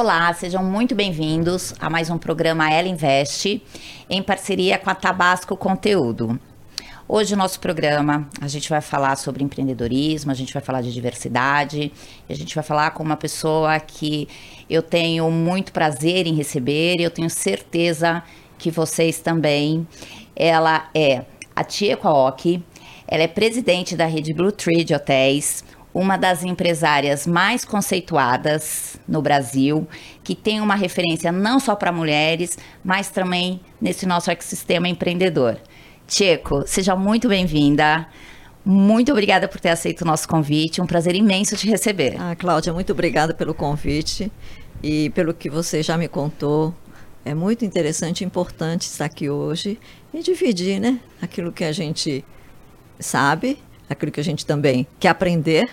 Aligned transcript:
Olá, 0.00 0.32
sejam 0.32 0.62
muito 0.62 0.94
bem-vindos 0.94 1.74
a 1.80 1.90
mais 1.90 2.08
um 2.08 2.16
programa 2.16 2.72
Ela 2.72 2.86
Investe, 2.86 3.60
em 4.08 4.22
parceria 4.22 4.78
com 4.78 4.88
a 4.88 4.94
Tabasco 4.94 5.56
Conteúdo. 5.56 6.38
Hoje, 7.08 7.34
nosso 7.34 7.58
programa, 7.58 8.28
a 8.40 8.46
gente 8.46 8.70
vai 8.70 8.80
falar 8.80 9.16
sobre 9.16 9.42
empreendedorismo, 9.42 10.30
a 10.30 10.34
gente 10.34 10.54
vai 10.54 10.62
falar 10.62 10.82
de 10.82 10.92
diversidade, 10.92 11.92
a 12.30 12.34
gente 12.34 12.54
vai 12.54 12.62
falar 12.62 12.92
com 12.92 13.02
uma 13.02 13.16
pessoa 13.16 13.80
que 13.80 14.28
eu 14.70 14.84
tenho 14.84 15.28
muito 15.32 15.72
prazer 15.72 16.28
em 16.28 16.34
receber 16.36 17.00
e 17.00 17.02
eu 17.02 17.10
tenho 17.10 17.28
certeza 17.28 18.22
que 18.56 18.70
vocês 18.70 19.18
também. 19.18 19.84
Ela 20.36 20.88
é 20.94 21.24
a 21.56 21.64
Tia 21.64 21.96
Kwaoki, 21.96 22.62
ela 23.04 23.24
é 23.24 23.26
presidente 23.26 23.96
da 23.96 24.06
rede 24.06 24.32
Blue 24.32 24.52
Tree 24.52 24.84
de 24.84 24.94
hotéis, 24.94 25.64
uma 25.98 26.16
das 26.16 26.44
empresárias 26.44 27.26
mais 27.26 27.64
conceituadas 27.64 28.96
no 29.06 29.20
Brasil, 29.20 29.84
que 30.22 30.32
tem 30.32 30.60
uma 30.60 30.76
referência 30.76 31.32
não 31.32 31.58
só 31.58 31.74
para 31.74 31.90
mulheres, 31.90 32.56
mas 32.84 33.10
também 33.10 33.60
nesse 33.80 34.06
nosso 34.06 34.30
ecossistema 34.30 34.88
empreendedor. 34.88 35.58
Tcheco, 36.06 36.62
seja 36.68 36.94
muito 36.94 37.28
bem-vinda. 37.28 38.06
Muito 38.64 39.10
obrigada 39.10 39.48
por 39.48 39.58
ter 39.58 39.70
aceito 39.70 40.02
o 40.02 40.04
nosso 40.04 40.28
convite. 40.28 40.80
Um 40.80 40.86
prazer 40.86 41.16
imenso 41.16 41.56
te 41.56 41.68
receber. 41.68 42.14
Ah, 42.16 42.36
Cláudia, 42.36 42.72
muito 42.72 42.92
obrigada 42.92 43.34
pelo 43.34 43.52
convite 43.52 44.30
e 44.80 45.10
pelo 45.10 45.34
que 45.34 45.50
você 45.50 45.82
já 45.82 45.98
me 45.98 46.06
contou. 46.06 46.72
É 47.24 47.34
muito 47.34 47.64
interessante 47.64 48.20
e 48.20 48.24
importante 48.24 48.82
estar 48.82 49.06
aqui 49.06 49.28
hoje 49.28 49.80
e 50.14 50.22
dividir, 50.22 50.78
né? 50.78 51.00
Aquilo 51.20 51.50
que 51.50 51.64
a 51.64 51.72
gente 51.72 52.24
sabe, 53.00 53.58
aquilo 53.90 54.12
que 54.12 54.20
a 54.20 54.24
gente 54.24 54.46
também 54.46 54.86
quer 55.00 55.08
aprender 55.08 55.68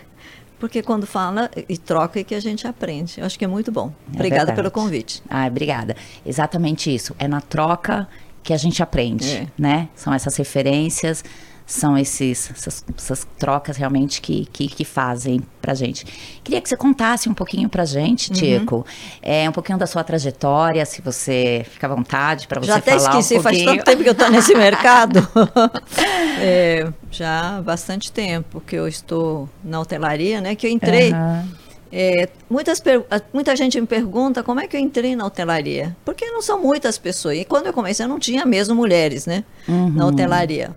porque 0.59 0.81
quando 0.81 1.05
fala 1.05 1.49
e 1.67 1.77
troca 1.77 2.19
é 2.19 2.23
que 2.23 2.35
a 2.35 2.39
gente 2.39 2.67
aprende. 2.67 3.19
Eu 3.19 3.25
acho 3.25 3.37
que 3.37 3.45
é 3.45 3.47
muito 3.47 3.71
bom. 3.71 3.91
É 4.11 4.15
obrigada 4.15 4.45
verdade. 4.47 4.55
pelo 4.55 4.71
convite. 4.71 5.21
Ah, 5.29 5.47
obrigada. 5.47 5.95
Exatamente 6.25 6.93
isso. 6.93 7.15
É 7.19 7.27
na 7.27 7.41
troca 7.41 8.07
que 8.43 8.53
a 8.53 8.57
gente 8.57 8.81
aprende, 8.81 9.29
é. 9.31 9.47
né? 9.57 9.89
São 9.95 10.13
essas 10.13 10.35
referências, 10.35 11.23
são 11.65 11.97
esses, 11.97 12.51
essas, 12.51 12.85
essas 12.95 13.27
trocas 13.39 13.75
realmente 13.75 14.21
que, 14.21 14.45
que, 14.51 14.67
que, 14.67 14.85
fazem 14.85 15.41
pra 15.59 15.73
gente. 15.73 16.05
Queria 16.43 16.61
que 16.61 16.69
você 16.69 16.77
contasse 16.77 17.27
um 17.27 17.33
pouquinho 17.33 17.67
pra 17.67 17.85
gente, 17.85 18.29
uhum. 18.29 18.35
Tico, 18.35 18.85
é, 19.21 19.49
um 19.49 19.51
pouquinho 19.51 19.77
da 19.77 19.87
sua 19.87 20.03
trajetória, 20.03 20.85
se 20.85 21.01
você 21.01 21.65
fica 21.69 21.87
à 21.87 21.89
vontade 21.89 22.47
para 22.47 22.61
você 22.61 22.67
já 22.67 22.81
falar 22.81 22.99
Já 22.99 23.07
até 23.07 23.19
esqueci, 23.19 23.39
um 23.39 23.41
faz 23.41 23.63
tanto 23.63 23.83
tempo 23.83 24.03
que 24.03 24.09
eu 24.09 24.13
estou 24.13 24.29
nesse 24.29 24.53
mercado. 24.53 25.27
é, 26.39 26.87
já 27.09 27.57
há 27.57 27.61
bastante 27.61 28.11
tempo 28.11 28.61
que 28.61 28.75
eu 28.75 28.87
estou 28.87 29.49
na 29.63 29.79
hotelaria, 29.79 30.39
né, 30.41 30.55
que 30.55 30.67
eu 30.67 30.71
entrei... 30.71 31.11
Uhum. 31.13 31.65
É, 31.97 32.27
muitas 32.49 32.83
muita 33.31 33.55
gente 33.55 33.79
me 33.79 33.87
pergunta 33.87 34.43
como 34.43 34.59
é 34.59 34.67
que 34.67 34.75
eu 34.75 34.81
entrei 34.81 35.15
na 35.15 35.25
hotelaria. 35.25 35.95
Porque 36.03 36.25
não 36.25 36.41
são 36.41 36.61
muitas 36.61 36.97
pessoas. 36.97 37.37
E 37.37 37.45
quando 37.45 37.67
eu 37.67 37.73
comecei, 37.73 38.03
eu 38.03 38.09
não 38.09 38.19
tinha 38.19 38.45
mesmo 38.45 38.75
mulheres, 38.75 39.25
né? 39.25 39.45
Uhum. 39.65 39.91
Na 39.91 40.05
hotelaria. 40.05 40.75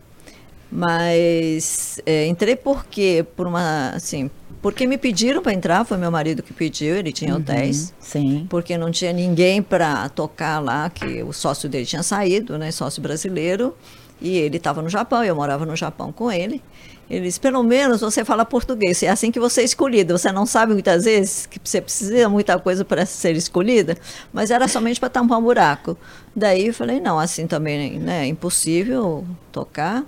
Mas 0.70 2.00
é, 2.04 2.26
entrei 2.26 2.54
porque 2.54 3.24
por 3.34 3.46
uma 3.46 3.90
assim 3.90 4.30
porque 4.60 4.86
me 4.86 4.98
pediram 4.98 5.40
para 5.40 5.54
entrar, 5.54 5.84
foi 5.84 5.96
meu 5.96 6.10
marido 6.10 6.42
que 6.42 6.52
pediu, 6.52 6.96
ele 6.96 7.12
tinha 7.12 7.32
uhum, 7.32 7.40
hotéis. 7.40 7.94
Sim. 8.00 8.46
Porque 8.50 8.76
não 8.76 8.90
tinha 8.90 9.12
ninguém 9.12 9.62
para 9.62 10.08
tocar 10.08 10.58
lá, 10.58 10.90
que 10.90 11.22
o 11.22 11.32
sócio 11.32 11.68
dele 11.68 11.86
tinha 11.86 12.02
saído, 12.02 12.58
né, 12.58 12.72
sócio 12.72 13.00
brasileiro, 13.00 13.74
e 14.20 14.36
ele 14.36 14.56
estava 14.56 14.82
no 14.82 14.88
Japão, 14.88 15.22
eu 15.22 15.34
morava 15.36 15.64
no 15.64 15.76
Japão 15.76 16.10
com 16.10 16.30
ele. 16.30 16.60
Ele 17.08 17.26
disse: 17.26 17.40
pelo 17.40 17.62
menos 17.62 18.00
você 18.00 18.24
fala 18.24 18.44
português, 18.44 19.02
é 19.02 19.08
assim 19.08 19.30
que 19.30 19.40
você 19.40 19.62
é 19.62 19.64
escolhido. 19.64 20.18
Você 20.18 20.30
não 20.30 20.44
sabe 20.44 20.74
muitas 20.74 21.04
vezes 21.04 21.46
que 21.46 21.58
você 21.62 21.80
precisa 21.80 22.28
muita 22.28 22.58
coisa 22.58 22.84
para 22.84 23.06
ser 23.06 23.34
escolhida, 23.34 23.96
mas 24.32 24.50
era 24.50 24.68
somente 24.68 25.00
para 25.00 25.08
tampar 25.08 25.38
um 25.38 25.42
buraco. 25.42 25.96
Daí 26.36 26.66
eu 26.66 26.74
falei: 26.74 27.00
não, 27.00 27.18
assim 27.18 27.46
também 27.46 27.98
né, 27.98 28.24
é 28.24 28.26
impossível 28.26 29.24
tocar. 29.50 30.04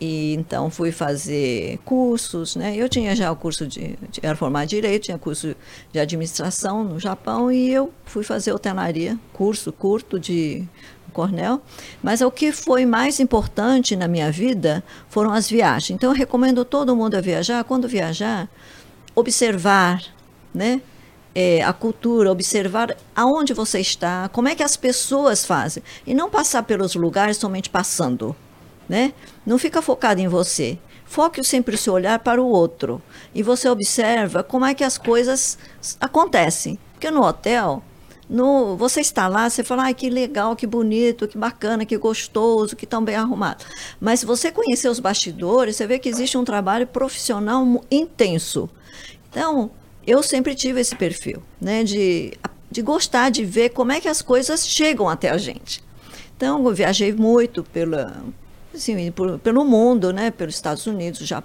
E 0.00 0.34
então 0.34 0.70
fui 0.70 0.90
fazer 0.90 1.78
cursos, 1.84 2.56
né? 2.56 2.76
Eu 2.76 2.88
tinha 2.88 3.14
já 3.14 3.30
o 3.30 3.36
curso 3.36 3.66
de, 3.66 3.96
era 4.22 4.34
formar 4.34 4.64
direito, 4.64 5.04
tinha 5.04 5.18
curso 5.18 5.54
de 5.92 6.00
administração 6.00 6.82
no 6.82 6.98
Japão 6.98 7.50
e 7.50 7.70
eu 7.70 7.92
fui 8.04 8.24
fazer 8.24 8.52
hotelaria, 8.52 9.16
curso 9.32 9.72
curto 9.72 10.18
de 10.18 10.66
Cornell. 11.12 11.62
Mas 12.02 12.20
o 12.20 12.30
que 12.30 12.50
foi 12.50 12.84
mais 12.84 13.20
importante 13.20 13.94
na 13.94 14.08
minha 14.08 14.32
vida 14.32 14.82
foram 15.08 15.32
as 15.32 15.48
viagens. 15.48 15.90
Então 15.90 16.10
eu 16.10 16.16
recomendo 16.16 16.64
todo 16.64 16.96
mundo 16.96 17.14
a 17.14 17.20
viajar, 17.20 17.62
quando 17.62 17.86
viajar, 17.86 18.48
observar, 19.14 20.02
né? 20.52 20.82
É, 21.36 21.64
a 21.64 21.72
cultura, 21.72 22.30
observar 22.30 22.96
aonde 23.14 23.52
você 23.52 23.80
está, 23.80 24.28
como 24.28 24.46
é 24.46 24.54
que 24.54 24.62
as 24.62 24.76
pessoas 24.76 25.44
fazem 25.44 25.82
e 26.06 26.14
não 26.14 26.30
passar 26.30 26.62
pelos 26.62 26.94
lugares 26.94 27.38
somente 27.38 27.68
passando 27.68 28.36
né? 28.88 29.12
Não 29.44 29.58
fica 29.58 29.82
focado 29.82 30.20
em 30.20 30.28
você. 30.28 30.78
Foque 31.04 31.42
sempre 31.44 31.74
o 31.74 31.78
seu 31.78 31.92
olhar 31.92 32.18
para 32.18 32.42
o 32.42 32.46
outro. 32.46 33.00
E 33.34 33.42
você 33.42 33.68
observa 33.68 34.42
como 34.42 34.64
é 34.64 34.74
que 34.74 34.84
as 34.84 34.98
coisas 34.98 35.58
acontecem. 36.00 36.78
Porque 36.92 37.10
no 37.10 37.22
hotel, 37.22 37.82
no, 38.28 38.76
você 38.76 39.00
está 39.00 39.28
lá, 39.28 39.48
você 39.48 39.62
fala, 39.62 39.88
ah, 39.88 39.94
que 39.94 40.08
legal, 40.08 40.56
que 40.56 40.66
bonito, 40.66 41.28
que 41.28 41.36
bacana, 41.36 41.84
que 41.84 41.96
gostoso, 41.96 42.74
que 42.74 42.86
tão 42.86 43.04
bem 43.04 43.16
arrumado. 43.16 43.64
Mas 44.00 44.20
se 44.20 44.26
você 44.26 44.50
conhecer 44.50 44.88
os 44.88 44.98
bastidores, 44.98 45.76
você 45.76 45.86
vê 45.86 45.98
que 45.98 46.08
existe 46.08 46.38
um 46.38 46.44
trabalho 46.44 46.86
profissional 46.86 47.64
intenso. 47.90 48.68
Então, 49.30 49.70
eu 50.06 50.22
sempre 50.22 50.54
tive 50.54 50.80
esse 50.80 50.96
perfil, 50.96 51.42
né, 51.60 51.84
de, 51.84 52.32
de 52.70 52.82
gostar 52.82 53.30
de 53.30 53.44
ver 53.44 53.70
como 53.70 53.92
é 53.92 54.00
que 54.00 54.08
as 54.08 54.22
coisas 54.22 54.66
chegam 54.66 55.08
até 55.08 55.30
a 55.30 55.38
gente. 55.38 55.82
Então, 56.36 56.66
eu 56.66 56.74
viajei 56.74 57.12
muito 57.12 57.62
pela, 57.62 58.24
assim, 58.74 59.10
por, 59.10 59.38
pelo 59.38 59.64
mundo, 59.64 60.12
né? 60.12 60.30
Pelos 60.30 60.54
Estados 60.54 60.86
Unidos, 60.86 61.20
já 61.20 61.42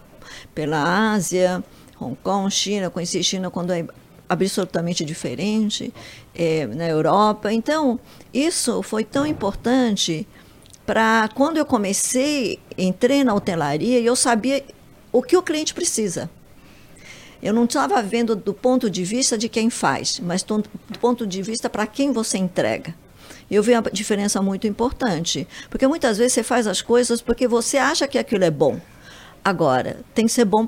pela 0.53 1.11
Ásia, 1.11 1.63
Hong 1.99 2.17
Kong, 2.21 2.49
China. 2.51 2.89
Conheci 2.89 3.23
China 3.23 3.49
quando 3.49 3.71
é 3.71 3.85
absolutamente 4.27 5.03
diferente, 5.03 5.93
é, 6.35 6.67
na 6.67 6.87
Europa. 6.87 7.51
Então, 7.51 7.99
isso 8.33 8.81
foi 8.83 9.03
tão 9.03 9.25
importante 9.25 10.27
para 10.85 11.29
quando 11.35 11.57
eu 11.57 11.65
comecei, 11.65 12.59
entrei 12.77 13.23
na 13.23 13.33
hotelaria 13.33 13.99
e 13.99 14.05
eu 14.05 14.15
sabia 14.15 14.63
o 15.11 15.21
que 15.21 15.35
o 15.35 15.41
cliente 15.41 15.73
precisa. 15.73 16.29
Eu 17.41 17.53
não 17.53 17.65
estava 17.65 18.01
vendo 18.03 18.35
do 18.35 18.53
ponto 18.53 18.89
de 18.89 19.03
vista 19.03 19.37
de 19.37 19.47
quem 19.47 19.69
faz, 19.69 20.19
mas 20.19 20.43
do 20.43 20.63
ponto 20.99 21.25
de 21.25 21.41
vista 21.41 21.69
para 21.69 21.87
quem 21.87 22.11
você 22.11 22.37
entrega 22.37 22.93
eu 23.55 23.63
vejo 23.63 23.79
uma 23.79 23.91
diferença 23.91 24.41
muito 24.41 24.67
importante. 24.67 25.47
Porque 25.69 25.87
muitas 25.87 26.17
vezes 26.17 26.33
você 26.33 26.43
faz 26.43 26.67
as 26.67 26.81
coisas 26.81 27.21
porque 27.21 27.47
você 27.47 27.77
acha 27.77 28.07
que 28.07 28.17
aquilo 28.17 28.43
é 28.43 28.51
bom. 28.51 28.79
Agora, 29.43 30.01
tem 30.13 30.25
que 30.25 30.31
ser 30.31 30.45
bom 30.45 30.67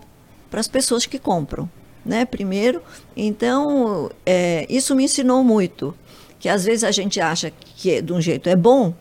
para 0.50 0.60
as 0.60 0.68
pessoas 0.68 1.06
que 1.06 1.20
compram, 1.20 1.70
né? 2.06 2.26
Primeiro, 2.26 2.82
então, 3.16 4.10
é, 4.26 4.66
isso 4.70 4.96
me 4.96 5.04
ensinou 5.04 5.44
muito. 5.44 5.96
Que 6.40 6.50
às 6.50 6.66
vezes 6.66 6.84
a 6.84 6.92
gente 6.92 7.22
acha 7.22 7.52
que 7.52 8.02
de 8.02 8.12
um 8.12 8.20
jeito 8.20 8.50
é 8.50 8.56
bom 8.56 8.94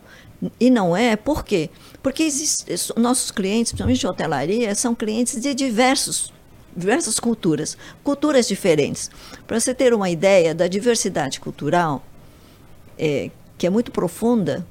e 0.58 0.70
não 0.70 0.94
é. 0.94 1.16
Por 1.16 1.44
quê? 1.44 1.70
Porque 2.02 2.22
existe, 2.22 2.66
nossos 2.96 3.30
clientes, 3.30 3.72
principalmente 3.72 4.00
de 4.00 4.06
hotelaria, 4.06 4.74
são 4.74 4.94
clientes 4.94 5.40
de 5.40 5.54
diversos 5.54 6.32
diversas 6.76 7.18
culturas, 7.18 7.76
culturas 8.02 8.46
diferentes. 8.46 9.10
Para 9.46 9.58
você 9.58 9.74
ter 9.74 9.92
uma 9.92 10.08
ideia 10.08 10.54
da 10.54 10.68
diversidade 10.68 11.40
cultural, 11.40 12.04
é, 12.96 13.30
que 13.60 13.66
é 13.66 13.70
muito 13.70 13.92
profunda, 13.92 14.66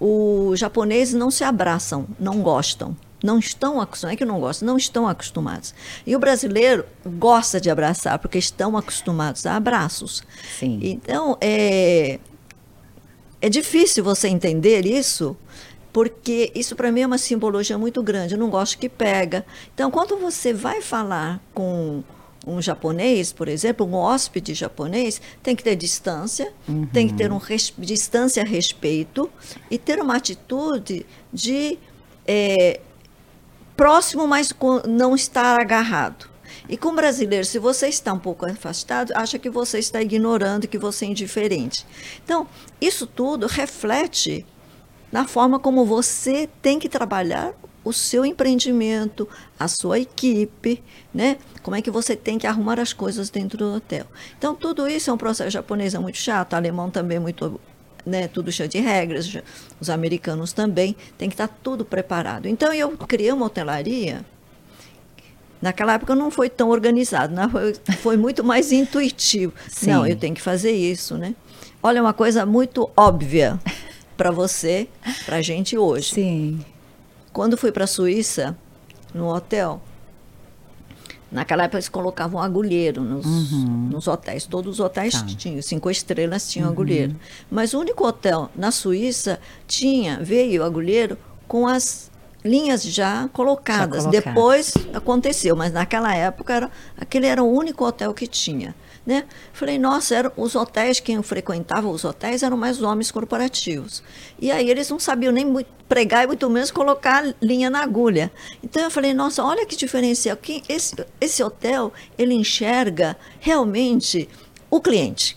os 0.00 0.58
japoneses 0.58 1.14
não 1.14 1.30
se 1.30 1.44
abraçam, 1.44 2.08
não 2.18 2.42
gostam. 2.42 2.96
Não 3.22 3.38
estão 3.38 3.80
acostumados, 3.80 4.14
é 4.14 4.16
que 4.16 4.24
não 4.24 4.40
gostam, 4.40 4.66
não 4.66 4.76
estão 4.76 5.06
acostumados. 5.06 5.72
E 6.04 6.16
o 6.16 6.18
brasileiro 6.18 6.84
gosta 7.06 7.60
de 7.60 7.70
abraçar, 7.70 8.18
porque 8.18 8.36
estão 8.36 8.76
acostumados 8.76 9.46
a 9.46 9.54
abraços. 9.54 10.24
Sim. 10.58 10.80
Então, 10.82 11.38
é, 11.40 12.18
é 13.40 13.48
difícil 13.48 14.02
você 14.02 14.26
entender 14.26 14.84
isso, 14.84 15.36
porque 15.92 16.50
isso 16.52 16.74
para 16.74 16.90
mim 16.90 17.02
é 17.02 17.06
uma 17.06 17.18
simbologia 17.18 17.78
muito 17.78 18.02
grande. 18.02 18.34
Eu 18.34 18.40
não 18.40 18.50
gosto 18.50 18.76
que 18.76 18.88
pega. 18.88 19.46
Então, 19.72 19.88
quando 19.88 20.16
você 20.16 20.52
vai 20.52 20.82
falar 20.82 21.40
com 21.54 22.02
um 22.46 22.60
japonês, 22.60 23.32
por 23.32 23.48
exemplo, 23.48 23.86
um 23.86 23.94
hóspede 23.94 24.54
japonês, 24.54 25.20
tem 25.42 25.54
que 25.54 25.62
ter 25.62 25.76
distância, 25.76 26.52
uhum. 26.66 26.86
tem 26.86 27.06
que 27.06 27.14
ter 27.14 27.30
um 27.30 27.36
res, 27.36 27.72
distância 27.76 28.42
respeito 28.44 29.30
e 29.70 29.76
ter 29.76 30.00
uma 30.00 30.16
atitude 30.16 31.06
de 31.32 31.78
é, 32.26 32.80
próximo, 33.76 34.26
mas 34.26 34.54
não 34.88 35.14
estar 35.14 35.60
agarrado. 35.60 36.30
E 36.68 36.76
com 36.76 36.94
brasileiro, 36.94 37.44
se 37.44 37.58
você 37.58 37.88
está 37.88 38.12
um 38.12 38.18
pouco 38.18 38.46
afastado, 38.46 39.12
acha 39.14 39.38
que 39.38 39.50
você 39.50 39.78
está 39.78 40.00
ignorando, 40.00 40.68
que 40.68 40.78
você 40.78 41.04
é 41.04 41.08
indiferente. 41.08 41.86
Então, 42.24 42.46
isso 42.80 43.06
tudo 43.06 43.46
reflete 43.46 44.46
na 45.10 45.26
forma 45.26 45.58
como 45.58 45.84
você 45.84 46.48
tem 46.62 46.78
que 46.78 46.88
trabalhar 46.88 47.52
o 47.84 47.92
seu 47.92 48.24
empreendimento, 48.24 49.28
a 49.58 49.66
sua 49.66 49.98
equipe, 49.98 50.82
né? 51.12 51.38
Como 51.62 51.76
é 51.76 51.82
que 51.82 51.90
você 51.90 52.14
tem 52.14 52.38
que 52.38 52.46
arrumar 52.46 52.78
as 52.78 52.92
coisas 52.92 53.30
dentro 53.30 53.58
do 53.58 53.74
hotel. 53.74 54.06
Então, 54.38 54.54
tudo 54.54 54.86
isso 54.86 55.10
é 55.10 55.12
um 55.12 55.18
processo 55.18 55.50
japonês 55.50 55.94
é 55.94 55.98
muito 55.98 56.18
chato, 56.18 56.54
alemão 56.54 56.90
também 56.90 57.16
é 57.16 57.20
muito 57.20 57.60
né, 58.04 58.28
tudo 58.28 58.50
cheio 58.50 58.68
de 58.68 58.78
regras, 58.78 59.30
os 59.80 59.90
americanos 59.90 60.52
também, 60.52 60.96
tem 61.18 61.28
que 61.28 61.34
estar 61.34 61.48
tudo 61.48 61.84
preparado. 61.84 62.46
Então 62.46 62.72
eu 62.72 62.90
criei 62.96 63.32
uma 63.32 63.46
hotelaria. 63.46 64.24
Naquela 65.60 65.94
época 65.94 66.14
não 66.14 66.30
foi 66.30 66.48
tão 66.48 66.70
organizado, 66.70 67.34
né? 67.34 67.48
foi, 67.50 67.74
foi 67.96 68.16
muito 68.16 68.42
mais 68.42 68.72
intuitivo. 68.72 69.52
Sim. 69.68 69.90
Não, 69.90 70.06
eu 70.06 70.16
tenho 70.16 70.34
que 70.34 70.40
fazer 70.40 70.72
isso, 70.72 71.18
né? 71.18 71.34
Olha, 71.82 72.00
uma 72.02 72.12
coisa 72.12 72.46
muito 72.46 72.90
óbvia 72.96 73.58
para 74.16 74.30
você, 74.30 74.88
para 75.24 75.36
a 75.36 75.42
gente 75.42 75.76
hoje. 75.76 76.14
Sim. 76.14 76.64
Quando 77.32 77.56
fui 77.56 77.70
para 77.72 77.84
a 77.84 77.86
Suíça, 77.86 78.56
no 79.14 79.28
hotel, 79.32 79.80
Naquela 81.30 81.62
época 81.62 81.76
eles 81.76 81.88
colocavam 81.88 82.42
agulheiro 82.42 83.02
nos, 83.02 83.24
uhum. 83.24 83.88
nos 83.92 84.08
hotéis. 84.08 84.46
Todos 84.46 84.74
os 84.74 84.80
hotéis 84.80 85.14
tá. 85.14 85.26
tinham, 85.26 85.62
cinco 85.62 85.88
estrelas 85.88 86.50
tinham 86.50 86.66
uhum. 86.66 86.72
agulheiro. 86.72 87.16
Mas 87.48 87.72
o 87.72 87.78
único 87.78 88.04
hotel 88.04 88.50
na 88.56 88.72
Suíça 88.72 89.38
tinha, 89.66 90.18
veio 90.20 90.64
agulheiro 90.64 91.16
com 91.46 91.68
as 91.68 92.10
linhas 92.44 92.82
já 92.82 93.28
colocadas. 93.32 94.06
Depois 94.06 94.74
aconteceu, 94.92 95.54
mas 95.54 95.72
naquela 95.72 96.12
época 96.14 96.52
era, 96.52 96.70
aquele 96.98 97.26
era 97.26 97.42
o 97.42 97.48
único 97.48 97.84
hotel 97.84 98.12
que 98.12 98.26
tinha. 98.26 98.74
Né? 99.10 99.24
Falei, 99.52 99.76
nossa, 99.76 100.14
eram, 100.14 100.32
os 100.36 100.54
hotéis, 100.54 101.00
quem 101.00 101.20
frequentava 101.20 101.88
os 101.88 102.04
hotéis 102.04 102.44
eram 102.44 102.56
mais 102.56 102.80
homens 102.80 103.10
corporativos. 103.10 104.04
E 104.38 104.52
aí 104.52 104.70
eles 104.70 104.88
não 104.88 105.00
sabiam 105.00 105.32
nem 105.32 105.66
pregar 105.88 106.22
e 106.22 106.28
muito 106.28 106.48
menos 106.48 106.70
colocar 106.70 107.34
linha 107.42 107.68
na 107.68 107.82
agulha. 107.82 108.30
Então 108.62 108.80
eu 108.84 108.88
falei, 108.88 109.12
nossa, 109.12 109.42
olha 109.42 109.66
que 109.66 109.74
diferencial. 109.74 110.36
Que 110.36 110.62
esse, 110.68 110.94
esse 111.20 111.42
hotel, 111.42 111.92
ele 112.16 112.34
enxerga 112.34 113.16
realmente 113.40 114.28
o 114.70 114.80
cliente. 114.80 115.36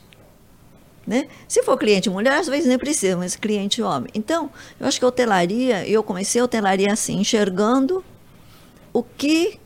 Né? 1.07 1.27
Se 1.47 1.63
for 1.63 1.75
cliente 1.75 2.11
mulher, 2.11 2.37
às 2.37 2.45
vezes 2.45 2.67
nem 2.67 2.77
precisa, 2.77 3.17
mas 3.17 3.35
cliente 3.35 3.81
homem. 3.81 4.11
Então, 4.13 4.51
eu 4.79 4.85
acho 4.85 4.99
que 4.99 5.05
a 5.05 5.07
hotelaria, 5.07 5.83
eu 5.89 6.03
comecei 6.03 6.39
a 6.39 6.45
hotelaria 6.45 6.93
assim, 6.93 7.21
enxergando 7.21 8.05
o 8.93 9.01
que, 9.01 9.59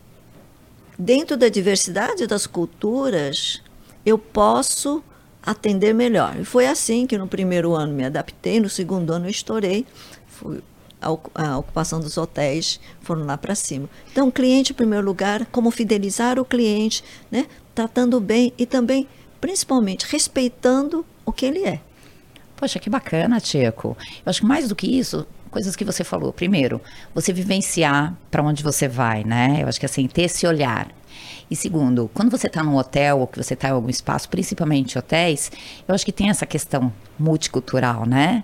dentro 0.97 1.35
da 1.35 1.49
diversidade 1.49 2.25
das 2.25 2.47
culturas, 2.47 3.61
eu 4.07 4.17
posso 4.17 5.03
atender 5.43 5.93
melhor. 5.93 6.37
E 6.39 6.45
foi 6.45 6.67
assim 6.67 7.05
que 7.05 7.17
no 7.17 7.27
primeiro 7.27 7.73
ano 7.73 7.93
me 7.93 8.05
adaptei, 8.05 8.59
no 8.59 8.69
segundo 8.69 9.11
ano 9.11 9.25
eu 9.25 9.29
estourei, 9.29 9.85
fui, 10.27 10.61
a, 11.01 11.57
ocupação 11.57 11.99
dos 11.99 12.17
hotéis 12.17 12.79
foram 13.01 13.25
lá 13.25 13.37
para 13.37 13.53
cima. 13.53 13.89
Então, 14.11 14.31
cliente 14.31 14.71
em 14.71 14.75
primeiro 14.75 15.05
lugar, 15.05 15.45
como 15.47 15.69
fidelizar 15.71 16.39
o 16.39 16.45
cliente, 16.45 17.03
né? 17.29 17.47
tratando 17.75 18.19
bem 18.19 18.53
e 18.57 18.65
também, 18.65 19.07
principalmente, 19.39 20.05
respeitando 20.09 21.05
o 21.25 21.31
que 21.31 21.45
ele 21.45 21.63
é. 21.63 21.81
Poxa, 22.55 22.79
que 22.79 22.89
bacana, 22.89 23.39
Tico. 23.39 23.95
Eu 24.25 24.29
acho 24.29 24.41
que 24.41 24.47
mais 24.47 24.67
do 24.67 24.75
que 24.75 24.87
isso, 24.87 25.27
coisas 25.51 25.75
que 25.75 25.85
você 25.85 26.03
falou. 26.03 26.33
Primeiro, 26.33 26.81
você 27.13 27.31
vivenciar 27.31 28.15
para 28.31 28.41
onde 28.41 28.63
você 28.63 28.87
vai, 28.87 29.23
né? 29.23 29.59
Eu 29.61 29.67
acho 29.67 29.79
que 29.79 29.85
assim, 29.85 30.07
ter 30.07 30.23
esse 30.23 30.47
olhar. 30.47 30.87
E 31.49 31.55
segundo, 31.55 32.09
quando 32.13 32.29
você 32.29 32.47
está 32.47 32.61
num 32.63 32.75
hotel 32.75 33.19
ou 33.19 33.27
que 33.27 33.41
você 33.41 33.53
está 33.53 33.69
em 33.69 33.71
algum 33.71 33.89
espaço, 33.89 34.27
principalmente 34.29 34.97
hotéis, 34.97 35.51
eu 35.87 35.95
acho 35.95 36.05
que 36.05 36.11
tem 36.11 36.29
essa 36.29 36.45
questão 36.45 36.91
multicultural, 37.17 38.05
né? 38.05 38.43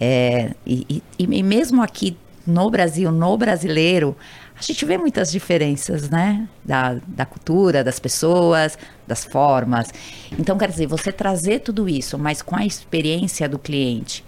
É, 0.00 0.52
e, 0.66 1.02
e, 1.18 1.24
e 1.24 1.42
mesmo 1.42 1.82
aqui 1.82 2.16
no 2.46 2.70
Brasil, 2.70 3.10
no 3.10 3.36
brasileiro, 3.36 4.16
a 4.56 4.62
gente 4.62 4.84
vê 4.84 4.96
muitas 4.96 5.32
diferenças, 5.32 6.08
né? 6.08 6.48
Da, 6.64 6.96
da 7.06 7.26
cultura, 7.26 7.82
das 7.82 7.98
pessoas, 7.98 8.78
das 9.06 9.24
formas. 9.24 9.88
Então, 10.38 10.56
quer 10.56 10.70
dizer, 10.70 10.86
você 10.86 11.10
trazer 11.10 11.60
tudo 11.60 11.88
isso, 11.88 12.16
mas 12.18 12.40
com 12.40 12.56
a 12.56 12.64
experiência 12.64 13.48
do 13.48 13.58
cliente 13.58 14.24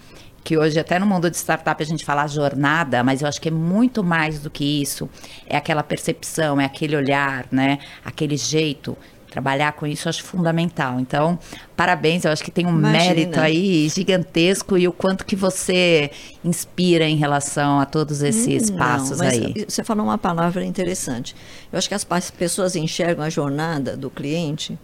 que 0.46 0.56
hoje 0.56 0.78
até 0.78 0.96
no 1.00 1.06
mundo 1.06 1.28
de 1.28 1.36
startup 1.36 1.82
a 1.82 1.84
gente 1.84 2.04
fala 2.04 2.24
jornada, 2.28 3.02
mas 3.02 3.20
eu 3.20 3.26
acho 3.26 3.40
que 3.40 3.48
é 3.48 3.50
muito 3.50 4.04
mais 4.04 4.38
do 4.38 4.48
que 4.48 4.80
isso. 4.80 5.10
É 5.44 5.56
aquela 5.56 5.82
percepção, 5.82 6.60
é 6.60 6.64
aquele 6.64 6.94
olhar, 6.94 7.46
né? 7.50 7.80
Aquele 8.04 8.36
jeito. 8.36 8.96
Trabalhar 9.28 9.72
com 9.72 9.88
isso 9.88 10.06
eu 10.06 10.10
acho 10.10 10.22
fundamental. 10.22 11.00
Então, 11.00 11.36
parabéns, 11.76 12.24
eu 12.24 12.30
acho 12.30 12.44
que 12.44 12.52
tem 12.52 12.64
um 12.64 12.78
Imagina. 12.78 12.96
mérito 12.96 13.40
aí 13.40 13.88
gigantesco 13.88 14.78
e 14.78 14.86
o 14.86 14.92
quanto 14.92 15.26
que 15.26 15.34
você 15.34 16.12
inspira 16.44 17.08
em 17.08 17.16
relação 17.16 17.80
a 17.80 17.84
todos 17.84 18.22
esses 18.22 18.70
hum, 18.70 18.76
passos 18.76 19.18
não, 19.18 19.26
aí. 19.26 19.66
Você 19.68 19.82
falou 19.82 20.04
uma 20.06 20.16
palavra 20.16 20.64
interessante. 20.64 21.34
Eu 21.72 21.76
acho 21.76 21.88
que 21.88 21.94
as 21.94 22.30
pessoas 22.30 22.76
enxergam 22.76 23.24
a 23.24 23.28
jornada 23.28 23.96
do 23.96 24.08
cliente 24.08 24.78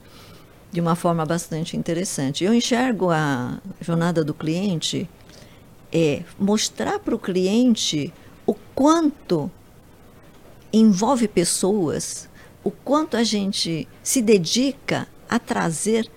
de 0.72 0.80
uma 0.80 0.96
forma 0.96 1.24
bastante 1.24 1.76
interessante. 1.76 2.42
Eu 2.42 2.52
enxergo 2.52 3.10
a 3.10 3.60
jornada 3.80 4.24
do 4.24 4.34
cliente 4.34 5.08
é 5.92 6.22
mostrar 6.38 6.98
para 6.98 7.14
o 7.14 7.18
cliente 7.18 8.12
o 8.46 8.54
quanto 8.74 9.50
envolve 10.72 11.28
pessoas, 11.28 12.28
o 12.64 12.70
quanto 12.70 13.16
a 13.16 13.22
gente 13.22 13.86
se 14.02 14.22
dedica 14.22 15.06
a 15.28 15.38
trazer 15.38 16.08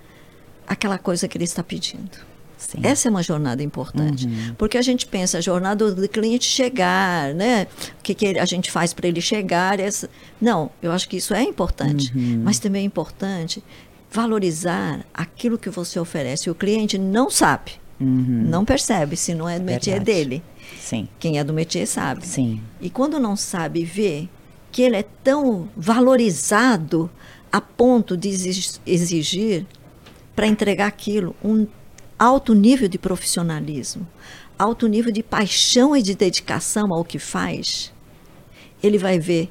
aquela 0.66 0.98
coisa 0.98 1.28
que 1.28 1.38
ele 1.38 1.44
está 1.44 1.62
pedindo. 1.62 2.26
Sim. 2.58 2.80
Essa 2.82 3.10
é 3.10 3.12
uma 3.12 3.22
jornada 3.22 3.62
importante, 3.62 4.26
uhum. 4.26 4.56
porque 4.58 4.78
a 4.78 4.82
gente 4.82 5.06
pensa 5.06 5.38
a 5.38 5.42
jornada 5.42 5.94
do 5.94 6.10
cliente 6.10 6.46
chegar, 6.46 7.34
né? 7.34 7.68
O 8.00 8.02
que, 8.02 8.16
que 8.16 8.40
a 8.40 8.46
gente 8.46 8.72
faz 8.72 8.94
para 8.94 9.08
ele 9.08 9.22
chegar? 9.22 9.80
Essa... 9.80 10.10
Não, 10.42 10.72
eu 10.82 10.92
acho 10.92 11.08
que 11.08 11.18
isso 11.18 11.34
é 11.34 11.44
importante, 11.44 12.12
uhum. 12.16 12.42
mas 12.44 12.58
também 12.58 12.84
é 12.84 12.86
importante 12.86 13.64
valorizar 14.10 15.06
aquilo 15.14 15.58
que 15.58 15.70
você 15.70 16.00
oferece. 16.00 16.50
O 16.50 16.56
cliente 16.56 16.98
não 16.98 17.30
sabe 17.30 17.74
Uhum. 18.00 18.44
Não 18.48 18.66
percebe 18.66 19.16
se 19.16 19.34
não 19.34 19.48
é 19.48 19.58
do 19.58 19.66
métier 19.66 20.00
dele. 20.00 20.44
Sim. 20.80 21.08
Quem 21.20 21.40
é 21.40 21.44
do 21.44 21.54
métier 21.54 21.88
sabe. 21.88 22.26
Sim. 22.26 22.62
E 22.82 22.90
quando 22.90 23.20
não 23.20 23.36
sabe 23.36 23.84
ver 23.84 24.30
que 24.72 24.82
ele 24.82 24.98
é 24.98 25.06
tão 25.24 25.70
valorizado 25.76 27.10
a 27.52 27.62
ponto 27.62 28.18
de 28.18 28.30
exigir 28.86 29.66
para 30.36 30.48
entregar 30.48 30.88
aquilo 30.88 31.34
um 31.44 31.66
alto 32.20 32.54
nível 32.54 32.88
de 32.88 32.98
profissionalismo, 32.98 34.06
alto 34.60 34.88
nível 34.88 35.12
de 35.12 35.24
paixão 35.24 35.96
e 35.96 36.02
de 36.02 36.16
dedicação 36.16 36.94
ao 36.94 37.06
que 37.06 37.18
faz, 37.18 37.94
ele 38.84 38.98
vai 38.98 39.18
ver 39.20 39.50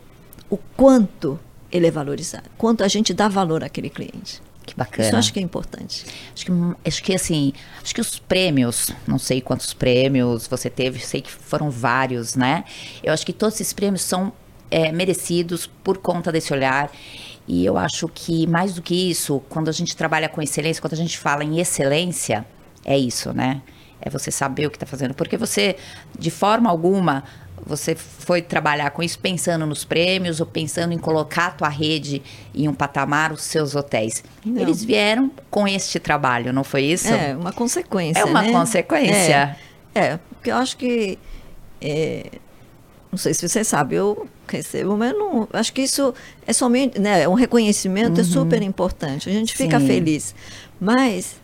o 0.51 0.59
quanto 0.77 1.39
ele 1.73 1.87
é 1.87 1.91
valorizado, 1.91 2.49
quanto 2.57 2.85
a 2.85 2.89
gente 2.89 3.13
dá 3.13 3.27
valor 3.27 3.65
àquele 3.65 3.91
cliente. 3.91 4.43
Que 4.67 4.75
bacana. 4.75 5.09
Isso 5.09 5.15
eu 5.15 5.19
acho 5.19 5.33
que 5.33 5.39
é 5.39 5.43
importante. 5.43 6.07
Acho 6.35 6.47
que, 6.47 6.53
acho 6.87 7.03
que 7.03 7.15
assim, 7.15 7.53
acho 7.83 7.95
que 7.95 8.01
os 8.01 8.19
prêmios, 8.19 8.91
não 9.07 9.19
sei 9.19 9.41
quantos 9.41 9.75
prêmios 9.75 10.47
você 10.47 10.71
teve, 10.71 11.01
sei 11.01 11.21
que 11.21 11.31
foram 11.31 11.71
vários, 11.71 12.35
né? 12.35 12.65
Eu 13.03 13.13
acho 13.13 13.27
que 13.27 13.33
todos 13.33 13.55
esses 13.57 13.73
prêmios 13.73 14.03
são 14.03 14.33
é, 14.71 14.91
merecidos 14.91 15.67
por 15.67 15.99
conta 15.99 16.33
desse 16.33 16.53
olhar. 16.53 16.91
E 17.47 17.65
eu 17.65 17.77
acho 17.77 18.09
que 18.09 18.47
mais 18.47 18.75
do 18.75 18.81
que 18.81 19.11
isso, 19.11 19.43
quando 19.51 19.69
a 19.69 19.73
gente 19.73 19.95
trabalha 19.95 20.29
com 20.29 20.41
excelência, 20.41 20.81
quando 20.81 20.95
a 20.95 20.97
gente 20.97 21.19
fala 21.19 21.45
em 21.45 21.61
excelência, 21.61 22.47
é 22.85 22.97
isso, 22.97 23.33
né? 23.33 23.61
É 24.01 24.09
você 24.09 24.31
saber 24.31 24.67
o 24.67 24.71
que 24.71 24.77
está 24.77 24.87
fazendo. 24.87 25.15
Porque 25.15 25.37
você, 25.37 25.77
de 26.19 26.31
forma 26.31 26.71
alguma, 26.71 27.25
você 27.67 27.95
foi 27.95 28.43
trabalhar 28.43 28.91
com 28.91 29.03
isso 29.03 29.19
pensando 29.19 29.65
nos 29.67 29.85
prêmios 29.85 30.41
ou 30.41 30.47
pensando 30.47 30.93
em 30.93 30.99
colocar 30.99 31.47
a 31.47 31.51
tua 31.51 31.69
rede 31.69 32.23
em 32.55 32.69
um 32.69 32.75
patamar, 32.75 33.33
os 33.33 33.43
seus 33.43 33.75
hotéis? 33.75 34.23
Não. 34.45 34.61
Eles 34.61 34.85
vieram 34.85 35.31
com 35.51 35.67
este 35.67 35.99
trabalho, 35.99 36.53
não 36.53 36.65
foi 36.65 36.83
isso? 36.83 37.09
É, 37.09 37.35
uma 37.37 37.53
consequência. 37.53 38.21
É 38.21 38.25
uma 38.25 38.43
né? 38.43 38.53
consequência. 38.53 39.57
É, 39.95 40.01
é, 40.01 40.19
porque 40.31 40.51
eu 40.51 40.57
acho 40.57 40.77
que. 40.77 41.19
É, 41.81 42.27
não 43.11 43.19
sei 43.19 43.33
se 43.33 43.49
você 43.49 43.63
sabe, 43.63 43.95
eu 43.95 44.29
recebo, 44.49 44.97
mas 44.97 45.13
não. 45.13 45.49
Acho 45.53 45.73
que 45.73 45.83
isso 45.83 46.13
é 46.47 46.53
somente. 46.53 46.99
Né, 46.99 47.27
um 47.29 47.35
reconhecimento 47.35 48.21
é 48.21 48.23
uhum. 48.23 48.29
é 48.29 48.33
super 48.33 48.63
importante. 48.63 49.31
A 49.31 49.33
gente 49.33 49.55
fica 49.55 49.79
Sim. 49.79 49.87
feliz. 49.87 50.35
Mas 50.81 51.37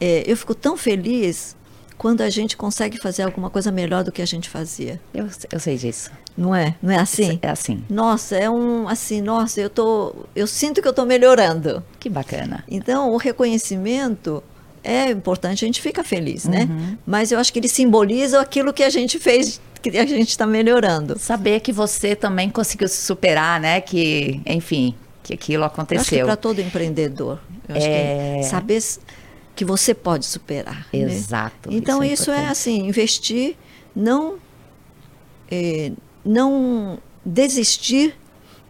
é, 0.00 0.24
eu 0.26 0.36
fico 0.36 0.54
tão 0.54 0.76
feliz 0.76 1.56
quando 1.96 2.20
a 2.20 2.30
gente 2.30 2.56
consegue 2.56 2.98
fazer 2.98 3.22
alguma 3.22 3.50
coisa 3.50 3.70
melhor 3.70 4.04
do 4.04 4.12
que 4.12 4.20
a 4.20 4.26
gente 4.26 4.48
fazia. 4.48 5.00
Eu, 5.12 5.28
eu 5.50 5.60
sei 5.60 5.76
disso. 5.76 6.10
Não 6.36 6.54
é? 6.54 6.74
Não 6.82 6.92
é 6.92 6.98
assim? 6.98 7.38
É 7.40 7.48
assim. 7.48 7.84
Nossa, 7.88 8.36
é 8.36 8.50
um 8.50 8.88
assim, 8.88 9.20
nossa, 9.20 9.60
eu 9.60 9.70
tô, 9.70 10.14
eu 10.34 10.46
sinto 10.46 10.82
que 10.82 10.88
eu 10.88 10.90
estou 10.90 11.06
melhorando. 11.06 11.82
Que 12.00 12.10
bacana. 12.10 12.64
Então, 12.68 13.12
o 13.12 13.16
reconhecimento 13.16 14.42
é 14.82 15.10
importante, 15.10 15.64
a 15.64 15.66
gente 15.66 15.80
fica 15.80 16.04
feliz, 16.04 16.44
né? 16.44 16.68
Uhum. 16.70 16.98
Mas 17.06 17.32
eu 17.32 17.38
acho 17.38 17.52
que 17.52 17.58
ele 17.58 17.68
simboliza 17.68 18.40
aquilo 18.40 18.72
que 18.72 18.82
a 18.82 18.90
gente 18.90 19.18
fez, 19.18 19.60
que 19.80 19.96
a 19.96 20.04
gente 20.04 20.28
está 20.28 20.46
melhorando. 20.46 21.18
Saber 21.18 21.60
que 21.60 21.72
você 21.72 22.14
também 22.14 22.50
conseguiu 22.50 22.88
se 22.88 22.96
superar, 22.96 23.58
né? 23.58 23.80
Que, 23.80 24.42
enfim, 24.44 24.94
que 25.22 25.32
aquilo 25.32 25.64
aconteceu. 25.64 26.26
Para 26.26 26.36
todo 26.36 26.60
empreendedor, 26.60 27.40
eu 27.68 27.76
acho 27.76 27.86
é... 27.86 28.36
que 28.38 28.44
saber 28.44 28.82
que 29.54 29.64
você 29.64 29.94
pode 29.94 30.26
superar. 30.26 30.86
Né? 30.92 31.00
Exato. 31.00 31.70
Né? 31.70 31.76
Então 31.76 32.02
isso, 32.02 32.30
é, 32.30 32.34
isso 32.36 32.46
é, 32.46 32.48
assim, 32.48 32.86
investir 32.88 33.56
não 33.94 34.36
é, 35.50 35.92
não 36.24 36.98
desistir 37.24 38.16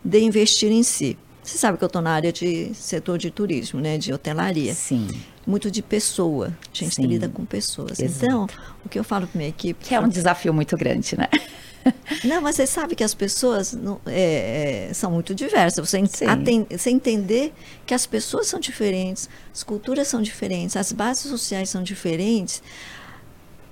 de 0.04 0.20
investir 0.20 0.70
em 0.70 0.82
si. 0.82 1.16
Você 1.42 1.58
sabe 1.58 1.76
que 1.76 1.84
eu 1.84 1.88
estou 1.88 2.00
na 2.00 2.10
área 2.10 2.32
de 2.32 2.72
setor 2.74 3.18
de 3.18 3.30
turismo, 3.30 3.80
né, 3.80 3.98
de 3.98 4.12
hotelaria. 4.12 4.74
Sim. 4.74 5.08
Muito 5.46 5.70
de 5.70 5.82
pessoa. 5.82 6.46
A 6.46 6.76
gente 6.76 6.94
Sim. 6.94 7.06
lida 7.06 7.28
com 7.28 7.44
pessoas. 7.44 8.00
Exato. 8.00 8.24
Então, 8.24 8.46
o 8.82 8.88
que 8.88 8.98
eu 8.98 9.04
falo 9.04 9.26
para 9.26 9.36
minha 9.36 9.50
equipe. 9.50 9.84
Que 9.84 9.94
é 9.94 10.00
um 10.00 10.08
desafio 10.08 10.54
muito 10.54 10.74
grande, 10.74 11.18
né? 11.18 11.28
Não, 12.24 12.40
mas 12.40 12.56
você 12.56 12.66
sabe 12.66 12.94
que 12.94 13.04
as 13.04 13.14
pessoas 13.14 13.72
não- 13.72 14.00
é, 14.06 14.88
é, 14.90 14.94
são 14.94 15.10
muito 15.10 15.34
diversas. 15.34 15.86
Você, 15.88 15.98
en- 15.98 16.06
Sim. 16.06 16.26
aten- 16.26 16.66
você 16.70 16.90
entender 16.90 17.52
que 17.86 17.92
as 17.94 18.06
pessoas 18.06 18.46
são 18.46 18.58
diferentes, 18.58 19.28
as 19.52 19.62
culturas 19.62 20.08
são 20.08 20.22
diferentes, 20.22 20.76
as 20.76 20.92
bases 20.92 21.30
sociais 21.30 21.68
são 21.68 21.82
diferentes, 21.82 22.62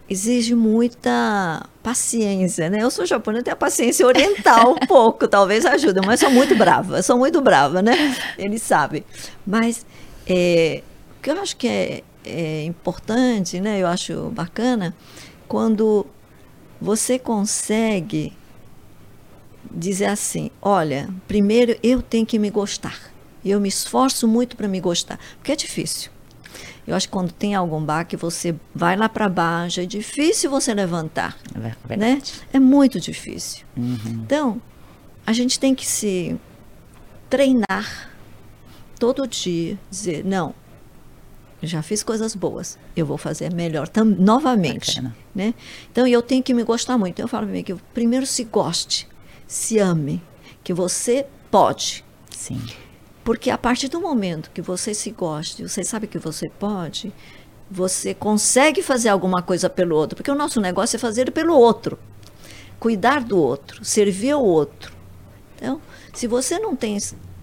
exige 0.09 0.55
muita 0.55 1.65
paciência, 1.83 2.69
né? 2.69 2.83
Eu 2.83 2.91
sou 2.91 3.07
japonesa, 3.07 3.45
tenho 3.45 3.55
a 3.55 3.57
paciência 3.57 4.07
oriental 4.07 4.73
um 4.75 4.79
pouco, 4.87 5.27
talvez 5.27 5.65
ajude, 5.65 6.01
mas 6.05 6.21
sou 6.21 6.31
muito 6.31 6.55
brava, 6.55 7.03
sou 7.03 7.17
muito 7.17 7.41
brava, 7.41 7.81
né? 7.81 8.15
Eles 8.37 8.63
sabem. 8.63 9.05
Mas 9.47 9.87
é, 10.27 10.83
o 11.19 11.23
que 11.23 11.31
eu 11.31 11.41
acho 11.41 11.57
que 11.57 11.67
é, 11.67 12.03
é 12.27 12.65
importante, 12.65 13.59
né? 13.61 13.81
Eu 13.81 13.87
acho 13.87 14.29
bacana, 14.35 14.95
quando 15.49 16.05
você 16.83 17.19
consegue 17.19 18.33
dizer 19.71 20.07
assim: 20.07 20.51
olha, 20.61 21.09
primeiro 21.29 21.77
eu 21.83 22.03
tenho 22.03 22.27
que 22.27 22.39
me 22.39 22.51
gostar. 22.51 23.13
Eu 23.45 23.61
me 23.61 23.69
esforço 23.69 24.29
muito 24.29 24.57
para 24.57 24.69
me 24.69 24.81
gostar, 24.81 25.19
porque 25.37 25.53
é 25.53 25.57
difícil. 25.57 26.11
Eu 26.87 26.97
acho 26.97 27.07
que 27.07 27.13
quando 27.13 27.33
tem 27.33 27.55
algum 27.55 27.83
baque, 27.83 28.17
você 28.17 28.55
vai 28.75 28.97
lá 28.97 29.09
para 29.09 29.29
baixo, 29.29 29.81
é 29.81 29.87
difícil 29.87 30.51
você 30.51 30.75
levantar, 30.75 31.39
É 31.89 31.97
né? 31.97 32.21
É 32.53 32.59
muito 32.59 33.01
difícil. 33.01 33.65
Uhum. 33.77 34.23
Então, 34.25 34.63
a 35.25 35.33
gente 35.33 35.59
tem 35.59 35.75
que 35.75 35.87
se 35.87 36.37
treinar 37.31 38.11
todo 38.99 39.27
dia, 39.27 39.79
dizer, 39.91 40.25
não, 40.25 40.55
já 41.67 41.83
fiz 41.83 42.03
coisas 42.03 42.35
boas, 42.35 42.79
eu 42.97 43.07
vou 43.07 43.17
fazer 43.17 43.53
melhor 43.53 43.89
novamente. 44.19 44.97
Bacana. 44.97 45.17
Né? 45.35 45.55
Então, 45.91 46.07
eu 46.07 46.21
tenho 46.21 46.43
que 46.43 46.53
me 46.53 46.65
gostar 46.65 46.99
muito. 46.99 47.15
Então, 47.15 47.25
eu 47.25 47.29
falo 47.29 47.47
para 47.47 47.55
mim 47.55 47.63
que 47.63 47.75
primeiro 47.95 48.27
se 48.27 48.45
goste, 48.45 49.09
se 49.47 49.79
ame, 49.79 50.23
que 50.65 50.75
você 50.75 51.27
pode. 51.51 52.05
Sim. 52.31 52.61
Porque 53.25 53.51
a 53.51 53.59
partir 53.59 53.89
do 53.89 54.01
momento 54.01 54.51
que 54.51 54.61
você 54.61 54.93
se 54.93 55.11
goste, 55.11 55.63
você 55.63 55.85
sabe 55.85 56.07
que 56.09 56.19
você 56.19 56.49
pode, 56.49 57.13
você 57.71 58.13
consegue 58.13 58.83
fazer 58.83 59.09
alguma 59.09 59.41
coisa 59.41 59.71
pelo 59.71 59.97
outro. 59.97 60.17
Porque 60.17 60.31
o 60.31 60.35
nosso 60.35 60.61
negócio 60.61 60.97
é 60.97 60.99
fazer 60.99 61.31
pelo 61.31 61.55
outro. 61.55 61.99
Cuidar 62.81 63.23
do 63.23 63.39
outro, 63.39 63.85
servir 63.85 64.33
ao 64.33 64.45
outro. 64.45 64.93
Então, 65.55 65.81
se 66.13 66.27
você 66.27 66.59
não 66.59 66.75
tem 66.75 66.99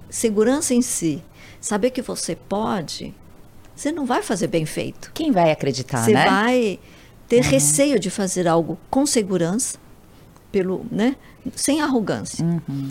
segurança 0.10 0.74
em 0.74 0.82
si, 0.82 1.24
saber 1.62 1.92
que 1.92 2.02
você 2.02 2.36
pode, 2.36 3.16
você 3.80 3.92
não 3.92 4.06
vai 4.06 4.22
fazer 4.22 4.48
bem 4.48 4.66
feito. 4.66 5.12
Quem 5.14 5.32
vai 5.32 5.52
acreditar, 5.52 6.04
Você 6.04 6.12
né? 6.14 6.26
vai 6.26 6.80
ter 7.28 7.42
receio 7.44 8.00
de 8.00 8.10
fazer 8.10 8.48
algo 8.48 8.78
com 8.90 9.06
segurança, 9.06 9.78
pelo, 10.52 10.86
né? 10.92 11.16
sem 11.56 11.82
arrogância. 11.82 12.44
Uhum. 12.44 12.90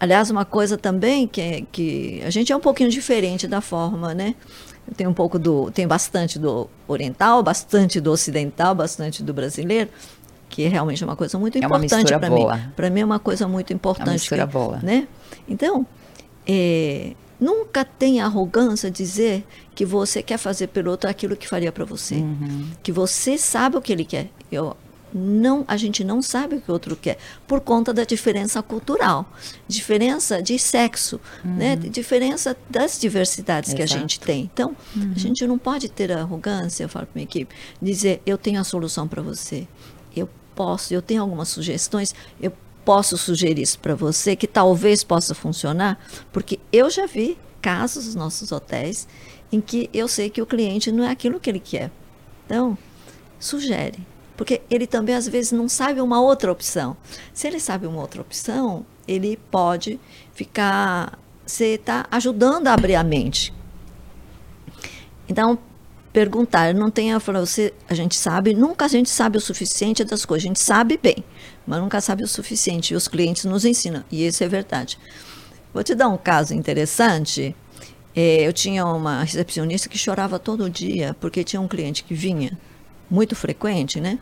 Aliás, 0.00 0.30
uma 0.30 0.44
coisa 0.44 0.76
também 0.78 1.26
que, 1.28 1.40
é- 1.40 1.62
que 1.70 2.22
a 2.24 2.30
gente 2.30 2.52
é 2.52 2.56
um 2.56 2.60
pouquinho 2.60 2.88
diferente 2.90 3.46
da 3.46 3.60
forma, 3.60 4.14
né? 4.14 4.34
Tenho 4.96 5.10
um 5.10 5.14
pouco 5.14 5.38
do, 5.38 5.70
tem 5.70 5.86
bastante 5.86 6.38
do 6.38 6.68
oriental, 6.88 7.42
bastante 7.42 8.00
do 8.00 8.10
ocidental, 8.10 8.74
bastante 8.74 9.22
do 9.22 9.32
brasileiro, 9.32 9.88
que 10.48 10.64
é 10.64 10.68
realmente 10.68 11.04
uma 11.04 11.14
coisa 11.14 11.38
muito 11.38 11.56
É 11.56 11.66
uma 11.66 11.76
importante 11.76 12.08
para 12.18 12.30
mim. 12.30 12.44
Para 12.74 12.90
mim 12.90 13.00
é 13.00 13.04
uma 13.04 13.18
coisa 13.20 13.46
muito 13.46 13.72
importante. 13.72 14.10
mistura 14.12 14.44
que- 14.46 14.52
boa. 14.52 14.78
Né? 14.82 15.06
Então, 15.48 15.86
é, 16.46 17.12
nunca 17.42 17.84
tenha 17.84 18.24
arrogância 18.24 18.90
de 18.90 18.98
dizer 18.98 19.44
que 19.74 19.84
você 19.84 20.22
quer 20.22 20.38
fazer 20.38 20.68
pelo 20.68 20.90
outro 20.90 21.10
aquilo 21.10 21.36
que 21.36 21.48
faria 21.48 21.72
para 21.72 21.84
você. 21.84 22.14
Uhum. 22.14 22.70
Que 22.82 22.92
você 22.92 23.36
sabe 23.36 23.76
o 23.76 23.82
que 23.82 23.92
ele 23.92 24.04
quer. 24.04 24.30
Eu, 24.50 24.76
não, 25.12 25.64
a 25.66 25.76
gente 25.76 26.04
não 26.04 26.22
sabe 26.22 26.56
o 26.56 26.60
que 26.60 26.70
o 26.70 26.72
outro 26.72 26.96
quer 26.96 27.18
por 27.46 27.60
conta 27.60 27.92
da 27.92 28.04
diferença 28.04 28.62
cultural, 28.62 29.30
diferença 29.68 30.40
de 30.40 30.58
sexo, 30.58 31.20
né? 31.44 31.76
diferença 31.76 32.56
das 32.70 32.98
diversidades 32.98 33.74
que 33.74 33.82
a 33.82 33.84
Exato. 33.84 34.00
gente 34.00 34.20
tem. 34.20 34.48
Então, 34.52 34.74
a 35.14 35.18
gente 35.18 35.46
não 35.46 35.58
pode 35.58 35.88
ter 35.88 36.12
a 36.12 36.20
arrogância, 36.20 36.84
eu 36.84 36.88
falo 36.88 37.06
para 37.06 37.14
minha 37.16 37.24
equipe, 37.24 37.54
dizer 37.80 38.22
eu 38.24 38.38
tenho 38.38 38.60
a 38.60 38.64
solução 38.64 39.06
para 39.06 39.20
você, 39.20 39.66
eu 40.16 40.28
posso, 40.54 40.94
eu 40.94 41.02
tenho 41.02 41.20
algumas 41.20 41.48
sugestões, 41.48 42.14
eu 42.40 42.52
posso 42.84 43.16
sugerir 43.16 43.62
isso 43.62 43.78
para 43.78 43.94
você 43.94 44.34
que 44.34 44.46
talvez 44.46 45.04
possa 45.04 45.34
funcionar, 45.34 45.98
porque 46.32 46.58
eu 46.72 46.90
já 46.90 47.06
vi 47.06 47.38
casos 47.60 48.06
nos 48.06 48.14
nossos 48.14 48.52
hotéis 48.52 49.06
em 49.52 49.60
que 49.60 49.88
eu 49.92 50.08
sei 50.08 50.30
que 50.30 50.42
o 50.42 50.46
cliente 50.46 50.90
não 50.90 51.04
é 51.04 51.10
aquilo 51.10 51.38
que 51.38 51.48
ele 51.48 51.60
quer. 51.60 51.90
Então, 52.46 52.76
sugere. 53.38 53.98
Porque 54.36 54.62
ele 54.70 54.86
também, 54.86 55.14
às 55.14 55.28
vezes, 55.28 55.52
não 55.52 55.68
sabe 55.68 56.00
uma 56.00 56.20
outra 56.20 56.50
opção. 56.50 56.96
Se 57.32 57.46
ele 57.46 57.60
sabe 57.60 57.86
uma 57.86 58.00
outra 58.00 58.22
opção, 58.22 58.84
ele 59.06 59.38
pode 59.50 60.00
ficar. 60.32 61.18
Você 61.46 61.74
está 61.74 62.06
ajudando 62.10 62.68
a 62.68 62.72
abrir 62.72 62.94
a 62.94 63.04
mente. 63.04 63.52
Então, 65.28 65.58
perguntar, 66.12 66.74
não 66.74 66.90
tenha, 66.90 67.18
falar, 67.18 67.40
você, 67.40 67.72
a 67.88 67.94
gente 67.94 68.14
sabe, 68.14 68.54
nunca 68.54 68.84
a 68.84 68.88
gente 68.88 69.08
sabe 69.08 69.38
o 69.38 69.40
suficiente 69.40 70.04
das 70.04 70.24
coisas, 70.24 70.44
a 70.44 70.48
gente 70.48 70.60
sabe 70.60 70.98
bem, 71.02 71.24
mas 71.66 71.80
nunca 71.80 72.00
sabe 72.00 72.22
o 72.22 72.28
suficiente, 72.28 72.92
e 72.92 72.96
os 72.96 73.08
clientes 73.08 73.44
nos 73.44 73.64
ensinam, 73.64 74.04
e 74.10 74.26
isso 74.26 74.42
é 74.42 74.48
verdade. 74.48 74.98
Vou 75.72 75.82
te 75.82 75.94
dar 75.94 76.08
um 76.08 76.18
caso 76.18 76.54
interessante. 76.54 77.56
É, 78.14 78.46
eu 78.46 78.52
tinha 78.52 78.84
uma 78.84 79.22
recepcionista 79.22 79.88
que 79.88 79.96
chorava 79.96 80.38
todo 80.38 80.68
dia, 80.68 81.16
porque 81.18 81.42
tinha 81.42 81.60
um 81.60 81.68
cliente 81.68 82.04
que 82.04 82.14
vinha 82.14 82.58
muito 83.10 83.34
frequente, 83.34 84.00
né? 84.00 84.18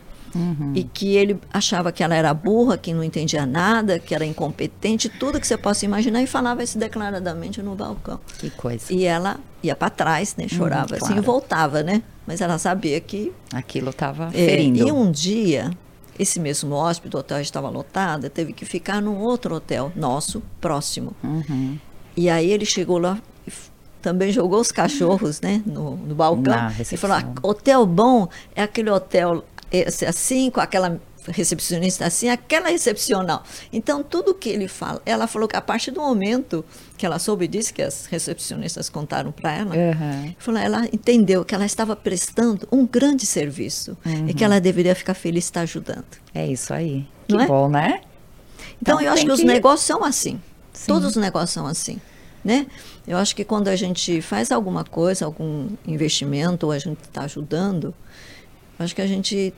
E 0.75 0.85
que 0.85 1.16
ele 1.16 1.38
achava 1.52 1.90
que 1.90 2.02
ela 2.02 2.14
era 2.14 2.32
burra, 2.32 2.78
que 2.78 2.92
não 2.92 3.02
entendia 3.02 3.44
nada, 3.44 3.99
que 3.99 4.14
era 4.14 4.25
incompetente, 4.25 5.09
tudo 5.09 5.40
que 5.40 5.47
você 5.47 5.56
possa 5.56 5.85
imaginar, 5.85 6.23
e 6.23 6.26
falava 6.26 6.62
isso 6.62 6.78
declaradamente 6.78 7.61
no 7.62 7.75
balcão. 7.75 8.20
Que 8.38 8.50
coisa. 8.50 8.92
E 8.92 9.04
ela 9.04 9.40
ia 9.62 9.75
para 9.75 9.90
trás, 9.90 10.37
né? 10.37 10.47
Chorava 10.47 10.94
assim 10.94 11.06
claro. 11.06 11.23
e 11.23 11.25
voltava, 11.25 11.82
né? 11.82 12.02
Mas 12.26 12.40
ela 12.40 12.59
sabia 12.59 13.00
que. 13.00 13.32
Aquilo 13.52 13.90
estava 13.90 14.28
é, 14.28 14.30
ferindo. 14.30 14.87
e 14.87 14.92
um 14.92 15.11
dia, 15.11 15.70
esse 16.20 16.38
mesmo 16.38 16.74
hóspede, 16.74 17.16
o 17.16 17.18
hotel 17.18 17.40
estava 17.40 17.70
lotado, 17.70 18.28
teve 18.28 18.52
que 18.52 18.66
ficar 18.66 19.00
num 19.00 19.16
outro 19.16 19.54
hotel 19.54 19.90
nosso, 19.96 20.42
próximo. 20.60 21.14
Uhum. 21.24 21.78
E 22.16 22.28
aí 22.28 22.50
ele 22.50 22.66
chegou 22.66 22.98
lá 22.98 23.18
também 24.02 24.32
jogou 24.32 24.60
os 24.60 24.72
cachorros, 24.72 25.42
né, 25.42 25.62
no, 25.66 25.94
no 25.96 26.14
balcão. 26.14 26.54
E 26.80 26.96
falou: 26.96 27.18
"Ah, 27.18 27.24
hotel 27.42 27.84
bom 27.84 28.28
é 28.54 28.62
aquele 28.62 28.90
hotel 28.90 29.44
esse 29.70 30.04
assim, 30.04 30.50
com 30.50 30.60
aquela 30.60 31.00
recepcionista 31.28 32.06
assim, 32.06 32.28
aquela 32.28 32.68
recepcional. 32.68 33.42
Então, 33.72 34.02
tudo 34.02 34.34
que 34.34 34.48
ele 34.48 34.66
fala, 34.68 35.00
ela 35.04 35.26
falou 35.26 35.46
que 35.48 35.56
a 35.56 35.60
partir 35.60 35.90
do 35.90 36.00
momento 36.00 36.64
que 36.96 37.04
ela 37.04 37.18
soube 37.18 37.46
disso, 37.48 37.72
que 37.74 37.82
as 37.82 38.06
recepcionistas 38.06 38.88
contaram 38.88 39.30
para 39.32 39.52
ela, 39.52 39.74
Uhum. 39.74 40.34
falou, 40.38 40.60
ela 40.60 40.86
entendeu 40.92 41.44
que 41.44 41.54
ela 41.54 41.66
estava 41.66 41.94
prestando 41.96 42.66
um 42.72 42.86
grande 42.86 43.26
serviço 43.26 43.96
e 44.26 44.34
que 44.34 44.44
ela 44.44 44.60
deveria 44.60 44.94
ficar 44.94 45.14
feliz 45.14 45.44
de 45.44 45.50
estar 45.50 45.60
ajudando. 45.62 46.04
É 46.34 46.46
isso 46.46 46.72
aí. 46.72 47.06
Que 47.28 47.34
Não 47.34 47.40
é? 47.42 47.46
bom, 47.46 47.68
né? 47.68 48.00
Então, 48.82 48.96
Então, 48.96 49.00
eu 49.00 49.08
acho 49.12 49.16
tem 49.20 49.26
que 49.26 49.32
os 49.32 49.40
que- 49.40 49.46
negócios 49.46 49.86
são 49.86 50.02
assim. 50.04 50.40
Sim. 50.72 50.86
Todos 50.86 51.10
os 51.10 51.16
negócios 51.16 51.50
são 51.50 51.66
assim. 51.66 52.00
Né? 52.42 52.66
Eu 53.06 53.18
acho 53.18 53.36
que 53.36 53.44
quando 53.44 53.68
a 53.68 53.76
gente 53.76 54.22
faz 54.22 54.50
alguma 54.50 54.82
coisa, 54.82 55.26
algum 55.26 55.68
investimento, 55.86 56.64
ou 56.66 56.72
a 56.72 56.78
gente 56.78 57.02
está 57.02 57.22
ajudando, 57.24 57.94
eu 58.78 58.84
acho 58.84 58.94
que 58.94 59.02
a 59.02 59.06
gente 59.06 59.52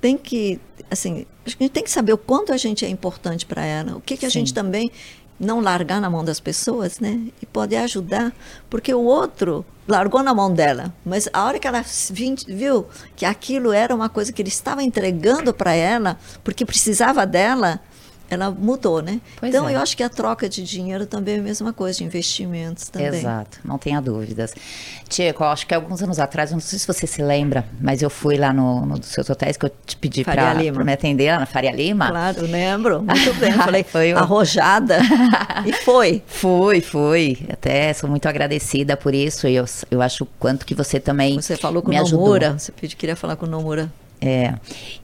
tem 0.00 0.16
que, 0.16 0.60
assim, 0.90 1.26
a 1.46 1.50
gente 1.50 1.68
tem 1.70 1.82
que 1.82 1.90
saber 1.90 2.12
o 2.12 2.18
quanto 2.18 2.52
a 2.52 2.56
gente 2.56 2.84
é 2.84 2.88
importante 2.88 3.44
para 3.44 3.64
ela, 3.64 3.96
o 3.96 4.00
que, 4.00 4.16
que 4.16 4.26
a 4.26 4.30
Sim. 4.30 4.40
gente 4.40 4.54
também 4.54 4.90
não 5.38 5.60
largar 5.60 6.00
na 6.00 6.10
mão 6.10 6.22
das 6.22 6.38
pessoas, 6.38 7.00
né? 7.00 7.18
E 7.40 7.46
poder 7.46 7.78
ajudar, 7.78 8.32
porque 8.68 8.92
o 8.92 9.00
outro 9.00 9.64
largou 9.88 10.22
na 10.22 10.34
mão 10.34 10.52
dela, 10.52 10.94
mas 11.04 11.28
a 11.32 11.44
hora 11.44 11.58
que 11.58 11.66
ela 11.66 11.84
viu 12.46 12.86
que 13.16 13.24
aquilo 13.24 13.72
era 13.72 13.94
uma 13.94 14.08
coisa 14.08 14.32
que 14.32 14.42
ele 14.42 14.50
estava 14.50 14.82
entregando 14.82 15.52
para 15.52 15.72
ela, 15.72 16.18
porque 16.44 16.64
precisava 16.64 17.26
dela, 17.26 17.80
ela 18.30 18.50
mudou, 18.50 19.02
né? 19.02 19.20
Pois 19.38 19.52
então 19.52 19.68
é. 19.68 19.74
eu 19.74 19.80
acho 19.80 19.96
que 19.96 20.02
a 20.02 20.08
troca 20.08 20.48
de 20.48 20.62
dinheiro 20.62 21.04
também 21.04 21.36
é 21.36 21.38
a 21.38 21.42
mesma 21.42 21.72
coisa, 21.72 21.98
de 21.98 22.04
investimentos 22.04 22.88
também. 22.88 23.08
Exato, 23.08 23.58
não 23.64 23.76
tenha 23.76 24.00
dúvidas. 24.00 24.54
Tico, 25.08 25.42
acho 25.44 25.66
que 25.66 25.74
alguns 25.74 26.00
anos 26.02 26.20
atrás, 26.20 26.52
não 26.52 26.60
sei 26.60 26.78
se 26.78 26.86
você 26.86 27.06
se 27.06 27.20
lembra, 27.22 27.64
mas 27.80 28.00
eu 28.00 28.08
fui 28.08 28.36
lá 28.36 28.52
no, 28.52 28.86
no 28.86 28.98
dos 28.98 29.08
seus 29.08 29.28
hotéis 29.28 29.56
que 29.56 29.66
eu 29.66 29.70
te 29.84 29.96
pedi 29.96 30.24
para 30.24 30.54
me 30.54 30.92
atender 30.92 31.32
lá 31.32 31.40
na 31.40 31.46
Faria 31.46 31.72
Lima. 31.72 32.08
Claro, 32.08 32.42
lembro. 32.42 33.02
Muito 33.02 33.34
bem. 33.34 33.52
Falei, 33.60 33.82
Foi 33.82 34.12
arrojada. 34.12 34.98
e 35.66 35.72
foi. 35.72 36.22
Fui, 36.26 36.80
fui. 36.80 37.38
Até 37.50 37.92
sou 37.92 38.08
muito 38.08 38.26
agradecida 38.26 38.96
por 38.96 39.14
isso. 39.14 39.48
E 39.48 39.56
eu, 39.56 39.64
eu 39.90 40.00
acho 40.00 40.24
o 40.24 40.26
quanto 40.38 40.64
que 40.64 40.74
você 40.74 41.00
também 41.00 41.40
Você 41.40 41.56
falou 41.56 41.82
com 41.82 41.90
o 41.90 42.00
ajudou. 42.00 42.20
Nomura. 42.20 42.58
Você 42.58 42.70
pediu, 42.72 42.96
queria 42.96 43.16
falar 43.16 43.36
com 43.36 43.46
o 43.46 43.48
Nomura. 43.48 43.90
É. 44.20 44.54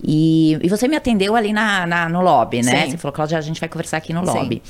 E, 0.02 0.58
e 0.62 0.68
você 0.68 0.86
me 0.86 0.96
atendeu 0.96 1.34
ali 1.34 1.52
na, 1.52 1.86
na 1.86 2.08
no 2.08 2.20
lobby, 2.20 2.62
né? 2.62 2.84
Sim. 2.84 2.90
Você 2.90 2.96
falou, 2.98 3.12
Cláudia, 3.12 3.38
a 3.38 3.40
gente 3.40 3.58
vai 3.58 3.68
conversar 3.68 3.96
aqui 3.96 4.12
no 4.12 4.26
Sim. 4.26 4.32
lobby. 4.32 4.62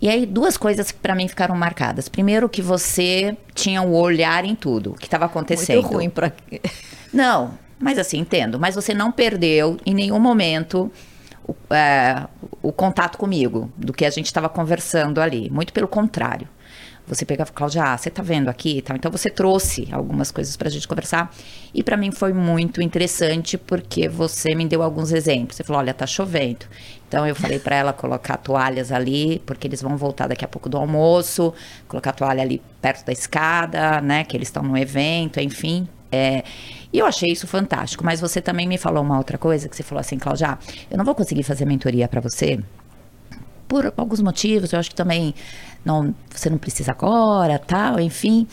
E 0.00 0.08
aí, 0.08 0.26
duas 0.26 0.56
coisas 0.56 0.90
que 0.90 0.98
pra 0.98 1.14
mim 1.14 1.28
ficaram 1.28 1.54
marcadas. 1.56 2.08
Primeiro, 2.08 2.48
que 2.48 2.60
você 2.60 3.36
tinha 3.54 3.82
o 3.82 3.94
olhar 3.94 4.44
em 4.44 4.56
tudo 4.56 4.94
que 4.94 5.06
estava 5.06 5.26
acontecendo. 5.26 5.82
Muito 5.82 5.94
ruim 5.94 6.10
para 6.10 6.32
Não, 7.14 7.56
mas 7.78 7.98
assim, 7.98 8.18
entendo. 8.18 8.58
Mas 8.58 8.74
você 8.74 8.92
não 8.92 9.12
perdeu 9.12 9.76
em 9.86 9.94
nenhum 9.94 10.18
momento 10.18 10.90
o, 11.46 11.54
é, 11.72 12.26
o 12.60 12.72
contato 12.72 13.16
comigo, 13.16 13.70
do 13.76 13.92
que 13.92 14.04
a 14.04 14.10
gente 14.10 14.26
estava 14.26 14.48
conversando 14.48 15.20
ali. 15.20 15.48
Muito 15.50 15.72
pelo 15.72 15.86
contrário. 15.86 16.48
Você 17.06 17.24
pegava 17.24 17.52
Cláudia, 17.52 17.82
ah, 17.82 17.98
você 17.98 18.08
tá 18.10 18.22
vendo 18.22 18.48
aqui 18.48 18.78
e 18.78 18.82
tal. 18.82 18.96
Então 18.96 19.10
você 19.10 19.28
trouxe 19.28 19.88
algumas 19.90 20.30
coisas 20.30 20.56
pra 20.56 20.70
gente 20.70 20.86
conversar. 20.86 21.34
E 21.74 21.82
pra 21.82 21.96
mim 21.96 22.10
foi 22.12 22.32
muito 22.32 22.80
interessante 22.80 23.58
porque 23.58 24.08
você 24.08 24.54
me 24.54 24.66
deu 24.66 24.82
alguns 24.82 25.12
exemplos. 25.12 25.56
Você 25.56 25.64
falou, 25.64 25.80
olha, 25.80 25.92
tá 25.92 26.06
chovendo. 26.06 26.66
Então 27.08 27.26
eu 27.26 27.34
falei 27.34 27.58
pra 27.58 27.76
ela 27.76 27.92
colocar 27.92 28.38
toalhas 28.38 28.90
ali, 28.90 29.42
porque 29.44 29.66
eles 29.66 29.82
vão 29.82 29.96
voltar 29.96 30.28
daqui 30.28 30.44
a 30.44 30.48
pouco 30.48 30.68
do 30.68 30.78
almoço, 30.78 31.52
colocar 31.86 32.10
a 32.10 32.14
toalha 32.14 32.42
ali 32.42 32.62
perto 32.80 33.04
da 33.04 33.12
escada, 33.12 34.00
né? 34.00 34.24
Que 34.24 34.36
eles 34.36 34.48
estão 34.48 34.62
no 34.62 34.78
evento, 34.78 35.38
enfim. 35.38 35.86
É, 36.10 36.44
e 36.92 36.98
eu 36.98 37.06
achei 37.06 37.30
isso 37.30 37.46
fantástico. 37.46 38.04
Mas 38.04 38.20
você 38.20 38.40
também 38.40 38.66
me 38.66 38.78
falou 38.78 39.02
uma 39.02 39.18
outra 39.18 39.38
coisa, 39.38 39.68
que 39.68 39.74
você 39.74 39.82
falou 39.82 40.00
assim, 40.00 40.18
Cláudia, 40.18 40.58
eu 40.90 40.96
não 40.96 41.04
vou 41.04 41.14
conseguir 41.14 41.42
fazer 41.42 41.64
mentoria 41.64 42.06
pra 42.06 42.20
você, 42.20 42.60
por 43.72 43.90
alguns 43.96 44.20
motivos, 44.20 44.70
eu 44.70 44.78
acho 44.78 44.90
que 44.90 44.94
também 44.94 45.34
não, 45.82 46.14
você 46.30 46.50
não 46.50 46.58
precisa 46.58 46.92
agora, 46.92 47.58
tal, 47.58 47.98
enfim. 47.98 48.46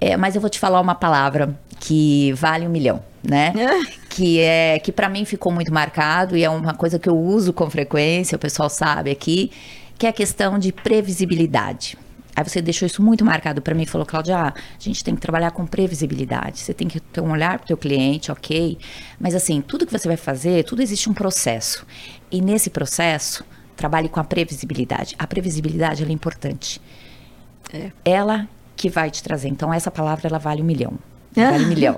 É, 0.00 0.16
mas 0.16 0.34
eu 0.34 0.40
vou 0.40 0.48
te 0.48 0.58
falar 0.58 0.80
uma 0.80 0.94
palavra 0.94 1.54
que 1.78 2.32
vale 2.32 2.66
um 2.66 2.70
milhão, 2.70 3.04
né? 3.22 3.52
que 4.08 4.40
é 4.40 4.78
que 4.78 4.90
para 4.90 5.10
mim 5.10 5.26
ficou 5.26 5.52
muito 5.52 5.70
marcado 5.70 6.38
e 6.38 6.42
é 6.42 6.48
uma 6.48 6.72
coisa 6.72 6.98
que 6.98 7.06
eu 7.06 7.14
uso 7.14 7.52
com 7.52 7.68
frequência, 7.68 8.34
o 8.34 8.38
pessoal 8.38 8.70
sabe 8.70 9.10
aqui, 9.10 9.50
que 9.98 10.06
é 10.06 10.08
a 10.08 10.12
questão 10.12 10.58
de 10.58 10.72
previsibilidade. 10.72 11.98
Aí 12.34 12.42
você 12.42 12.62
deixou 12.62 12.86
isso 12.86 13.02
muito 13.02 13.26
marcado 13.26 13.60
para 13.60 13.74
mim 13.74 13.82
e 13.82 13.86
falou, 13.86 14.06
Cláudia, 14.06 14.38
a 14.38 14.54
gente 14.78 15.04
tem 15.04 15.14
que 15.14 15.20
trabalhar 15.20 15.50
com 15.50 15.66
previsibilidade. 15.66 16.60
Você 16.60 16.72
tem 16.72 16.88
que 16.88 16.98
ter 16.98 17.20
um 17.20 17.30
olhar 17.30 17.58
para 17.58 17.64
o 17.64 17.66
teu 17.66 17.76
cliente, 17.76 18.32
ok. 18.32 18.78
Mas 19.20 19.34
assim, 19.34 19.60
tudo 19.60 19.84
que 19.84 19.92
você 19.92 20.08
vai 20.08 20.16
fazer, 20.16 20.64
tudo 20.64 20.80
existe 20.80 21.10
um 21.10 21.12
processo. 21.12 21.86
E 22.30 22.40
nesse 22.40 22.70
processo, 22.70 23.44
trabalhe 23.76 24.08
com 24.08 24.20
a 24.20 24.24
previsibilidade. 24.24 25.14
A 25.18 25.26
previsibilidade 25.26 26.04
é 26.04 26.10
importante. 26.10 26.80
É. 27.72 27.90
Ela 28.04 28.48
que 28.76 28.88
vai 28.88 29.10
te 29.10 29.22
trazer. 29.22 29.48
Então, 29.48 29.72
essa 29.72 29.90
palavra 29.90 30.28
ela 30.28 30.38
vale 30.38 30.62
um 30.62 30.64
milhão. 30.64 30.98
Vale 31.34 31.64
um 31.64 31.68
milhão. 31.68 31.96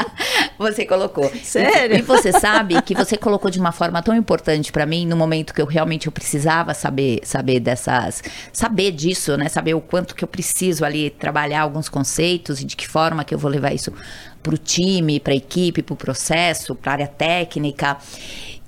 você 0.58 0.84
colocou. 0.84 1.30
Sério? 1.42 1.96
E, 1.96 2.00
e 2.00 2.02
você 2.02 2.32
sabe 2.32 2.80
que 2.82 2.94
você 2.94 3.16
colocou 3.16 3.50
de 3.50 3.58
uma 3.58 3.72
forma 3.72 4.02
tão 4.02 4.14
importante 4.14 4.70
para 4.70 4.84
mim 4.84 5.06
no 5.06 5.16
momento 5.16 5.54
que 5.54 5.62
eu 5.62 5.66
realmente 5.66 6.06
eu 6.06 6.12
precisava 6.12 6.74
saber 6.74 7.20
saber 7.24 7.60
dessas 7.60 8.22
saber 8.52 8.92
disso, 8.92 9.36
né? 9.36 9.48
Saber 9.48 9.74
o 9.74 9.80
quanto 9.80 10.14
que 10.14 10.22
eu 10.22 10.28
preciso 10.28 10.84
ali 10.84 11.10
trabalhar 11.10 11.62
alguns 11.62 11.88
conceitos 11.88 12.60
e 12.60 12.64
de 12.64 12.76
que 12.76 12.86
forma 12.86 13.24
que 13.24 13.34
eu 13.34 13.38
vou 13.38 13.50
levar 13.50 13.72
isso 13.72 13.92
para 14.42 14.54
o 14.54 14.58
time, 14.58 15.18
para 15.18 15.32
a 15.32 15.36
equipe, 15.36 15.82
para 15.82 15.94
o 15.94 15.96
processo, 15.96 16.74
para 16.74 16.92
a 16.92 16.94
área 16.94 17.08
técnica 17.08 17.96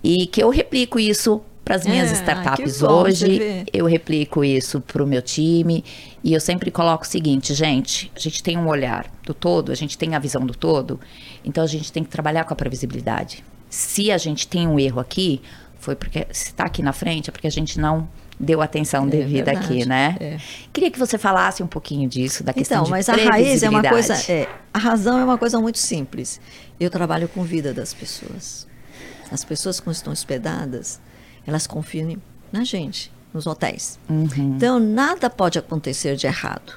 e 0.03 0.27
que 0.27 0.43
eu 0.43 0.49
replico 0.49 0.99
isso 0.99 1.43
para 1.69 1.77
as 1.77 1.85
minhas 1.85 2.11
É, 2.11 2.15
startups 2.15 2.81
bom, 2.81 3.03
hoje. 3.03 3.63
Eu 3.71 3.85
replico 3.85 4.43
isso 4.43 4.81
para 4.81 5.03
o 5.03 5.07
meu 5.07 5.21
time 5.21 5.85
e 6.25 6.33
eu 6.33 6.41
sempre 6.41 6.71
coloco 6.71 7.05
o 7.05 7.07
seguinte, 7.07 7.53
gente, 7.53 8.11
a 8.17 8.19
gente 8.19 8.43
tem 8.43 8.57
um 8.57 8.67
olhar 8.69 9.05
do 9.23 9.35
todo, 9.35 9.71
a 9.71 9.75
gente 9.75 9.99
tem 9.99 10.15
a 10.15 10.19
visão 10.19 10.47
do 10.47 10.55
todo, 10.55 10.99
então 11.45 11.63
a 11.63 11.67
gente 11.67 11.93
tem 11.93 12.03
que 12.03 12.09
trabalhar 12.09 12.45
com 12.45 12.55
a 12.55 12.57
previsibilidade. 12.57 13.45
Se 13.69 14.11
a 14.11 14.17
gente 14.17 14.49
tem 14.49 14.67
um 14.67 14.81
erro 14.81 14.99
aqui, 14.99 15.43
foi 15.79 15.95
porque 15.95 16.27
se 16.33 16.47
está 16.47 16.65
aqui 16.65 16.83
na 16.83 16.95
frente 16.95 17.29
é 17.29 17.33
porque 17.33 17.47
a 17.47 17.51
gente 17.51 17.79
não 17.79 18.09
deu 18.41 18.63
atenção 18.63 19.07
devida 19.07 19.53
verdade, 19.53 19.67
aqui, 19.67 19.87
né? 19.87 20.17
é. 20.21 20.39
Queria 20.73 20.91
que 20.91 20.99
você 20.99 21.19
falasse 21.19 21.63
um 21.63 21.67
pouquinho 21.67 22.09
disso, 22.09 22.43
da 22.43 22.55
questão 22.55 22.77
Então, 22.79 22.85
de 22.87 22.91
mas 22.93 23.11
a 23.11 23.13
raiz 23.15 23.63
é 23.63 23.69
uma 23.69 23.83
coisa. 23.83 24.15
previsibilidade. 24.15 24.49
É, 24.51 24.59
a 24.73 24.79
razão 24.79 25.19
é 25.19 25.25
uma 25.25 25.37
coisa 25.37 25.61
muito 25.61 25.77
simples. 25.79 26.41
Eu 26.81 26.89
trabalho 26.89 27.29
com 27.29 27.43
vida 27.43 27.75
das 27.75 27.93
pessoas. 27.93 28.67
As 29.31 29.45
pessoas 29.45 29.79
que 29.81 29.91
estão 29.91 30.15
hospedadas, 30.15 30.99
elas 31.49 31.67
confiam 31.67 32.15
na 32.53 32.63
gente, 32.63 33.11
nos 33.33 33.47
hotéis. 33.47 33.99
Uhum. 34.09 34.29
Então, 34.37 34.79
nada 34.79 35.31
pode 35.31 35.59
acontecer 35.59 36.15
de 36.15 36.27
errado. 36.27 36.75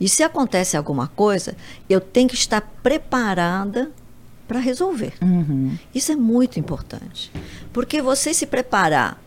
E 0.00 0.08
se 0.08 0.22
acontece 0.22 0.76
alguma 0.76 1.08
coisa, 1.08 1.56
eu 1.88 2.00
tenho 2.00 2.28
que 2.28 2.36
estar 2.36 2.60
preparada 2.82 3.90
para 4.46 4.60
resolver. 4.60 5.14
Uhum. 5.20 5.76
Isso 5.92 6.12
é 6.12 6.16
muito 6.16 6.60
importante. 6.60 7.32
Porque 7.72 8.00
você 8.00 8.32
se 8.32 8.46
preparar, 8.46 9.20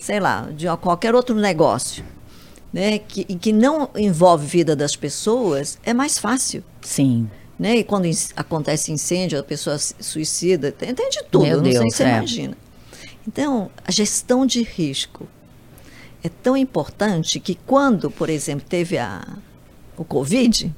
sei 0.00 0.18
lá, 0.18 0.48
de 0.56 0.66
qualquer 0.78 1.14
outro 1.14 1.34
negócio, 1.36 2.02
né, 2.72 2.98
que, 2.98 3.24
que 3.24 3.52
não 3.52 3.90
envolve 3.94 4.46
vida 4.46 4.74
das 4.74 4.96
pessoas, 4.96 5.78
é 5.82 5.92
mais 5.92 6.18
fácil. 6.18 6.64
Sim. 6.80 7.28
Né? 7.58 7.76
E 7.76 7.84
quando 7.84 8.08
acontece 8.34 8.90
incêndio, 8.90 9.38
a 9.38 9.42
pessoa 9.42 9.76
se 9.76 9.94
suicida, 10.00 10.72
tem, 10.72 10.94
tem 10.94 11.10
de 11.10 11.22
tudo, 11.30 11.44
Meu 11.44 11.58
não 11.58 11.64
sei 11.64 11.72
Deus, 11.74 11.92
se 11.92 11.96
você 11.98 12.04
é. 12.04 12.16
imagina. 12.16 12.56
Então, 13.26 13.70
a 13.84 13.90
gestão 13.90 14.44
de 14.44 14.62
risco 14.62 15.28
é 16.22 16.28
tão 16.28 16.56
importante 16.56 17.40
que 17.40 17.54
quando, 17.66 18.10
por 18.10 18.28
exemplo, 18.28 18.66
teve 18.68 18.98
a, 18.98 19.26
o 19.96 20.04
Covid, 20.04 20.74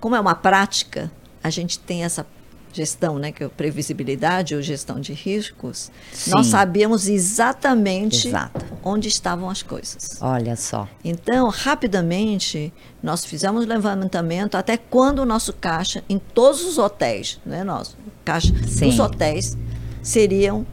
como 0.00 0.14
é 0.14 0.20
uma 0.20 0.34
prática, 0.34 1.10
a 1.42 1.50
gente 1.50 1.78
tem 1.78 2.04
essa 2.04 2.26
gestão, 2.72 3.18
né, 3.18 3.32
que 3.32 3.42
é 3.42 3.48
previsibilidade 3.48 4.54
ou 4.54 4.62
gestão 4.62 5.00
de 5.00 5.12
riscos, 5.12 5.90
nós 6.28 6.46
Sim. 6.46 6.52
sabíamos 6.52 7.08
exatamente 7.08 8.28
Exato. 8.28 8.64
onde 8.84 9.08
estavam 9.08 9.48
as 9.48 9.62
coisas. 9.62 10.18
Olha 10.20 10.54
só. 10.54 10.88
Então, 11.02 11.48
rapidamente, 11.48 12.72
nós 13.02 13.24
fizemos 13.24 13.66
levantamento 13.66 14.54
até 14.54 14.76
quando 14.76 15.20
o 15.20 15.24
nosso 15.24 15.52
caixa, 15.52 16.04
em 16.08 16.18
todos 16.18 16.64
os 16.64 16.78
hotéis, 16.78 17.40
né, 17.44 17.64
nosso 17.64 17.96
caixa 18.24 18.52
Sim. 18.66 18.90
dos 18.90 18.98
hotéis, 18.98 19.56
seriam, 20.02 20.66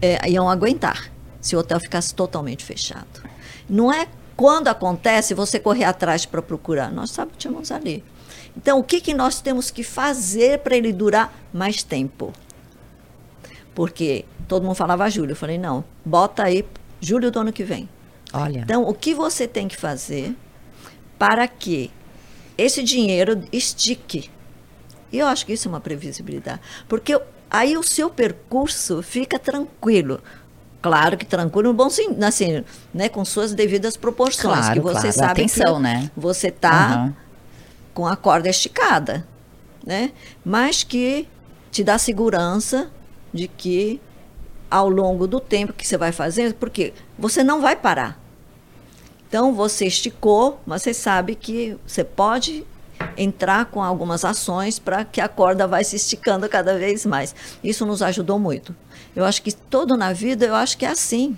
é, 0.00 0.28
iam 0.28 0.48
aguentar 0.48 1.10
se 1.40 1.56
o 1.56 1.58
hotel 1.58 1.80
ficasse 1.80 2.14
totalmente 2.14 2.64
fechado. 2.64 3.22
Não 3.68 3.92
é 3.92 4.06
quando 4.36 4.68
acontece 4.68 5.34
você 5.34 5.58
correr 5.58 5.84
atrás 5.84 6.24
para 6.24 6.40
procurar. 6.42 6.90
Nós 6.92 7.10
sabíamos 7.10 7.70
ali. 7.70 8.04
Então, 8.56 8.78
o 8.78 8.84
que, 8.84 9.00
que 9.00 9.14
nós 9.14 9.40
temos 9.40 9.70
que 9.70 9.82
fazer 9.82 10.58
para 10.58 10.76
ele 10.76 10.92
durar 10.92 11.32
mais 11.52 11.82
tempo? 11.82 12.32
Porque 13.74 14.24
todo 14.46 14.64
mundo 14.64 14.74
falava 14.74 15.08
julho. 15.08 15.32
Eu 15.32 15.36
falei, 15.36 15.58
não, 15.58 15.84
bota 16.04 16.44
aí 16.44 16.64
julho 17.00 17.30
do 17.30 17.40
ano 17.40 17.52
que 17.52 17.64
vem. 17.64 17.88
Olha. 18.32 18.60
Então, 18.60 18.86
o 18.88 18.94
que 18.94 19.14
você 19.14 19.46
tem 19.48 19.68
que 19.68 19.76
fazer 19.76 20.34
para 21.18 21.46
que 21.48 21.90
esse 22.56 22.82
dinheiro 22.82 23.42
estique? 23.52 24.30
E 25.10 25.18
eu 25.18 25.26
acho 25.26 25.44
que 25.44 25.52
isso 25.52 25.68
é 25.68 25.70
uma 25.70 25.80
previsibilidade. 25.80 26.60
Porque 26.88 27.18
aí 27.52 27.76
o 27.76 27.82
seu 27.82 28.08
percurso 28.08 29.02
fica 29.02 29.38
tranquilo. 29.38 30.20
Claro 30.80 31.16
que 31.16 31.26
tranquilo 31.26 31.68
no 31.68 31.74
bom 31.74 31.90
sentido, 31.90 32.24
assim, 32.24 32.64
né, 32.92 33.08
com 33.08 33.24
suas 33.24 33.54
devidas 33.54 33.96
proporções. 33.96 34.58
Claro, 34.58 34.72
que 34.72 34.80
você 34.80 35.12
claro. 35.12 35.12
sabe 35.12 35.42
Atenção, 35.42 35.76
que 35.76 35.82
né? 35.82 36.10
você 36.16 36.48
está 36.48 36.70
Aham. 36.72 37.16
com 37.94 38.06
a 38.06 38.16
corda 38.16 38.48
esticada, 38.48 39.24
né? 39.86 40.10
Mas 40.44 40.82
que 40.82 41.28
te 41.70 41.84
dá 41.84 41.98
segurança 41.98 42.90
de 43.32 43.46
que 43.46 44.00
ao 44.68 44.88
longo 44.88 45.26
do 45.26 45.38
tempo 45.38 45.72
que 45.72 45.86
você 45.86 45.96
vai 45.96 46.10
fazendo, 46.10 46.54
porque 46.54 46.94
você 47.18 47.44
não 47.44 47.60
vai 47.60 47.76
parar. 47.76 48.18
Então 49.28 49.54
você 49.54 49.86
esticou, 49.86 50.60
mas 50.66 50.82
você 50.82 50.92
sabe 50.92 51.34
que 51.34 51.76
você 51.86 52.02
pode 52.02 52.66
entrar 53.16 53.66
com 53.66 53.82
algumas 53.82 54.24
ações 54.24 54.78
para 54.78 55.04
que 55.04 55.20
a 55.20 55.28
corda 55.28 55.66
vai 55.66 55.84
se 55.84 55.96
esticando 55.96 56.48
cada 56.48 56.78
vez 56.78 57.06
mais. 57.06 57.34
Isso 57.62 57.86
nos 57.86 58.02
ajudou 58.02 58.38
muito. 58.38 58.74
Eu 59.14 59.24
acho 59.24 59.42
que 59.42 59.52
todo 59.52 59.96
na 59.96 60.12
vida, 60.12 60.46
eu 60.46 60.54
acho 60.54 60.76
que 60.76 60.84
é 60.84 60.90
assim. 60.90 61.36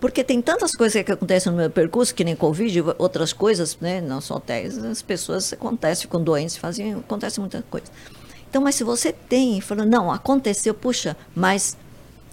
Porque 0.00 0.24
tem 0.24 0.40
tantas 0.40 0.72
coisas 0.72 1.02
que 1.02 1.12
acontecem 1.12 1.52
no 1.52 1.58
meu 1.58 1.70
percurso, 1.70 2.14
que 2.14 2.24
nem 2.24 2.34
Covid, 2.34 2.82
outras 2.96 3.34
coisas, 3.34 3.76
né? 3.80 4.00
Não 4.00 4.20
só 4.20 4.36
hotéis, 4.36 4.78
as 4.78 5.02
pessoas 5.02 5.52
acontecem, 5.52 6.02
ficam 6.02 6.22
doentes, 6.22 6.56
fazem, 6.56 6.94
acontece 6.94 7.38
muita 7.38 7.62
coisa. 7.70 7.86
Então, 8.48 8.62
mas 8.62 8.74
se 8.74 8.82
você 8.82 9.12
tem, 9.12 9.60
falando, 9.60 9.90
não, 9.90 10.10
aconteceu, 10.10 10.72
puxa, 10.72 11.16
mas 11.34 11.76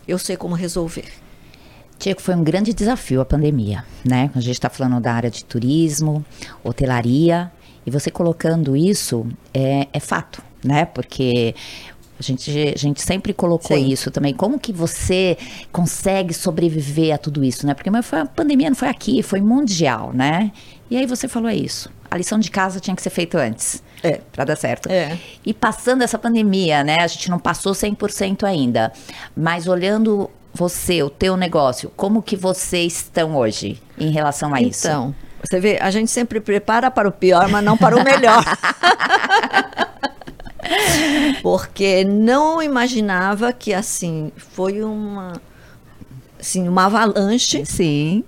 eu 0.08 0.18
sei 0.18 0.38
como 0.38 0.56
resolver. 0.56 1.06
Tiago, 2.00 2.22
foi 2.22 2.36
um 2.36 2.44
grande 2.44 2.74
desafio 2.74 3.20
a 3.22 3.26
pandemia, 3.26 3.84
né? 4.06 4.32
A 4.34 4.40
gente 4.40 4.54
está 4.54 4.70
falando 4.70 5.02
da 5.02 5.12
área 5.12 5.30
de 5.30 5.44
turismo, 5.44 6.24
hotelaria, 6.64 7.52
e 7.88 7.90
você 7.90 8.12
colocando 8.12 8.76
isso 8.76 9.26
é, 9.54 9.88
é 9.94 10.00
fato, 10.02 10.44
né? 10.62 10.84
Porque 10.84 11.56
a 12.20 12.22
gente, 12.22 12.52
a 12.76 12.78
gente 12.78 13.02
sempre 13.02 13.34
colocou 13.34 13.78
Sim. 13.78 13.88
isso 13.88 14.12
também. 14.12 14.34
Como 14.34 14.60
que 14.60 14.74
você 14.74 15.38
consegue 15.72 16.34
sobreviver 16.34 17.16
a 17.16 17.18
tudo 17.18 17.46
isso, 17.46 17.66
né? 17.66 17.74
Porque 17.74 17.90
mas 17.90 18.06
foi, 18.06 18.20
a 18.20 18.26
pandemia 18.26 18.70
não 18.70 18.76
foi 18.76 18.90
aqui, 18.90 19.24
foi 19.24 19.40
mundial, 19.40 20.12
né? 20.14 20.52
E 20.92 20.98
aí 20.98 21.06
você 21.06 21.30
falou 21.30 21.50
isso. 21.50 21.90
a 22.12 22.18
lição 22.18 22.38
de 22.38 22.52
casa 22.52 22.82
tinha 22.82 22.94
que 22.94 23.02
ser 23.02 23.10
feita 23.10 23.40
antes. 23.40 23.82
É. 24.04 24.20
Para 24.34 24.44
dar 24.44 24.58
certo. 24.58 24.90
É. 24.92 25.18
E 25.46 25.54
passando 25.54 26.02
essa 26.02 26.20
pandemia, 26.20 26.84
né? 26.84 26.98
A 27.00 27.08
gente 27.08 27.32
não 27.32 27.40
passou 27.40 27.72
100% 27.72 28.44
ainda. 28.44 28.92
Mas 29.34 29.66
olhando 29.66 30.30
você, 30.54 31.02
o 31.04 31.10
teu 31.10 31.38
negócio, 31.38 31.90
como 31.96 32.22
que 32.22 32.36
vocês 32.36 32.96
estão 32.98 33.38
hoje 33.38 33.82
em 33.98 34.12
relação 34.12 34.54
a 34.54 34.62
isso? 34.62 34.88
Então, 34.88 35.16
você 35.44 35.60
vê, 35.60 35.78
a 35.82 35.92
gente 35.92 36.12
sempre 36.12 36.40
prepara 36.40 36.92
para 36.92 37.08
o 37.08 37.12
pior, 37.12 37.48
mas 37.50 37.64
não 37.64 37.78
para 37.78 37.96
o 37.96 38.04
melhor. 38.04 38.44
Porque 41.42 42.04
não 42.04 42.62
imaginava 42.62 43.54
que 43.54 43.74
assim 43.74 44.32
foi 44.36 44.84
uma 44.84 45.42
assim, 46.40 46.68
uma 46.68 46.86
avalanche 46.86 47.66
Sim. 47.66 48.24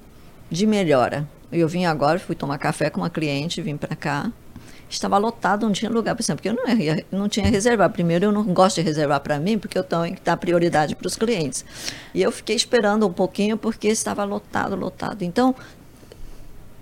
de 0.50 0.66
melhora. 0.66 1.28
Eu 1.52 1.68
vim 1.68 1.86
agora, 1.86 2.20
fui 2.20 2.36
tomar 2.36 2.58
café 2.58 2.90
com 2.90 3.02
uma 3.02 3.10
cliente, 3.10 3.62
vim 3.62 3.78
para 3.78 3.96
cá. 3.96 4.32
Estava 4.90 5.20
lotado, 5.20 5.68
não 5.68 5.72
tinha 5.72 5.90
lugar, 5.90 6.16
por 6.16 6.24
exemplo, 6.24 6.42
porque 6.42 6.50
eu 6.50 6.56
não, 6.56 6.76
ia, 6.76 7.06
não 7.12 7.30
tinha 7.30 7.48
reservar. 7.48 7.92
Primeiro, 7.92 8.26
eu 8.26 8.32
não 8.32 8.44
gosto 8.44 8.78
de 8.78 8.82
reservar 8.82 9.20
para 9.20 9.40
mim, 9.40 9.58
porque 9.58 9.78
eu 9.78 9.84
tenho 9.84 10.16
que 10.16 10.22
dar 10.24 10.36
prioridade 10.36 10.96
para 10.96 11.06
os 11.06 11.16
clientes. 11.16 11.64
E 12.14 12.22
eu 12.22 12.32
fiquei 12.32 12.56
esperando 12.56 13.06
um 13.06 13.14
pouquinho, 13.14 13.56
porque 13.56 13.88
estava 13.88 14.24
lotado, 14.24 14.76
lotado. 14.76 15.22
Então, 15.22 15.54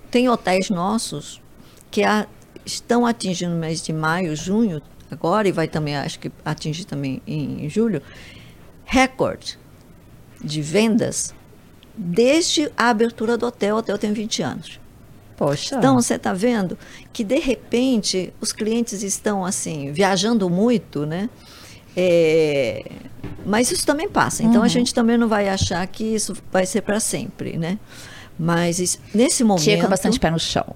tem 0.09 0.29
hotéis 0.29 0.69
nossos 0.69 1.41
que 1.91 2.03
a, 2.03 2.27
estão 2.65 3.05
atingindo 3.05 3.53
no 3.53 3.59
mês 3.59 3.81
de 3.81 3.93
maio, 3.93 4.35
junho, 4.35 4.81
agora, 5.09 5.47
e 5.47 5.51
vai 5.51 5.67
também, 5.67 5.95
acho 5.95 6.19
que 6.19 6.31
atingir 6.43 6.85
também 6.85 7.21
em, 7.25 7.65
em 7.65 7.69
julho, 7.69 8.01
recorde 8.85 9.57
de 10.43 10.61
vendas 10.61 11.33
desde 11.95 12.71
a 12.77 12.89
abertura 12.89 13.37
do 13.37 13.45
hotel. 13.47 13.75
O 13.75 13.79
hotel 13.79 13.97
tem 13.97 14.13
20 14.13 14.41
anos. 14.43 14.79
Poxa. 15.35 15.75
Então, 15.75 15.95
você 15.95 16.15
está 16.15 16.33
vendo 16.33 16.77
que, 17.13 17.23
de 17.23 17.39
repente, 17.39 18.33
os 18.41 18.51
clientes 18.51 19.03
estão, 19.03 19.45
assim, 19.45 19.91
viajando 19.91 20.49
muito, 20.49 21.05
né? 21.05 21.29
É, 21.95 22.83
mas 23.45 23.71
isso 23.71 23.85
também 23.85 24.07
passa. 24.09 24.43
Então, 24.43 24.57
Uhum. 24.57 24.63
a 24.63 24.67
gente 24.67 24.93
também 24.93 25.17
não 25.17 25.27
vai 25.27 25.47
achar 25.49 25.85
que 25.87 26.03
isso 26.03 26.35
vai 26.51 26.65
ser 26.65 26.81
para 26.81 26.99
sempre, 26.99 27.57
né? 27.57 27.79
Mas 28.39 28.99
nesse 29.13 29.43
momento... 29.43 29.63
Tia 29.63 29.81
com 29.81 29.87
bastante 29.87 30.19
pé 30.19 30.29
no 30.29 30.39
chão. 30.39 30.75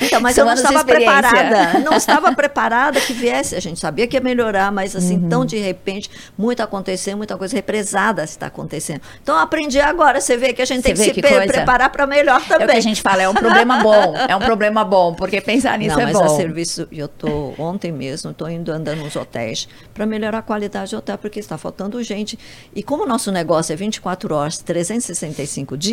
Então, 0.00 0.20
mas 0.20 0.34
São 0.34 0.42
eu 0.44 0.46
não 0.46 0.54
estava 0.54 0.84
preparada. 0.84 1.78
Não 1.80 1.92
estava 1.94 2.34
preparada 2.34 3.00
que 3.00 3.12
viesse. 3.12 3.54
A 3.54 3.60
gente 3.60 3.78
sabia 3.78 4.06
que 4.06 4.16
ia 4.16 4.20
melhorar, 4.20 4.72
mas 4.72 4.96
assim, 4.96 5.16
Uhum. 5.18 5.28
tão 5.28 5.44
de 5.44 5.58
repente, 5.58 6.10
muito 6.36 6.62
acontecendo, 6.62 7.18
muita 7.18 7.36
coisa 7.36 7.54
represada 7.54 8.24
está 8.24 8.46
acontecendo. 8.46 9.00
Então, 9.22 9.34
eu 9.36 9.42
aprendi 9.42 9.78
agora. 9.80 10.20
Você 10.20 10.36
vê 10.36 10.52
que 10.52 10.62
a 10.62 10.64
gente 10.64 10.82
tem 10.82 10.94
Você 10.94 11.02
que 11.02 11.08
vê 11.08 11.14
se 11.14 11.14
que 11.14 11.20
pre- 11.20 11.30
coisa? 11.36 11.52
preparar 11.52 11.90
para 11.90 12.06
melhor 12.06 12.40
também. 12.46 12.62
É 12.62 12.64
o 12.64 12.70
que 12.72 12.76
a 12.76 12.80
gente 12.80 13.00
fala, 13.02 13.22
é 13.22 13.28
um 13.28 13.34
problema 13.34 13.82
bom. 13.82 14.14
É 14.28 14.34
um 14.34 14.40
problema 14.40 14.84
bom, 14.84 15.14
porque 15.14 15.40
pensar 15.40 15.78
nisso 15.78 15.94
não, 15.96 16.02
é 16.02 16.04
mas 16.06 16.14
bom. 16.14 16.24
a 16.24 16.28
serviço, 16.36 16.88
eu 16.90 17.06
tô 17.08 17.54
ontem 17.58 17.92
mesmo, 17.92 18.30
estou 18.30 18.48
indo 18.50 18.72
andando 18.72 18.98
nos 19.02 19.14
hotéis 19.16 19.68
para 19.94 20.06
melhorar 20.06 20.38
a 20.38 20.42
qualidade 20.42 20.90
do 20.92 20.98
hotel, 20.98 21.18
porque 21.18 21.38
está 21.38 21.56
faltando 21.58 22.02
gente. 22.02 22.38
E 22.74 22.82
como 22.82 23.04
o 23.04 23.06
nosso 23.06 23.30
negócio 23.30 23.72
é 23.72 23.76
24 23.76 24.34
horas, 24.34 24.58
365 24.58 25.76
dias, 25.76 25.89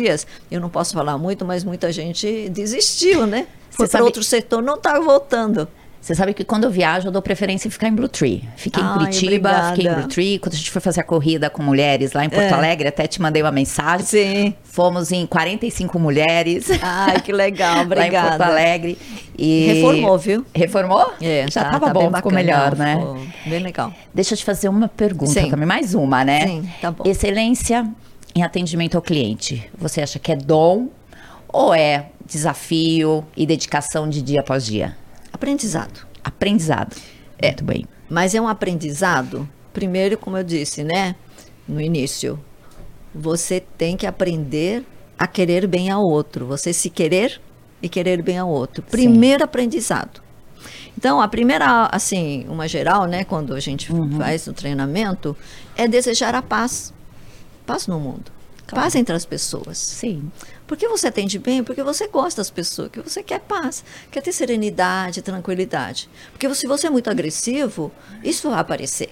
eu 0.50 0.60
não 0.60 0.68
posso 0.68 0.92
falar 0.94 1.16
muito, 1.18 1.44
mas 1.44 1.64
muita 1.64 1.90
gente 1.92 2.48
desistiu, 2.50 3.26
né? 3.26 3.46
Foi 3.70 3.86
para 3.86 3.98
sabe- 3.98 4.04
outro 4.04 4.22
setor, 4.22 4.62
não 4.62 4.74
está 4.74 4.98
voltando. 5.00 5.68
Você 6.00 6.14
sabe 6.14 6.32
que 6.32 6.44
quando 6.44 6.62
eu 6.64 6.70
viajo, 6.70 7.08
eu 7.08 7.12
dou 7.12 7.20
preferência 7.20 7.66
em 7.66 7.70
ficar 7.72 7.88
em 7.88 7.92
Blue 7.94 8.08
Tree. 8.08 8.48
Fiquei 8.56 8.80
em 8.82 8.86
Ai, 8.86 8.92
Curitiba, 8.98 9.48
obrigada. 9.48 9.74
fiquei 9.76 9.90
em 9.90 9.94
Blue 9.94 10.08
Tree. 10.08 10.38
Quando 10.38 10.54
a 10.54 10.56
gente 10.56 10.70
foi 10.70 10.80
fazer 10.80 11.00
a 11.00 11.04
corrida 11.04 11.50
com 11.50 11.60
mulheres 11.62 12.12
lá 12.12 12.24
em 12.24 12.30
Porto 12.30 12.44
É. 12.44 12.52
Alegre, 12.52 12.88
até 12.88 13.06
te 13.08 13.20
mandei 13.20 13.42
uma 13.42 13.50
mensagem. 13.50 14.06
Sim. 14.06 14.54
Fomos 14.62 15.10
em 15.10 15.26
45 15.26 15.98
mulheres. 15.98 16.68
Ai, 16.80 17.20
que 17.20 17.32
legal, 17.32 17.74
Lá 17.76 17.82
em 17.82 17.86
Porto 17.88 17.96
obrigada. 17.96 18.46
Alegre. 18.46 18.96
E... 19.36 19.66
Reformou, 19.72 20.18
viu? 20.18 20.46
Reformou? 20.54 21.12
É, 21.20 21.46
Já 21.50 21.64
tá- 21.64 21.70
tava 21.72 21.86
tá 21.88 21.92
bom, 21.92 22.00
bem 22.00 22.14
ficou 22.16 22.32
bacana, 22.32 22.34
melhor, 22.36 22.76
né? 22.76 22.96
ficou 22.96 23.18
Bem 23.46 23.58
legal. 23.62 23.92
Deixa 24.14 24.34
eu 24.34 24.38
te 24.38 24.44
fazer 24.44 24.68
uma 24.68 24.88
pergunta 24.88 25.32
Sim. 25.32 25.50
também, 25.50 25.66
mais 25.66 25.94
uma, 25.94 26.24
né? 26.24 26.46
Sim, 26.46 26.68
tá 26.80 26.90
bom. 26.92 27.04
Excelência 27.06 27.86
em 28.38 28.42
atendimento 28.42 28.94
ao 28.96 29.02
cliente. 29.02 29.68
Você 29.76 30.00
acha 30.00 30.18
que 30.18 30.30
é 30.30 30.36
dom 30.36 30.88
ou 31.48 31.74
é 31.74 32.10
desafio 32.24 33.26
e 33.36 33.44
dedicação 33.44 34.08
de 34.08 34.22
dia 34.22 34.40
após 34.40 34.64
dia? 34.64 34.96
Aprendizado. 35.32 36.06
Aprendizado. 36.22 36.96
É. 37.38 37.48
Muito 37.48 37.64
bem. 37.64 37.86
Mas 38.08 38.34
é 38.34 38.40
um 38.40 38.48
aprendizado, 38.48 39.48
primeiro, 39.72 40.16
como 40.16 40.36
eu 40.36 40.44
disse, 40.44 40.84
né? 40.84 41.16
No 41.66 41.80
início, 41.80 42.38
você 43.14 43.60
tem 43.60 43.96
que 43.96 44.06
aprender 44.06 44.84
a 45.18 45.26
querer 45.26 45.66
bem 45.66 45.90
ao 45.90 46.02
outro. 46.02 46.46
Você 46.46 46.72
se 46.72 46.88
querer 46.88 47.40
e 47.82 47.88
querer 47.88 48.22
bem 48.22 48.38
ao 48.38 48.48
outro. 48.48 48.82
Primeiro 48.82 49.44
aprendizado. 49.44 50.22
Então, 50.96 51.20
a 51.20 51.28
primeira, 51.28 51.88
assim, 51.92 52.46
uma 52.48 52.66
geral, 52.66 53.06
né, 53.06 53.24
quando 53.24 53.54
a 53.54 53.60
gente 53.60 53.88
faz 54.16 54.46
o 54.46 54.52
treinamento, 54.52 55.36
é 55.76 55.86
desejar 55.86 56.34
a 56.34 56.42
paz. 56.42 56.92
Paz 57.68 57.86
no 57.86 58.00
mundo. 58.00 58.32
Paz 58.70 58.94
entre 58.94 59.14
as 59.14 59.24
pessoas. 59.26 59.76
Sim. 59.76 60.30
Porque 60.66 60.88
você 60.88 61.08
atende 61.08 61.38
bem, 61.38 61.62
porque 61.62 61.82
você 61.82 62.08
gosta 62.08 62.40
das 62.40 62.50
pessoas, 62.50 62.90
que 62.90 63.00
você 63.00 63.22
quer 63.22 63.40
paz, 63.40 63.84
quer 64.10 64.22
ter 64.22 64.32
serenidade, 64.32 65.20
tranquilidade. 65.22 66.08
Porque 66.32 66.52
se 66.54 66.66
você 66.66 66.86
é 66.86 66.90
muito 66.90 67.08
agressivo, 67.10 67.92
isso 68.24 68.48
vai 68.50 68.58
aparecer. 68.60 69.10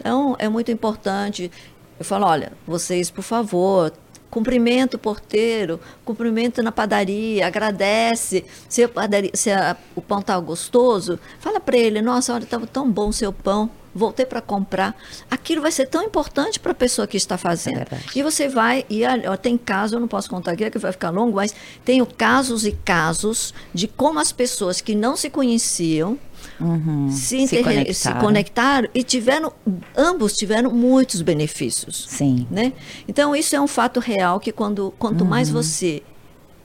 Então, 0.00 0.34
é 0.38 0.48
muito 0.48 0.70
importante. 0.72 1.50
Eu 1.98 2.04
falo, 2.04 2.26
olha, 2.26 2.52
vocês, 2.66 3.08
por 3.10 3.22
favor, 3.22 3.92
cumprimenta 4.30 4.96
o 4.96 5.00
porteiro, 5.00 5.80
cumprimenta 6.04 6.60
na 6.62 6.70
padaria, 6.72 7.46
agradece. 7.46 8.44
Se, 8.68 8.82
a 8.82 8.88
padaria- 8.88 9.30
se 9.34 9.50
a- 9.50 9.76
o 9.94 10.02
pão 10.02 10.18
está 10.20 10.38
gostoso, 10.40 11.18
fala 11.40 11.58
para 11.60 11.76
ele, 11.76 12.02
nossa, 12.02 12.34
olha, 12.34 12.42
estava 12.44 12.66
tão 12.66 12.90
bom 12.90 13.08
o 13.08 13.12
seu 13.12 13.32
pão, 13.32 13.70
voltei 13.96 14.26
para 14.26 14.40
comprar. 14.40 14.94
Aquilo 15.30 15.62
vai 15.62 15.72
ser 15.72 15.86
tão 15.86 16.02
importante 16.02 16.60
para 16.60 16.72
a 16.72 16.74
pessoa 16.74 17.06
que 17.06 17.16
está 17.16 17.38
fazendo. 17.38 17.76
verdade. 17.76 18.04
E 18.14 18.22
você 18.22 18.48
vai, 18.48 18.84
e 18.90 19.02
ó, 19.04 19.36
tem 19.36 19.56
casos, 19.56 19.94
eu 19.94 20.00
não 20.00 20.08
posso 20.08 20.28
contar 20.28 20.52
aqui, 20.52 20.70
que 20.70 20.78
vai 20.78 20.92
ficar 20.92 21.10
longo, 21.10 21.36
mas 21.36 21.54
tenho 21.84 22.04
casos 22.06 22.66
e 22.66 22.72
casos 22.72 23.54
de 23.72 23.88
como 23.88 24.18
as 24.18 24.32
pessoas 24.32 24.80
que 24.80 24.94
não 24.94 25.16
se 25.16 25.30
conheciam 25.30 26.18
Uhum. 26.60 27.10
se, 27.10 27.46
se 27.46 27.62
conectaram. 27.62 28.20
conectaram 28.20 28.88
e 28.94 29.02
tiveram, 29.02 29.52
ambos 29.96 30.32
tiveram 30.34 30.70
muitos 30.70 31.20
benefícios. 31.20 32.06
Sim. 32.08 32.46
Né? 32.50 32.72
Então, 33.08 33.34
isso 33.34 33.54
é 33.56 33.60
um 33.60 33.66
fato 33.66 34.00
real 34.00 34.38
que 34.40 34.52
quando, 34.52 34.94
quanto 34.98 35.24
mais 35.24 35.50
você. 35.50 36.02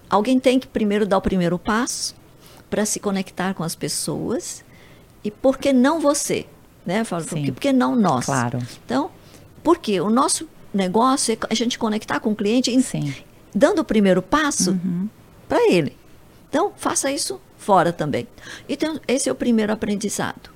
Alguém 0.09 0.39
tem 0.39 0.59
que 0.59 0.67
primeiro 0.67 1.05
dar 1.05 1.17
o 1.17 1.21
primeiro 1.21 1.57
passo 1.57 2.15
para 2.69 2.85
se 2.85 2.99
conectar 2.99 3.53
com 3.53 3.63
as 3.63 3.75
pessoas. 3.75 4.63
E 5.23 5.31
por 5.31 5.57
que 5.57 5.71
não 5.73 5.99
você? 5.99 6.45
Né? 6.85 7.03
Falo, 7.03 7.23
Sim. 7.23 7.43
que, 7.43 7.51
por 7.51 7.61
que 7.61 7.71
não 7.71 7.95
nós? 7.95 8.25
Claro. 8.25 8.59
Então, 8.85 9.11
porque 9.63 9.99
o 10.01 10.09
nosso 10.09 10.47
negócio 10.73 11.33
é 11.33 11.37
a 11.49 11.53
gente 11.53 11.77
conectar 11.77 12.19
com 12.19 12.31
o 12.31 12.35
cliente 12.35 12.71
em- 12.71 12.81
Sim. 12.81 13.13
dando 13.53 13.79
o 13.79 13.83
primeiro 13.85 14.21
passo 14.21 14.77
para 15.47 15.69
ele. 15.71 15.95
Então, 16.49 16.71
faça 16.75 17.11
isso 17.11 17.39
fora 17.57 17.93
também. 17.93 18.27
Então, 18.67 18.99
esse 19.07 19.29
é 19.29 19.31
o 19.31 19.35
primeiro 19.35 19.71
aprendizado. 19.71 20.49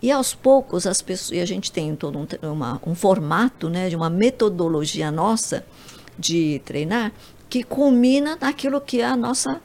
E 0.00 0.10
aos 0.12 0.32
poucos, 0.34 0.86
as 0.86 1.02
pessoas, 1.02 1.36
e 1.36 1.40
a 1.40 1.44
gente 1.44 1.70
tem 1.72 1.94
todo 1.96 2.18
um, 2.18 2.26
uma- 2.50 2.80
um 2.86 2.94
formato, 2.94 3.68
né, 3.68 3.88
de 3.88 3.96
uma 3.96 4.08
metodologia 4.08 5.10
nossa 5.10 5.66
de 6.18 6.62
treinar, 6.64 7.12
que 7.50 7.62
culmina 7.62 8.38
naquilo 8.40 8.80
que 8.80 9.00
é 9.00 9.06
a 9.06 9.16
nossa, 9.16 9.60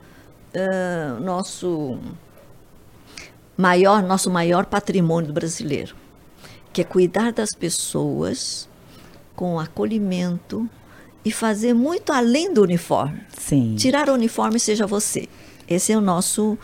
ah, 0.56 1.18
nosso 1.22 1.98
maior, 3.58 4.02
nosso 4.04 4.30
maior 4.30 4.66
patrimônio 4.66 5.32
brasileiro, 5.34 5.96
que 6.72 6.82
é 6.82 6.84
cuidar 6.84 7.32
das 7.32 7.52
pessoas 7.54 8.68
com 9.36 9.60
acolhimento 9.60 10.70
e 11.26 11.32
fazer 11.32 11.74
muito 11.74 12.12
além 12.12 12.54
do 12.54 12.62
uniforme. 12.62 13.22
Sim. 13.38 13.76
Tirar 13.76 14.10
o 14.10 14.14
uniforme 14.14 14.60
seja 14.60 14.86
você. 14.86 15.28
Esse 15.68 15.92
é 15.92 15.98
o 15.98 16.02
nosso 16.02 16.58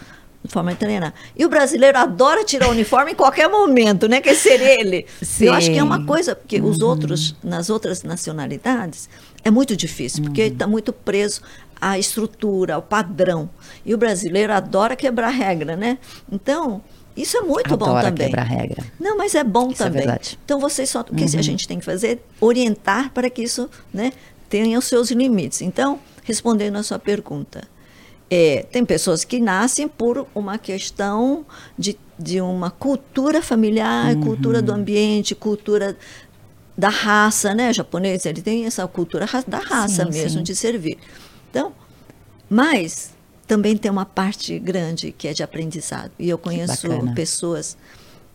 forma 0.47 0.71
de 0.71 0.79
treinar. 0.79 1.13
E 1.37 1.45
o 1.45 1.49
brasileiro 1.49 1.97
adora 1.97 2.43
tirar 2.45 2.67
o 2.69 2.71
uniforme 2.71 3.11
em 3.11 3.15
qualquer 3.15 3.49
momento, 3.49 4.07
né? 4.07 4.21
Quer 4.21 4.35
ser 4.35 4.61
ele. 4.61 5.05
Eu 5.39 5.53
acho 5.53 5.69
que 5.69 5.77
é 5.77 5.83
uma 5.83 5.97
Sim. 5.97 6.05
coisa, 6.05 6.35
porque 6.35 6.61
os 6.61 6.79
outros, 6.79 7.35
nas 7.43 7.69
outras 7.69 8.03
nacionalidades, 8.03 9.09
é 9.43 9.51
muito 9.51 9.75
difícil, 9.75 10.23
porque 10.23 10.43
está 10.43 10.65
muito 10.65 10.93
preso 10.93 11.41
à 11.81 11.97
estrutura, 11.99 12.75
ao 12.75 12.81
padrão. 12.81 13.49
E 13.85 13.93
o 13.93 13.97
brasileiro 13.97 14.53
adora 14.53 14.95
quebrar 14.95 15.29
regra, 15.29 15.75
né? 15.75 15.97
Então, 16.31 16.81
isso 17.17 17.35
é 17.37 17.41
muito 17.41 17.75
bom 17.75 17.85
Adora 17.85 18.03
também. 18.09 18.27
quebrar 18.27 18.43
regra. 18.43 18.83
Não, 18.99 19.17
mas 19.17 19.35
é 19.35 19.43
bom 19.43 19.71
Isso 19.71 19.83
é 19.83 19.85
também. 19.87 20.01
verdade. 20.05 20.29
Uhum. 20.35 20.39
Então 20.45 20.59
você 20.59 20.85
só 20.85 21.01
o 21.01 21.03
que 21.15 21.23
a 21.23 21.41
gente 21.41 21.67
tem 21.67 21.79
que 21.79 21.85
fazer 21.85 22.21
orientar 22.39 23.11
para 23.11 23.29
que 23.29 23.41
isso, 23.43 23.69
né, 23.93 24.13
tenha 24.49 24.77
os 24.79 24.85
seus 24.85 25.11
limites. 25.11 25.61
Então, 25.61 25.99
respondendo 26.23 26.77
a 26.77 26.83
sua 26.83 26.97
pergunta, 26.99 27.67
é, 28.29 28.65
tem 28.71 28.85
pessoas 28.85 29.23
que 29.25 29.39
nascem 29.39 29.87
por 29.87 30.27
uma 30.35 30.57
questão 30.57 31.45
de, 31.77 31.97
de 32.17 32.39
uma 32.39 32.69
cultura 32.71 33.41
familiar, 33.41 34.15
Uhum. 34.15 34.21
cultura 34.21 34.61
do 34.61 34.71
ambiente, 34.71 35.33
cultura 35.35 35.97
da 36.77 36.89
raça, 36.89 37.53
né? 37.53 37.71
O 37.71 37.73
japonês 37.73 38.25
ele 38.25 38.41
tem 38.41 38.65
essa 38.65 38.87
cultura 38.87 39.25
ra- 39.25 39.43
da 39.45 39.57
raça 39.59 40.05
Sim, 40.05 40.11
mesmo 40.11 40.37
sim. 40.37 40.43
de 40.43 40.55
servir. 40.55 40.97
Então, 41.49 41.73
mas 42.49 43.11
também 43.47 43.75
tem 43.77 43.89
uma 43.89 44.05
parte 44.05 44.57
grande 44.59 45.11
que 45.11 45.27
é 45.27 45.33
de 45.33 45.43
aprendizado. 45.43 46.11
E 46.19 46.29
eu 46.29 46.37
conheço 46.37 46.87
pessoas 47.15 47.77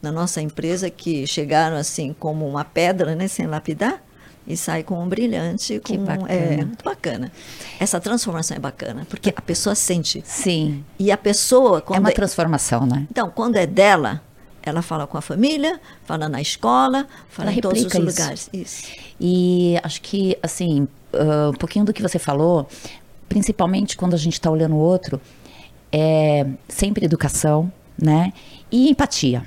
na 0.02 0.10
nossa 0.12 0.40
empresa 0.42 0.90
que 0.90 1.26
chegaram 1.26 1.76
assim 1.76 2.14
como 2.18 2.46
uma 2.46 2.64
pedra, 2.64 3.14
né, 3.14 3.26
sem 3.28 3.46
lapidar, 3.46 4.02
e 4.46 4.56
sai 4.56 4.82
com 4.82 5.02
um 5.02 5.08
brilhante, 5.08 5.80
Que 5.82 5.96
com 5.96 6.04
bacana. 6.04 6.30
é 6.32 6.56
muito 6.58 6.84
bacana. 6.84 7.32
Essa 7.80 7.98
transformação 7.98 8.56
é 8.56 8.60
bacana, 8.60 9.06
porque 9.08 9.32
a 9.34 9.40
pessoa 9.40 9.74
sente. 9.74 10.22
Sim. 10.26 10.84
E 10.98 11.10
a 11.10 11.16
pessoa 11.16 11.78
É 11.78 11.80
quando 11.80 12.00
uma 12.00 12.10
é- 12.10 12.12
transformação, 12.12 12.84
né? 12.84 13.06
então, 13.10 13.30
quando 13.30 13.56
é 13.56 13.66
dela, 13.66 14.20
ela 14.62 14.82
fala 14.82 15.06
com 15.06 15.16
a 15.16 15.22
família, 15.22 15.80
fala 16.04 16.28
na 16.28 16.42
escola, 16.42 17.06
fala 17.30 17.48
Ela 17.50 17.58
em 17.58 17.60
todos 17.62 17.80
os 17.82 17.86
isso. 17.94 18.02
lugares. 18.02 18.50
Isso. 18.52 18.82
E 19.18 19.78
acho 19.82 20.02
que, 20.02 20.36
assim, 20.42 20.86
ah, 21.14 21.48
um 21.50 21.56
pouquinho 21.56 21.86
do 21.86 21.92
que 21.94 22.02
você 22.02 22.18
falou, 22.18 22.68
principalmente 23.28 23.96
quando 23.96 24.14
a 24.14 24.18
gente 24.18 24.34
está 24.34 24.50
olhando 24.50 24.74
o 24.74 24.78
outro, 24.78 25.20
é 25.92 26.46
sempre 26.68 27.04
educação, 27.04 27.72
né? 28.00 28.32
E 28.70 28.90
empatia. 28.90 29.42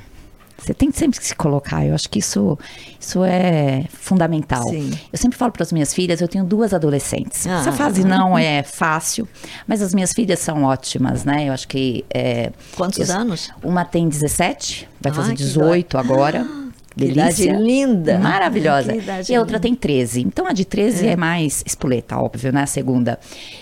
Você 0.57 0.73
tem 0.73 0.91
sempre 0.91 1.19
que 1.19 1.25
se 1.25 1.35
colocar. 1.35 1.85
Eu 1.85 1.93
acho 1.93 2.09
que 2.09 2.17
isso, 2.17 2.57
isso 2.99 3.23
é 3.23 3.85
fundamental. 3.91 4.67
Sim. 4.67 4.91
Eu 5.13 5.17
sempre 5.19 5.37
falo 5.37 5.51
para 5.51 5.61
as 5.61 5.71
minhas 5.71 5.93
filhas, 5.93 6.19
eu 6.19 6.27
tenho 6.27 6.43
duas 6.43 6.73
adolescentes. 6.73 7.45
Ah. 7.45 7.59
Essa 7.59 7.71
fase 7.71 8.03
não 8.03 8.35
é 8.37 8.63
fácil, 8.63 9.27
mas 9.67 9.83
as 9.83 9.93
minhas 9.93 10.13
filhas 10.13 10.39
são 10.39 10.63
ótimas, 10.63 11.23
né? 11.23 11.47
Eu 11.47 11.53
acho 11.53 11.67
que. 11.67 12.03
é, 12.09 12.51
Quantos 12.75 13.07
eu- 13.07 13.15
anos? 13.15 13.51
Uma 13.63 13.85
tem 13.85 14.09
17, 14.09 14.89
vai 14.99 15.13
fazer 15.13 15.29
Ai, 15.31 15.35
que 15.35 15.43
18 15.43 15.97
agora. 15.97 16.45
Que 16.97 17.05
idade 17.05 17.43
Delícia. 17.43 17.53
linda. 17.53 18.17
Maravilhosa. 18.17 18.93
E 19.29 19.35
a 19.35 19.39
outra 19.39 19.57
linda. 19.57 19.59
tem 19.59 19.75
13. 19.75 20.21
Então 20.21 20.47
a 20.47 20.51
de 20.51 20.65
13 20.65 21.07
é. 21.07 21.15
mais 21.15 21.63
espoleta, 21.65 22.17
óbvio, 22.17 22.51
né? 22.51 22.63
A 22.63 22.65
segunda. 22.65 23.19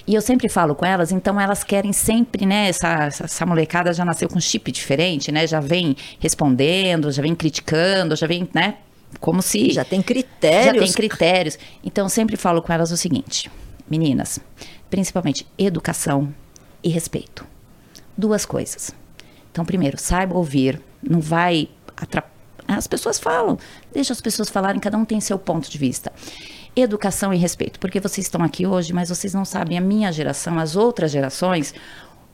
E 0.07 0.15
eu 0.15 0.21
sempre 0.21 0.47
falo 0.47 0.73
com 0.73 0.85
elas, 0.85 1.11
então 1.11 1.39
elas 1.39 1.63
querem 1.63 1.91
sempre, 1.91 2.45
né? 2.45 2.69
Essa, 2.69 3.05
essa, 3.05 3.25
essa 3.25 3.45
molecada 3.45 3.91
já 3.91 4.05
nasceu 4.05 4.29
com 4.29 4.39
chip 4.39 4.71
diferente, 4.71 5.31
né? 5.31 5.45
Já 5.45 5.59
vem 5.59 5.97
respondendo, 6.19 7.11
já 7.11 7.21
vem 7.21 7.35
criticando, 7.35 8.15
já 8.15 8.25
vem, 8.25 8.47
né? 8.53 8.75
Como 9.19 9.41
se. 9.41 9.71
Já 9.71 9.83
tem 9.83 10.01
critérios. 10.01 10.73
Já 10.73 10.81
tem 10.81 10.93
critérios. 10.93 11.59
Então, 11.83 12.05
eu 12.05 12.09
sempre 12.09 12.37
falo 12.37 12.61
com 12.61 12.71
elas 12.71 12.91
o 12.91 12.97
seguinte: 12.97 13.51
meninas, 13.89 14.39
principalmente 14.89 15.45
educação 15.57 16.33
e 16.83 16.89
respeito. 16.89 17.45
Duas 18.17 18.45
coisas. 18.45 18.91
Então, 19.51 19.65
primeiro, 19.65 19.97
saiba 19.97 20.35
ouvir, 20.35 20.81
não 21.01 21.19
vai 21.19 21.67
atrapalhar. 21.97 22.34
As 22.67 22.87
pessoas 22.87 23.19
falam, 23.19 23.57
deixa 23.93 24.13
as 24.13 24.21
pessoas 24.21 24.49
falarem, 24.49 24.79
cada 24.79 24.97
um 24.97 25.05
tem 25.05 25.19
seu 25.19 25.37
ponto 25.37 25.69
de 25.69 25.77
vista. 25.77 26.11
Educação 26.75 27.33
e 27.33 27.37
respeito, 27.37 27.79
porque 27.79 27.99
vocês 27.99 28.25
estão 28.25 28.43
aqui 28.43 28.65
hoje, 28.65 28.91
mas 28.91 29.09
vocês 29.09 29.33
não 29.33 29.45
sabem 29.45 29.77
a 29.77 29.81
minha 29.81 30.11
geração, 30.11 30.59
as 30.59 30.75
outras 30.75 31.11
gerações, 31.11 31.73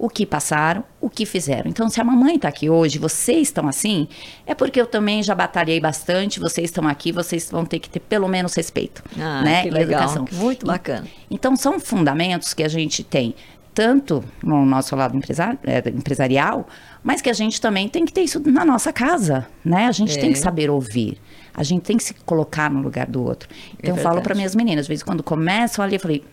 o 0.02 0.10
que 0.10 0.26
passaram, 0.26 0.84
o 1.00 1.08
que 1.08 1.28
fizeram. 1.28 1.70
Então, 1.70 1.88
se 1.88 2.02
a 2.02 2.04
mamãe 2.04 2.36
está 2.36 2.48
aqui 2.48 2.68
hoje, 2.68 2.98
vocês 2.98 3.50
estão 3.50 3.68
assim, 3.68 4.08
é 4.48 4.56
porque 4.56 4.82
eu 4.82 4.88
também 4.88 5.22
já 5.22 5.36
batalhei 5.36 5.80
bastante, 5.80 6.40
vocês 6.40 6.72
estão 6.72 6.88
aqui, 6.88 7.12
vocês 7.12 7.52
vão 7.52 7.64
ter 7.64 7.78
que 7.78 7.88
ter 7.88 8.00
pelo 8.00 8.28
menos 8.28 8.56
respeito. 8.56 9.04
Ah, 9.20 9.44
né? 9.44 9.62
que 9.62 9.70
legal. 9.70 10.02
educação. 10.02 10.26
Muito 10.32 10.66
bacana. 10.66 11.06
então, 11.30 11.56
são 11.56 11.80
fundamentos 11.80 12.52
que 12.52 12.64
a 12.64 12.68
gente 12.68 13.04
tem, 13.04 13.36
tanto 13.74 14.24
no 14.44 14.66
nosso 14.66 14.96
lado 14.96 15.18
eh, 15.64 15.84
empresarial, 15.90 16.68
mas 17.04 17.22
que 17.22 17.30
a 17.30 17.34
gente 17.34 17.60
também 17.62 17.88
tem 17.88 18.06
que 18.06 18.14
ter 18.14 18.22
isso 18.22 18.42
na 18.46 18.66
nossa 18.66 18.92
casa, 18.92 19.48
né? 19.64 19.86
A 19.86 19.92
gente 19.92 20.18
É. 20.18 20.22
tem 20.22 20.34
que 20.34 20.40
saber 20.40 20.70
ouvir. 20.70 21.18
A 21.54 21.64
gente 21.64 21.82
tem 21.84 21.98
que 21.98 22.04
se 22.04 22.14
colocar 22.26 22.70
no 22.70 22.82
lugar 22.82 23.08
do 23.08 23.24
outro. 23.24 23.50
Então, 23.78 23.96
eu 23.96 24.02
falo 24.02 24.20
É 24.20 24.22
para 24.22 24.36
minhas 24.36 24.56
meninas, 24.56 24.84
às 24.84 24.88
vezes, 24.88 25.04
quando 25.04 25.22
começam 25.22 25.84
ali, 25.84 25.96
eu 25.96 26.00
falei, 26.00 26.24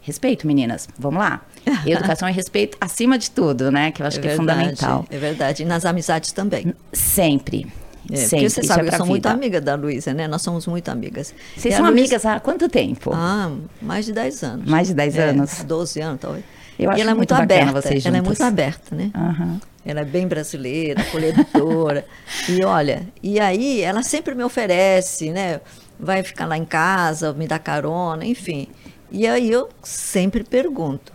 respeito, 0.00 0.46
meninas, 0.46 0.88
vamos 0.98 1.18
lá. 1.20 1.42
Educação 1.86 2.28
e 2.28 2.32
respeito 2.32 2.76
acima 2.80 3.18
de 3.18 3.30
tudo, 3.30 3.70
né? 3.70 3.90
Que 3.90 4.02
eu 4.02 4.06
acho 4.06 4.20
que 4.20 4.26
é 4.26 4.36
verdade, 4.36 4.58
fundamental. 4.58 5.04
É 5.10 5.18
verdade. 5.18 5.62
E 5.62 5.66
nas 5.66 5.84
amizades 5.84 6.32
também. 6.32 6.72
Sempre. 6.92 7.66
É, 8.10 8.16
sempre. 8.16 8.28
porque 8.36 8.50
você 8.50 8.60
Isso 8.60 8.68
sabe, 8.68 8.88
é 8.88 8.92
eu 8.92 8.96
sou 8.96 9.06
muito 9.06 9.22
vida. 9.24 9.34
amiga 9.34 9.60
da 9.60 9.74
Luísa, 9.74 10.14
né? 10.14 10.26
Nós 10.26 10.42
somos 10.42 10.66
muito 10.66 10.88
amigas. 10.88 11.34
Vocês 11.56 11.74
são 11.74 11.84
Luísa- 11.84 12.00
amigas 12.00 12.26
há 12.26 12.40
quanto 12.40 12.68
tempo? 12.68 13.10
Ah, 13.14 13.52
mais 13.82 14.06
de 14.06 14.12
10 14.12 14.42
anos. 14.42 14.68
Mais 14.68 14.88
de 14.88 14.94
10 14.94 15.16
É, 15.16 15.28
anos? 15.30 15.62
12 15.64 16.00
anos, 16.00 16.20
talvez. 16.20 16.44
Eu 16.78 16.90
e 16.90 16.92
acho 16.92 17.00
ela 17.02 17.10
é 17.10 17.14
muito 17.14 17.34
muito 17.34 17.42
aberta. 17.42 17.72
vocês 17.72 18.06
ela 18.06 18.16
é 18.16 18.20
juntas. 18.20 18.38
muito 18.38 18.42
aberta, 18.44 18.94
né? 18.94 19.10
Aham. 19.14 19.60
Ela 19.84 20.00
é 20.00 20.04
bem 20.04 20.26
brasileira, 20.28 21.00
acolhedora. 21.02 22.06
e 22.48 22.64
olha, 22.64 23.06
e 23.22 23.40
aí 23.40 23.80
ela 23.80 24.02
sempre 24.02 24.34
me 24.34 24.44
oferece, 24.44 25.30
né? 25.30 25.60
Vai 25.98 26.22
ficar 26.22 26.46
lá 26.46 26.56
em 26.56 26.64
casa, 26.64 27.32
me 27.32 27.46
dá 27.48 27.58
carona, 27.58 28.24
enfim. 28.24 28.68
E 29.10 29.26
aí 29.26 29.50
eu 29.50 29.68
sempre 29.82 30.44
pergunto. 30.44 31.12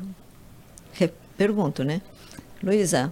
Pergunto, 1.36 1.84
né? 1.84 1.99
Luísa, 2.62 3.12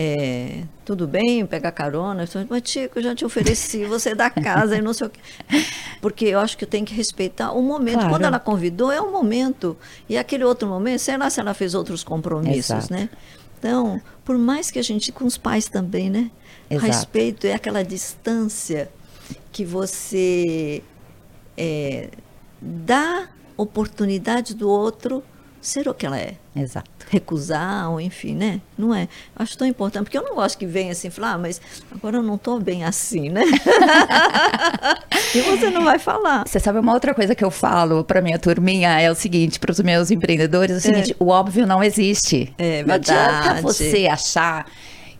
é, 0.00 0.62
tudo 0.84 1.08
bem 1.08 1.44
pegar 1.44 1.72
carona? 1.72 2.24
Mas, 2.48 2.62
Tico, 2.62 3.00
eu 3.00 3.02
já 3.02 3.16
te 3.16 3.24
ofereci, 3.24 3.84
você 3.84 4.10
é 4.10 4.14
da 4.14 4.30
casa 4.30 4.76
e 4.76 4.80
não 4.80 4.94
sei 4.94 5.08
o 5.08 5.10
quê. 5.10 5.18
Porque 6.00 6.26
eu 6.26 6.38
acho 6.38 6.56
que 6.56 6.64
tenho 6.64 6.86
que 6.86 6.94
respeitar 6.94 7.50
o 7.50 7.60
momento. 7.60 7.94
Claro. 7.94 8.10
Quando 8.10 8.22
ela 8.22 8.38
convidou, 8.38 8.92
é 8.92 9.00
o 9.00 9.10
momento. 9.10 9.76
E 10.08 10.16
aquele 10.16 10.44
outro 10.44 10.68
momento, 10.68 11.00
sei 11.00 11.16
lá 11.16 11.28
se 11.28 11.40
ela 11.40 11.52
fez 11.52 11.74
outros 11.74 12.04
compromissos, 12.04 12.70
Exato. 12.70 12.92
né? 12.92 13.10
Então, 13.58 14.00
por 14.24 14.38
mais 14.38 14.70
que 14.70 14.78
a 14.78 14.82
gente, 14.82 15.10
com 15.10 15.24
os 15.24 15.36
pais 15.36 15.68
também, 15.68 16.08
né? 16.08 16.30
Exato. 16.70 16.86
Respeito 16.86 17.48
é 17.48 17.54
aquela 17.54 17.82
distância 17.82 18.88
que 19.50 19.64
você 19.64 20.80
é, 21.56 22.08
dá 22.62 23.30
oportunidade 23.56 24.54
do 24.54 24.70
outro 24.70 25.24
ser 25.68 25.88
o 25.88 25.94
que 25.94 26.06
ela 26.06 26.18
é. 26.18 26.34
Exato. 26.56 26.88
Recusar, 27.10 27.90
ou 27.90 28.00
enfim, 28.00 28.34
né? 28.34 28.60
Não 28.76 28.94
é? 28.94 29.08
Acho 29.36 29.56
tão 29.56 29.66
importante, 29.66 30.04
porque 30.04 30.18
eu 30.18 30.22
não 30.22 30.34
gosto 30.34 30.58
que 30.58 30.66
venha 30.66 30.92
assim, 30.92 31.10
falar, 31.10 31.32
ah, 31.32 31.38
mas 31.38 31.60
agora 31.90 32.16
eu 32.16 32.22
não 32.22 32.34
estou 32.34 32.60
bem 32.60 32.84
assim, 32.84 33.28
né? 33.28 33.42
e 35.34 35.40
você 35.40 35.70
não 35.70 35.84
vai 35.84 35.98
falar. 35.98 36.44
Você 36.46 36.58
sabe 36.58 36.78
uma 36.78 36.92
outra 36.92 37.14
coisa 37.14 37.34
que 37.34 37.44
eu 37.44 37.50
falo 37.50 38.02
para 38.04 38.20
minha 38.20 38.38
turminha 38.38 39.00
é 39.00 39.10
o 39.10 39.14
seguinte, 39.14 39.58
para 39.58 39.70
os 39.70 39.80
meus 39.80 40.10
empreendedores, 40.10 40.74
é 40.74 40.78
o 40.78 40.80
seguinte, 40.80 41.16
o 41.18 41.28
óbvio 41.28 41.66
não 41.66 41.82
existe. 41.82 42.52
É 42.58 42.82
não 42.84 42.94
adianta 42.94 43.42
verdade. 43.42 43.62
você 43.62 44.06
achar 44.06 44.66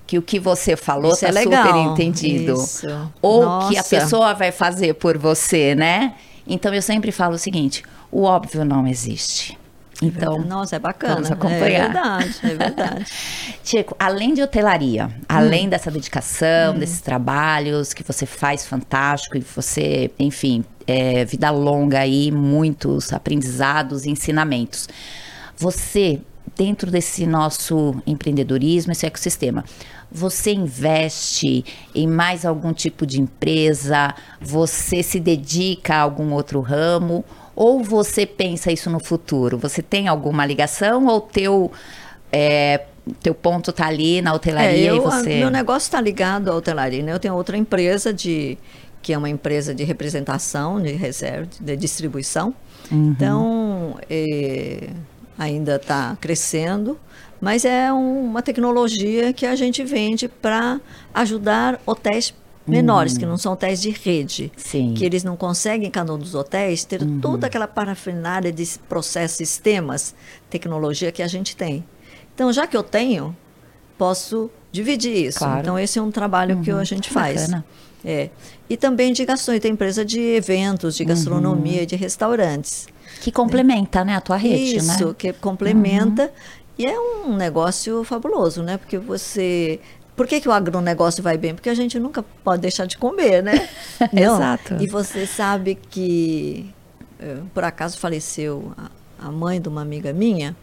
que 0.08 0.16
o 0.16 0.22
que 0.22 0.40
você 0.40 0.74
falou 0.74 1.12
Isso 1.12 1.20
tá 1.20 1.28
é 1.28 1.32
legal. 1.32 1.66
super 1.66 1.78
entendido. 1.78 2.54
Isso. 2.54 3.12
Ou 3.20 3.68
que 3.68 3.76
a 3.76 3.80
Nossa. 3.80 3.88
pessoa 3.90 4.32
vai 4.32 4.50
fazer 4.50 4.94
por 4.94 5.18
você, 5.18 5.74
né? 5.74 6.14
Então 6.46 6.72
eu 6.72 6.80
sempre 6.80 7.12
falo 7.12 7.34
o 7.34 7.38
seguinte, 7.38 7.82
o 8.10 8.22
óbvio 8.22 8.64
não 8.64 8.86
existe. 8.86 9.58
Então, 10.00 10.38
Nossa, 10.38 10.76
é 10.76 10.78
bacana. 10.78 11.14
vamos 11.14 11.30
acompanhar. 11.30 11.64
É 11.64 11.82
verdade, 11.82 12.38
é 12.44 12.54
verdade. 12.54 13.12
Tico, 13.64 13.96
além 13.98 14.32
de 14.32 14.42
hotelaria, 14.42 15.10
além 15.28 15.68
dessa 15.68 15.90
dedicação, 15.90 16.78
desses 16.78 17.00
trabalhos 17.00 17.92
que 17.92 18.04
você 18.04 18.24
faz 18.24 18.64
fantástico 18.64 19.36
e 19.36 19.40
você, 19.40 20.10
enfim, 20.18 20.64
é, 20.86 21.24
vida 21.24 21.50
longa 21.50 21.98
aí, 21.98 22.30
muitos 22.30 23.12
aprendizados 23.12 24.06
e 24.06 24.10
ensinamentos. 24.10 24.88
Você, 25.56 26.20
dentro 26.56 26.90
desse 26.90 27.26
nosso 27.26 28.00
empreendedorismo, 28.06 28.92
esse 28.92 29.04
ecossistema, 29.04 29.64
você 30.10 30.52
investe 30.52 31.64
em 31.94 32.06
mais 32.06 32.46
algum 32.46 32.72
tipo 32.72 33.04
de 33.04 33.20
empresa? 33.20 34.14
Você 34.40 35.02
se 35.02 35.20
dedica 35.20 35.96
a 35.96 36.00
algum 36.00 36.32
outro 36.32 36.60
ramo? 36.60 37.24
Ou 37.60 37.82
você 37.82 38.24
pensa 38.24 38.70
isso 38.70 38.88
no 38.88 39.00
futuro? 39.00 39.58
Você 39.58 39.82
tem 39.82 40.06
alguma 40.06 40.46
ligação 40.46 41.06
ou 41.06 41.20
teu 41.20 41.72
é, 42.30 42.82
teu 43.20 43.34
ponto 43.34 43.72
tá 43.72 43.86
ali 43.88 44.22
na 44.22 44.32
hotelaria 44.32 44.86
É, 44.86 44.90
eu, 44.92 44.96
e 44.98 45.00
você 45.00 45.40
meu 45.40 45.50
negócio 45.50 45.86
está 45.88 46.00
ligado 46.00 46.52
à 46.52 46.54
hotelaria. 46.54 47.02
Né? 47.02 47.12
Eu 47.12 47.18
tenho 47.18 47.34
outra 47.34 47.56
empresa 47.56 48.12
de 48.12 48.56
que 49.02 49.12
é 49.12 49.18
uma 49.18 49.28
empresa 49.28 49.74
de 49.74 49.82
representação, 49.82 50.80
de 50.80 50.92
reserva, 50.92 51.48
de 51.60 51.76
distribuição. 51.76 52.54
Uhum. 52.92 53.10
Então, 53.10 53.96
eh, 54.08 54.90
ainda 55.36 55.76
está 55.76 56.16
crescendo, 56.20 56.96
mas 57.40 57.64
é 57.64 57.92
um- 57.92 58.24
uma 58.24 58.42
tecnologia 58.42 59.32
que 59.32 59.46
a 59.46 59.56
gente 59.56 59.82
vende 59.84 60.28
para 60.28 60.80
ajudar 61.14 61.80
hotéis 61.86 62.32
menores, 62.68 63.16
que 63.18 63.26
não 63.26 63.38
são 63.38 63.52
hotéis 63.52 63.80
de 63.80 63.90
rede. 63.90 64.44
Uhum. 64.44 64.50
Sim. 64.56 64.88
Uhum. 64.88 64.94
Que 64.94 65.04
eles 65.04 65.24
não 65.24 65.36
conseguem, 65.36 65.88
em 65.88 65.90
cada 65.90 66.12
um 66.14 66.18
dos 66.18 66.34
hotéis, 66.34 66.84
ter 66.84 67.00
toda 67.20 67.46
aquela 67.46 67.66
parafernália 67.66 68.52
de 68.52 68.66
processos, 68.88 69.36
sistemas, 69.36 70.14
tecnologia 70.50 71.10
que 71.10 71.22
a 71.22 71.28
gente 71.28 71.56
tem. 71.56 71.84
Então, 72.34 72.52
já 72.52 72.66
que 72.66 72.76
eu 72.76 72.82
tenho, 72.82 73.36
posso 73.96 74.50
dividir 74.70 75.26
isso. 75.26 75.38
Claro. 75.38 75.60
Então, 75.60 75.78
esse 75.78 75.98
é 75.98 76.02
um 76.02 76.10
trabalho 76.10 76.60
que 76.60 76.70
a 76.70 76.84
gente 76.84 77.10
faz. 77.10 77.42
bacana. 77.42 77.64
É. 78.04 78.30
E 78.70 78.76
também 78.76 79.12
de 79.12 79.24
gastões, 79.24 79.60
tem 79.60 79.72
empresa 79.72 80.04
de 80.04 80.20
eventos, 80.20 80.94
de 80.96 81.04
gastronomia, 81.04 81.84
de 81.84 81.96
restaurantes. 81.96 82.86
que 83.20 83.32
complementa, 83.32 84.04
né, 84.04 84.14
a 84.14 84.20
tua 84.20 84.36
rede, 84.36 84.76
Isso, 84.76 85.08
né? 85.08 85.14
que 85.18 85.32
complementa. 85.32 86.32
E 86.78 86.86
é 86.86 86.98
um 87.00 87.34
negócio 87.36 88.04
fabuloso, 88.04 88.62
né? 88.62 88.76
Porque 88.76 88.98
você. 88.98 89.80
Por 90.18 90.26
que, 90.26 90.40
que 90.40 90.48
o 90.48 90.52
agronegócio 90.52 91.22
vai 91.22 91.38
bem? 91.38 91.54
Porque 91.54 91.70
a 91.70 91.74
gente 91.74 91.96
nunca 91.96 92.24
pode 92.42 92.60
deixar 92.60 92.86
de 92.86 92.98
comer, 92.98 93.40
né? 93.40 93.68
Não? 94.12 94.34
Exato. 94.34 94.74
E 94.80 94.88
você 94.88 95.24
sabe 95.24 95.76
que, 95.76 96.68
eh, 97.20 97.36
por 97.54 97.62
acaso, 97.62 97.96
faleceu 97.96 98.72
a, 98.76 98.90
a 99.28 99.30
mãe 99.30 99.60
de 99.60 99.68
uma 99.68 99.80
amiga 99.80 100.12
minha. 100.12 100.56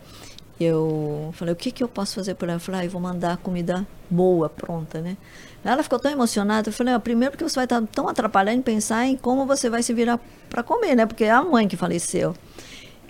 eu 0.60 1.34
falei, 1.38 1.54
o 1.54 1.56
que, 1.56 1.72
que 1.72 1.82
eu 1.82 1.88
posso 1.88 2.16
fazer 2.16 2.36
por 2.36 2.50
ela? 2.50 2.58
Eu 2.58 2.60
falei, 2.60 2.82
ah, 2.82 2.84
eu 2.84 2.92
vou 2.92 3.00
mandar 3.00 3.38
comida 3.38 3.88
boa, 4.10 4.50
pronta, 4.50 5.00
né? 5.00 5.16
Ela 5.64 5.82
ficou 5.82 6.00
tão 6.00 6.12
emocionada. 6.12 6.68
Eu 6.68 6.74
falei, 6.74 6.94
ah, 6.94 7.00
primeiro 7.00 7.38
que 7.38 7.44
você 7.44 7.56
vai 7.56 7.64
estar 7.64 7.82
tão 7.94 8.10
atrapalhando 8.10 8.60
em 8.60 8.62
pensar 8.62 9.06
em 9.06 9.16
como 9.16 9.46
você 9.46 9.70
vai 9.70 9.82
se 9.82 9.94
virar 9.94 10.20
para 10.50 10.64
comer, 10.64 10.96
né? 10.96 11.06
Porque 11.06 11.24
é 11.24 11.32
a 11.32 11.42
mãe 11.42 11.66
que 11.66 11.78
faleceu. 11.78 12.36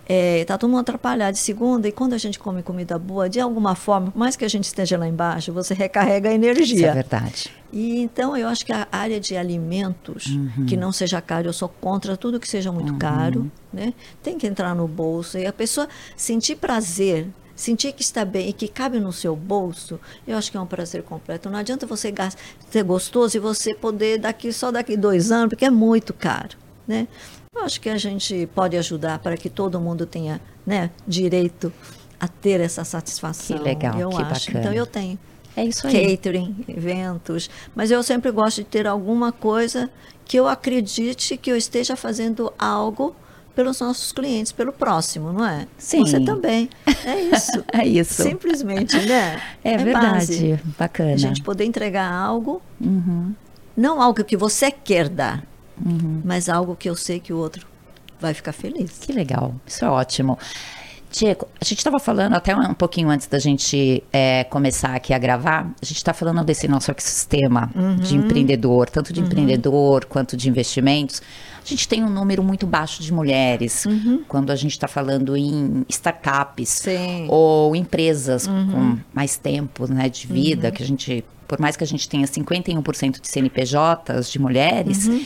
É, 0.07 0.45
tá 0.45 0.57
todo 0.57 0.69
mundo 0.69 0.81
atrapalhado 0.81 1.33
de 1.33 1.39
segunda, 1.39 1.87
e 1.87 1.91
quando 1.91 2.13
a 2.13 2.17
gente 2.17 2.37
come 2.37 2.61
comida 2.61 2.97
boa, 2.99 3.27
de 3.27 3.39
alguma 3.39 3.73
forma, 3.73 4.11
por 4.11 4.19
mais 4.19 4.35
que 4.35 4.45
a 4.45 4.47
gente 4.47 4.65
esteja 4.65 4.97
lá 4.97 5.07
embaixo, 5.07 5.51
você 5.51 5.73
recarrega 5.73 6.29
a 6.29 6.33
energia. 6.33 6.75
Isso 6.75 6.85
é 6.85 6.93
verdade. 6.93 7.51
E 7.73 7.99
então 7.99 8.37
eu 8.37 8.47
acho 8.47 8.65
que 8.65 8.71
a 8.71 8.87
área 8.91 9.19
de 9.19 9.35
alimentos, 9.35 10.27
uhum. 10.27 10.65
que 10.67 10.77
não 10.77 10.91
seja 10.91 11.19
caro, 11.21 11.47
eu 11.47 11.53
sou 11.53 11.67
contra 11.67 12.15
tudo 12.15 12.39
que 12.39 12.47
seja 12.47 12.71
muito 12.71 12.93
uhum. 12.93 12.99
caro, 12.99 13.51
né? 13.73 13.93
Tem 14.21 14.37
que 14.37 14.47
entrar 14.47 14.75
no 14.75 14.87
bolso 14.87 15.37
e 15.37 15.45
a 15.45 15.53
pessoa 15.53 15.87
sentir 16.15 16.55
prazer 16.55 17.27
sentir 17.55 17.93
que 17.93 18.01
está 18.01 18.25
bem 18.25 18.49
e 18.49 18.53
que 18.53 18.67
cabe 18.67 18.99
no 18.99 19.13
seu 19.13 19.35
bolso, 19.35 19.99
eu 20.27 20.37
acho 20.37 20.51
que 20.51 20.57
é 20.57 20.59
um 20.59 20.65
prazer 20.65 21.03
completo. 21.03 21.49
Não 21.49 21.57
adianta 21.57 21.87
você 21.87 22.13
ser 22.69 22.83
gostoso 22.83 23.37
e 23.37 23.39
você 23.39 23.73
poder 23.73 24.19
daqui 24.19 24.51
só 24.51 24.71
daqui 24.71 24.97
dois 24.97 25.31
anos, 25.31 25.49
porque 25.49 25.65
é 25.65 25.69
muito 25.69 26.13
caro, 26.13 26.57
né? 26.87 27.07
Eu 27.55 27.63
acho 27.63 27.79
que 27.79 27.89
a 27.89 27.97
gente 27.97 28.47
pode 28.53 28.75
ajudar 28.75 29.19
para 29.19 29.37
que 29.37 29.49
todo 29.49 29.79
mundo 29.79 30.05
tenha 30.05 30.41
né, 30.65 30.91
direito 31.07 31.71
a 32.19 32.27
ter 32.27 32.59
essa 32.59 32.83
satisfação. 32.83 33.57
Que 33.57 33.63
legal, 33.63 33.99
eu 33.99 34.09
que 34.09 34.21
acho. 34.21 34.47
bacana. 34.47 34.59
Então 34.59 34.73
eu 34.73 34.85
tenho. 34.85 35.17
É 35.55 35.63
isso 35.63 35.87
aí. 35.87 36.17
Catering, 36.17 36.65
eventos. 36.67 37.49
Mas 37.73 37.91
eu 37.91 38.03
sempre 38.03 38.29
gosto 38.29 38.57
de 38.57 38.65
ter 38.65 38.85
alguma 38.85 39.31
coisa 39.31 39.89
que 40.25 40.37
eu 40.37 40.47
acredite 40.47 41.37
que 41.37 41.49
eu 41.49 41.55
esteja 41.55 41.95
fazendo 41.95 42.51
algo 42.59 43.15
pelos 43.55 43.79
nossos 43.79 44.11
clientes, 44.11 44.51
pelo 44.51 44.73
próximo, 44.73 45.31
não 45.31 45.45
é? 45.45 45.65
Sim. 45.77 46.01
Você 46.01 46.19
também. 46.19 46.69
É 47.05 47.21
isso. 47.21 47.63
é 47.71 47.87
isso. 47.87 48.21
Simplesmente, 48.21 48.97
né? 49.05 49.41
É, 49.63 49.73
é 49.73 49.77
verdade. 49.77 50.11
Base. 50.11 50.59
Bacana. 50.77 51.13
A 51.13 51.17
gente 51.17 51.41
poder 51.41 51.63
entregar 51.63 52.11
algo, 52.11 52.61
uhum. 52.81 53.33
não 53.77 54.01
algo 54.01 54.25
que 54.25 54.35
você 54.35 54.69
quer 54.69 55.07
dar, 55.07 55.41
uhum. 55.83 56.21
mas 56.23 56.49
algo 56.49 56.75
que 56.75 56.89
eu 56.89 56.95
sei 56.95 57.19
que 57.19 57.33
o 57.33 57.37
outro 57.37 57.65
vai 58.19 58.33
ficar 58.33 58.51
feliz. 58.51 58.99
Que 58.99 59.13
legal, 59.13 59.55
isso 59.65 59.83
é 59.83 59.89
ótimo. 59.89 60.37
Diego, 61.17 61.47
a 61.61 61.63
gente 61.63 61.77
estava 61.77 61.97
falando 61.97 62.33
até 62.33 62.53
um 62.53 62.73
pouquinho 62.73 63.09
antes 63.09 63.25
da 63.27 63.39
gente 63.39 64.03
é, 64.11 64.43
começar 64.43 64.93
aqui 64.93 65.13
a 65.13 65.17
gravar, 65.17 65.61
a 65.81 65.85
gente 65.85 65.95
está 65.95 66.13
falando 66.13 66.43
desse 66.43 66.67
nosso 66.67 66.91
ecossistema 66.91 67.71
uhum. 67.73 67.95
de 67.95 68.17
empreendedor, 68.17 68.89
tanto 68.89 69.13
de 69.13 69.21
uhum. 69.21 69.25
empreendedor 69.25 70.03
quanto 70.05 70.35
de 70.35 70.49
investimentos. 70.49 71.21
A 71.63 71.67
gente 71.67 71.87
tem 71.87 72.03
um 72.03 72.09
número 72.09 72.43
muito 72.43 72.67
baixo 72.67 73.01
de 73.01 73.13
mulheres 73.13 73.85
uhum. 73.85 74.23
quando 74.27 74.51
a 74.51 74.57
gente 74.57 74.73
está 74.73 74.89
falando 74.89 75.37
em 75.37 75.85
startups 75.87 76.69
Sim. 76.69 77.27
ou 77.29 77.73
empresas 77.77 78.45
uhum. 78.45 78.71
com 78.71 78.97
mais 79.13 79.37
tempo 79.37 79.87
né, 79.87 80.09
de 80.09 80.27
vida, 80.27 80.67
uhum. 80.67 80.73
que 80.73 80.83
a 80.83 80.85
gente, 80.85 81.23
por 81.47 81.61
mais 81.61 81.77
que 81.77 81.83
a 81.85 81.87
gente 81.87 82.09
tenha 82.09 82.27
51% 82.27 83.21
de 83.21 83.27
CNPJs 83.29 84.29
de 84.29 84.37
mulheres 84.37 85.07
uhum. 85.07 85.25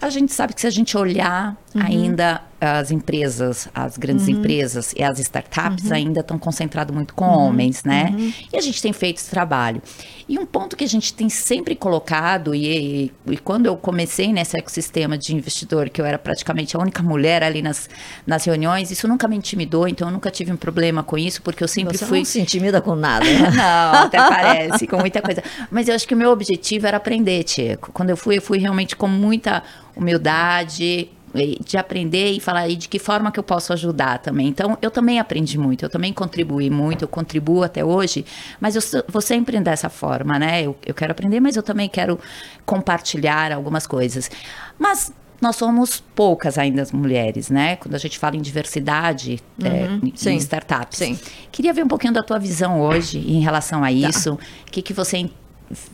A 0.00 0.10
gente 0.10 0.32
sabe 0.32 0.54
que 0.54 0.60
se 0.60 0.66
a 0.66 0.70
gente 0.70 0.96
olhar 0.96 1.56
uhum. 1.74 1.82
ainda 1.82 2.42
as 2.60 2.90
empresas, 2.90 3.68
as 3.74 3.98
grandes 3.98 4.26
uhum. 4.26 4.34
empresas 4.34 4.94
e 4.96 5.02
as 5.02 5.18
startups 5.18 5.86
uhum. 5.86 5.94
ainda 5.94 6.20
estão 6.20 6.38
concentradas 6.38 6.94
muito 6.94 7.14
com 7.14 7.26
uhum. 7.26 7.48
homens, 7.48 7.84
né? 7.84 8.14
Uhum. 8.16 8.32
E 8.52 8.56
a 8.56 8.60
gente 8.60 8.80
tem 8.80 8.92
feito 8.92 9.18
esse 9.18 9.30
trabalho. 9.30 9.82
E 10.28 10.38
um 10.38 10.46
ponto 10.46 10.76
que 10.76 10.82
a 10.82 10.88
gente 10.88 11.12
tem 11.12 11.28
sempre 11.28 11.76
colocado, 11.76 12.54
e, 12.54 12.66
e, 12.66 13.12
e, 13.32 13.36
quando 13.36 13.66
eu 13.66 13.76
comecei 13.76 14.32
nesse 14.32 14.58
ecossistema 14.58 15.16
de 15.16 15.34
investidor, 15.34 15.90
que 15.90 16.00
eu 16.00 16.04
era 16.04 16.18
praticamente 16.18 16.76
a 16.76 16.80
única 16.80 17.02
mulher 17.02 17.42
ali 17.42 17.62
nas, 17.62 17.88
nas 18.26 18.44
reuniões, 18.44 18.90
isso 18.90 19.06
nunca 19.06 19.28
me 19.28 19.36
intimidou, 19.36 19.86
então 19.86 20.08
eu 20.08 20.12
nunca 20.12 20.30
tive 20.30 20.50
um 20.50 20.56
problema 20.56 21.02
com 21.02 21.16
isso, 21.16 21.42
porque 21.42 21.62
eu 21.62 21.68
sempre 21.68 21.96
Você 21.96 22.06
fui. 22.06 22.18
Não 22.18 22.24
se 22.24 22.40
intimida 22.40 22.80
com 22.80 22.96
nada. 22.96 23.24
Né? 23.24 23.50
não, 23.54 24.00
até 24.02 24.18
parece, 24.18 24.86
com 24.86 24.96
muita 24.96 25.20
coisa. 25.20 25.42
Mas 25.70 25.88
eu 25.88 25.94
acho 25.94 26.08
que 26.08 26.14
o 26.14 26.16
meu 26.16 26.30
objetivo 26.30 26.86
era 26.86 26.96
aprender, 26.96 27.44
Tico. 27.44 27.92
Quando 27.92 28.10
eu 28.10 28.16
fui, 28.16 28.38
eu 28.38 28.42
fui 28.42 28.58
realmente 28.58 28.96
com 28.96 29.06
muita 29.06 29.62
humildade, 29.94 31.10
de 31.34 31.76
aprender 31.76 32.30
e 32.30 32.40
falar 32.40 32.60
aí 32.60 32.76
de 32.76 32.88
que 32.88 32.98
forma 32.98 33.30
que 33.30 33.38
eu 33.38 33.42
posso 33.42 33.72
ajudar 33.72 34.18
também. 34.18 34.48
Então, 34.48 34.78
eu 34.80 34.90
também 34.90 35.18
aprendi 35.18 35.58
muito, 35.58 35.84
eu 35.84 35.90
também 35.90 36.12
contribuí 36.12 36.70
muito, 36.70 37.02
eu 37.02 37.08
contribuo 37.08 37.62
até 37.62 37.84
hoje, 37.84 38.24
mas 38.60 38.76
eu 38.76 39.04
vou 39.08 39.20
sempre 39.20 39.58
dessa 39.60 39.88
forma, 39.88 40.38
né? 40.38 40.62
Eu, 40.62 40.76
eu 40.86 40.94
quero 40.94 41.12
aprender, 41.12 41.40
mas 41.40 41.56
eu 41.56 41.62
também 41.62 41.88
quero 41.88 42.18
compartilhar 42.64 43.52
algumas 43.52 43.86
coisas. 43.86 44.30
Mas 44.78 45.12
nós 45.40 45.56
somos 45.56 46.02
poucas 46.14 46.56
ainda 46.56 46.82
as 46.82 46.92
mulheres, 46.92 47.50
né? 47.50 47.76
Quando 47.76 47.94
a 47.94 47.98
gente 47.98 48.18
fala 48.18 48.36
em 48.36 48.40
diversidade 48.40 49.40
uhum, 49.60 50.12
é, 50.26 50.30
em 50.30 50.36
startups. 50.36 50.98
Sim. 50.98 51.18
Queria 51.52 51.72
ver 51.72 51.84
um 51.84 51.88
pouquinho 51.88 52.12
da 52.12 52.22
tua 52.22 52.38
visão 52.38 52.80
hoje 52.80 53.18
em 53.18 53.40
relação 53.40 53.80
a 53.84 53.88
tá. 53.88 53.92
isso. 53.92 54.32
O 54.32 54.36
tá. 54.36 54.44
que, 54.70 54.82
que 54.82 54.92
você 54.92 55.18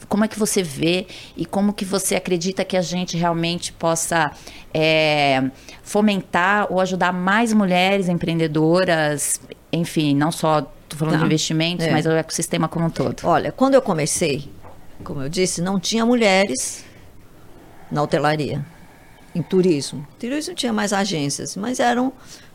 como 0.09 0.25
é 0.25 0.29
que 0.29 0.39
você 0.39 0.63
vê 0.63 1.07
e 1.37 1.47
como 1.47 1.73
que 1.73 1.85
você 1.85 2.15
acredita 2.15 2.65
que 2.65 2.77
a 2.77 2.83
gente 2.83 3.17
realmente 3.17 3.73
possa 3.73 4.31
é, 4.73 5.51
fomentar 5.83 6.67
ou 6.71 6.81
ajudar 6.81 7.13
mais 7.13 7.53
mulheres 7.53 8.09
empreendedoras, 8.09 9.41
enfim, 9.73 10.15
não 10.15 10.31
só 10.31 10.59
estou 10.59 10.99
falando 10.99 11.15
tá. 11.15 11.19
de 11.21 11.25
investimentos, 11.25 11.87
é. 11.87 11.91
mas 11.91 12.07
o 12.07 12.11
ecossistema 12.11 12.69
como 12.69 12.87
um 12.87 12.91
todo. 12.91 13.17
Olha, 13.25 13.51
quando 13.51 13.75
eu 13.75 13.83
comecei, 13.83 14.51
como 15.03 15.23
eu 15.23 15.29
disse, 15.29 15.63
não 15.63 15.81
tinha 15.81 16.05
mulheres 16.05 16.85
na 17.91 18.03
hotelaria, 18.03 18.65
em 19.35 19.43
turismo. 19.43 20.07
Turismo 20.19 20.55
tinha 20.55 20.73
mais 20.73 20.93
agências, 20.93 21.57
mas 21.57 21.81
eram 21.81 22.13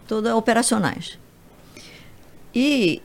todas 0.08 0.34
operacionais. 0.34 1.18
E 2.54 3.02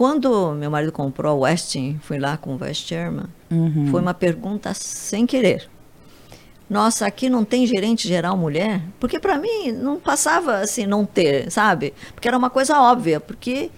quando 0.00 0.52
meu 0.52 0.70
marido 0.70 0.92
comprou 0.92 1.36
o 1.36 1.40
Westin, 1.40 2.00
fui 2.02 2.18
lá 2.18 2.38
com 2.38 2.54
o 2.54 2.56
Vice 2.56 2.86
Chairman, 2.86 3.26
uhum. 3.50 3.88
foi 3.90 4.00
uma 4.00 4.14
pergunta 4.14 4.72
sem 4.72 5.26
querer. 5.26 5.68
Nossa, 6.70 7.04
aqui 7.04 7.28
não 7.28 7.44
tem 7.44 7.66
gerente 7.66 8.08
geral 8.08 8.34
mulher? 8.34 8.80
Porque 8.98 9.20
para 9.20 9.36
mim 9.36 9.72
não 9.72 10.00
passava 10.00 10.56
assim 10.56 10.86
não 10.86 11.04
ter, 11.04 11.50
sabe? 11.50 11.92
Porque 12.14 12.26
era 12.26 12.38
uma 12.38 12.48
coisa 12.48 12.80
óbvia, 12.80 13.20
porque 13.20 13.70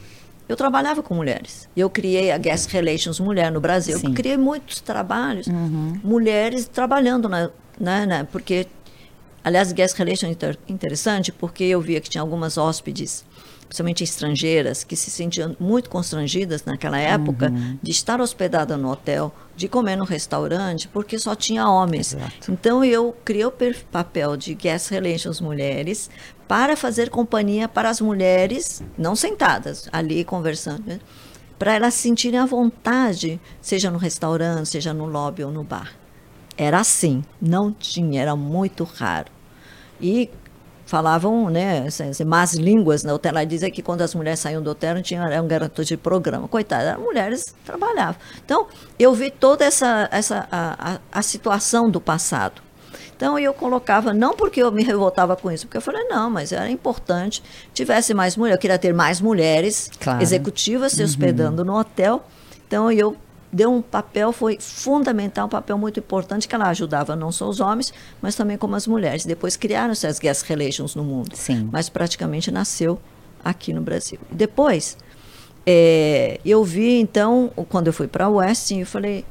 eu 0.48 0.54
trabalhava 0.54 1.02
com 1.02 1.12
mulheres. 1.12 1.68
Eu 1.76 1.90
criei 1.90 2.30
a 2.30 2.38
Guest 2.38 2.70
Relations 2.70 3.18
Mulher 3.18 3.50
no 3.50 3.60
Brasil. 3.60 3.98
Sim. 3.98 4.06
Eu 4.06 4.14
criei 4.14 4.36
muitos 4.36 4.80
trabalhos, 4.80 5.48
uhum. 5.48 5.98
mulheres 6.04 6.68
trabalhando 6.68 7.28
na, 7.28 7.50
né, 7.80 8.06
né, 8.06 8.28
porque 8.30 8.68
aliás, 9.42 9.72
Guest 9.72 9.98
Relations 9.98 10.36
é 10.40 10.72
interessante 10.72 11.32
porque 11.32 11.64
eu 11.64 11.80
via 11.80 12.00
que 12.00 12.08
tinha 12.08 12.22
algumas 12.22 12.56
hóspedes 12.56 13.24
principalmente 13.72 14.04
estrangeiras, 14.04 14.84
que 14.84 14.94
se 14.94 15.10
sentiam 15.10 15.56
muito 15.58 15.88
constrangidas 15.88 16.62
naquela 16.66 16.98
época 16.98 17.50
uhum. 17.50 17.78
de 17.82 17.90
estar 17.90 18.20
hospedada 18.20 18.76
no 18.76 18.90
hotel, 18.90 19.34
de 19.56 19.66
comer 19.66 19.96
no 19.96 20.04
restaurante, 20.04 20.86
porque 20.88 21.18
só 21.18 21.34
tinha 21.34 21.66
homens. 21.66 22.12
Exato. 22.12 22.52
Então 22.52 22.84
eu 22.84 23.16
criei 23.24 23.46
o 23.46 23.52
papel 23.90 24.36
de 24.36 24.54
guest 24.54 24.90
relations 24.90 25.40
mulheres 25.40 26.10
para 26.46 26.76
fazer 26.76 27.08
companhia 27.08 27.66
para 27.66 27.88
as 27.88 27.98
mulheres 27.98 28.82
não 28.98 29.16
sentadas 29.16 29.88
ali 29.90 30.22
conversando, 30.22 30.84
né? 30.86 31.00
para 31.58 31.74
elas 31.74 31.94
sentirem 31.94 32.40
a 32.40 32.44
vontade, 32.44 33.40
seja 33.60 33.90
no 33.90 33.96
restaurante, 33.96 34.68
seja 34.68 34.92
no 34.92 35.06
lobby 35.06 35.44
ou 35.44 35.50
no 35.50 35.64
bar. 35.64 35.92
Era 36.58 36.80
assim, 36.80 37.24
não 37.40 37.72
tinha, 37.72 38.20
era 38.20 38.36
muito 38.36 38.84
raro. 38.84 39.30
E 39.98 40.28
falavam, 40.92 41.48
né, 41.48 41.86
assim, 41.86 42.22
más 42.22 42.52
línguas 42.52 43.02
na 43.02 43.14
hotel. 43.14 43.30
Ela 43.30 43.44
dizia 43.44 43.70
que 43.70 43.80
quando 43.80 44.02
as 44.02 44.14
mulheres 44.14 44.40
saíam 44.40 44.62
do 44.62 44.68
hotel, 44.68 44.96
não 44.96 45.00
tinha 45.00 45.22
um 45.42 45.48
garoto 45.48 45.82
de 45.82 45.96
programa. 45.96 46.46
Coitada, 46.46 46.92
as 46.92 46.98
mulheres 46.98 47.54
trabalhavam. 47.64 48.16
Então, 48.44 48.66
eu 48.98 49.14
vi 49.14 49.30
toda 49.30 49.64
essa, 49.64 50.06
essa 50.12 50.46
a, 50.52 50.92
a, 50.92 50.98
a 51.10 51.22
situação 51.22 51.90
do 51.90 51.98
passado. 51.98 52.60
Então 53.16 53.38
eu 53.38 53.54
colocava, 53.54 54.12
não 54.12 54.34
porque 54.34 54.60
eu 54.62 54.70
me 54.70 54.82
revoltava 54.82 55.34
com 55.34 55.50
isso, 55.50 55.64
porque 55.66 55.78
eu 55.78 55.80
falei, 55.80 56.04
não, 56.08 56.28
mas 56.28 56.52
era 56.52 56.68
importante 56.68 57.42
tivesse 57.72 58.12
mais 58.12 58.36
mulheres. 58.36 58.56
Eu 58.56 58.60
queria 58.60 58.78
ter 58.78 58.92
mais 58.92 59.20
mulheres 59.20 59.90
claro. 59.98 60.20
executivas 60.20 60.92
se 60.92 60.98
uhum. 60.98 61.06
hospedando 61.06 61.64
no 61.64 61.78
hotel. 61.78 62.22
Então 62.66 62.90
eu 62.90 63.16
deu 63.52 63.70
um 63.70 63.82
papel, 63.82 64.32
foi 64.32 64.56
fundamental, 64.58 65.46
um 65.46 65.50
papel 65.50 65.76
muito 65.76 66.00
importante, 66.00 66.48
que 66.48 66.54
ela 66.54 66.68
ajudava 66.68 67.14
não 67.14 67.30
só 67.30 67.48
os 67.48 67.60
homens, 67.60 67.92
mas 68.20 68.34
também 68.34 68.56
como 68.56 68.74
as 68.74 68.86
mulheres. 68.86 69.26
Depois 69.26 69.56
criaram-se 69.56 70.06
as 70.06 70.18
guest 70.18 70.44
relations 70.48 70.94
no 70.94 71.04
mundo, 71.04 71.36
Sim. 71.36 71.68
mas 71.70 71.88
praticamente 71.88 72.50
nasceu 72.50 72.98
aqui 73.44 73.72
no 73.72 73.82
Brasil. 73.82 74.18
Depois, 74.30 74.96
é, 75.66 76.40
eu 76.44 76.64
vi, 76.64 76.98
então, 76.98 77.50
quando 77.68 77.88
eu 77.88 77.92
fui 77.92 78.08
para 78.08 78.28
o 78.28 78.36
Westin, 78.36 78.80
eu 78.80 78.86
falei, 78.86 79.24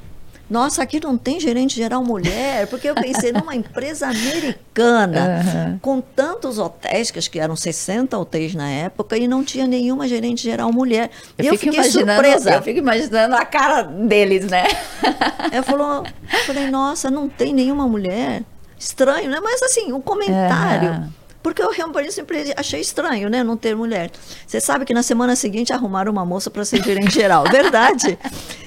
nossa, 0.52 0.84
aqui 0.84 1.00
não 1.00 1.18
tem 1.18 1.40
gerente 1.40 1.78
geral 1.78 2.04
mulher, 2.04 2.68
porque 2.68 2.90
eu 2.90 2.94
pensei 2.94 3.32
numa 3.32 3.56
empresa 3.56 4.08
americana, 4.08 5.42
uhum. 5.72 5.80
com 5.80 6.02
tantos 6.02 6.60
hotéis, 6.60 7.10
que 7.10 7.18
acho 7.18 7.32
que 7.32 7.40
eram 7.40 7.56
60 7.56 8.18
hotéis 8.18 8.54
na 8.54 8.70
época, 8.70 9.18
e 9.18 9.30
não 9.30 9.46
tinha 9.46 9.66
nenhuma 9.66 10.10
gerente 10.10 10.44
geral 10.44 10.70
mulher. 10.74 11.10
Eu, 11.38 11.46
e 11.46 11.48
eu 11.48 11.58
fiquei 11.58 11.82
surpresa. 11.86 12.52
Eu 12.52 12.62
fico 12.62 12.80
imaginando 12.80 13.34
a 13.34 13.46
cara 13.46 13.84
deles, 13.84 14.46
né? 14.46 14.66
Eu, 15.54 15.64
falou, 15.64 16.04
eu 16.32 16.40
falei, 16.46 16.70
nossa, 16.70 17.10
não 17.10 17.28
tem 17.28 17.54
nenhuma 17.54 17.88
mulher. 17.88 18.44
Estranho, 18.80 19.30
né? 19.30 19.40
Mas 19.42 19.62
assim, 19.62 19.92
um 19.92 20.00
comentário. 20.00 21.12
Porque 21.42 21.62
eu 21.62 21.72
realmente 21.72 22.12
sempre 22.12 22.54
achei 22.56 22.82
estranho, 22.82 23.30
né? 23.30 23.44
Não 23.44 23.58
ter 23.58 23.76
mulher. 23.76 24.12
Você 24.46 24.62
sabe 24.62 24.86
que 24.86 24.94
na 24.94 25.02
semana 25.02 25.36
seguinte 25.36 25.74
arrumaram 25.74 26.12
uma 26.12 26.26
moça 26.26 26.50
para 26.50 26.64
ser 26.64 26.84
gerente 26.84 27.14
geral. 27.14 27.44
Verdade. 27.52 28.18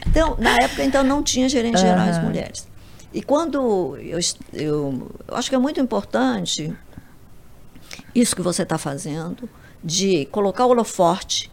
Então, 0.09 0.37
na 0.39 0.57
época, 0.59 0.85
então, 0.85 1.05
não 1.05 1.22
tinha 1.22 1.49
gerente 1.49 1.79
geral 1.79 2.09
as 2.09 2.22
mulheres. 2.22 2.66
E 3.12 3.22
quando 3.22 3.97
eu, 4.01 4.18
eu, 4.53 5.12
eu 5.29 5.37
acho 5.37 5.49
que 5.49 5.55
é 5.55 5.59
muito 5.59 5.81
importante 5.81 6.77
isso 8.12 8.35
que 8.35 8.43
você 8.43 8.62
está 8.62 8.77
fazendo, 8.77 9.49
de 9.83 10.27
colocar 10.27 10.66
o 10.66 10.70
holoforte, 10.70 11.51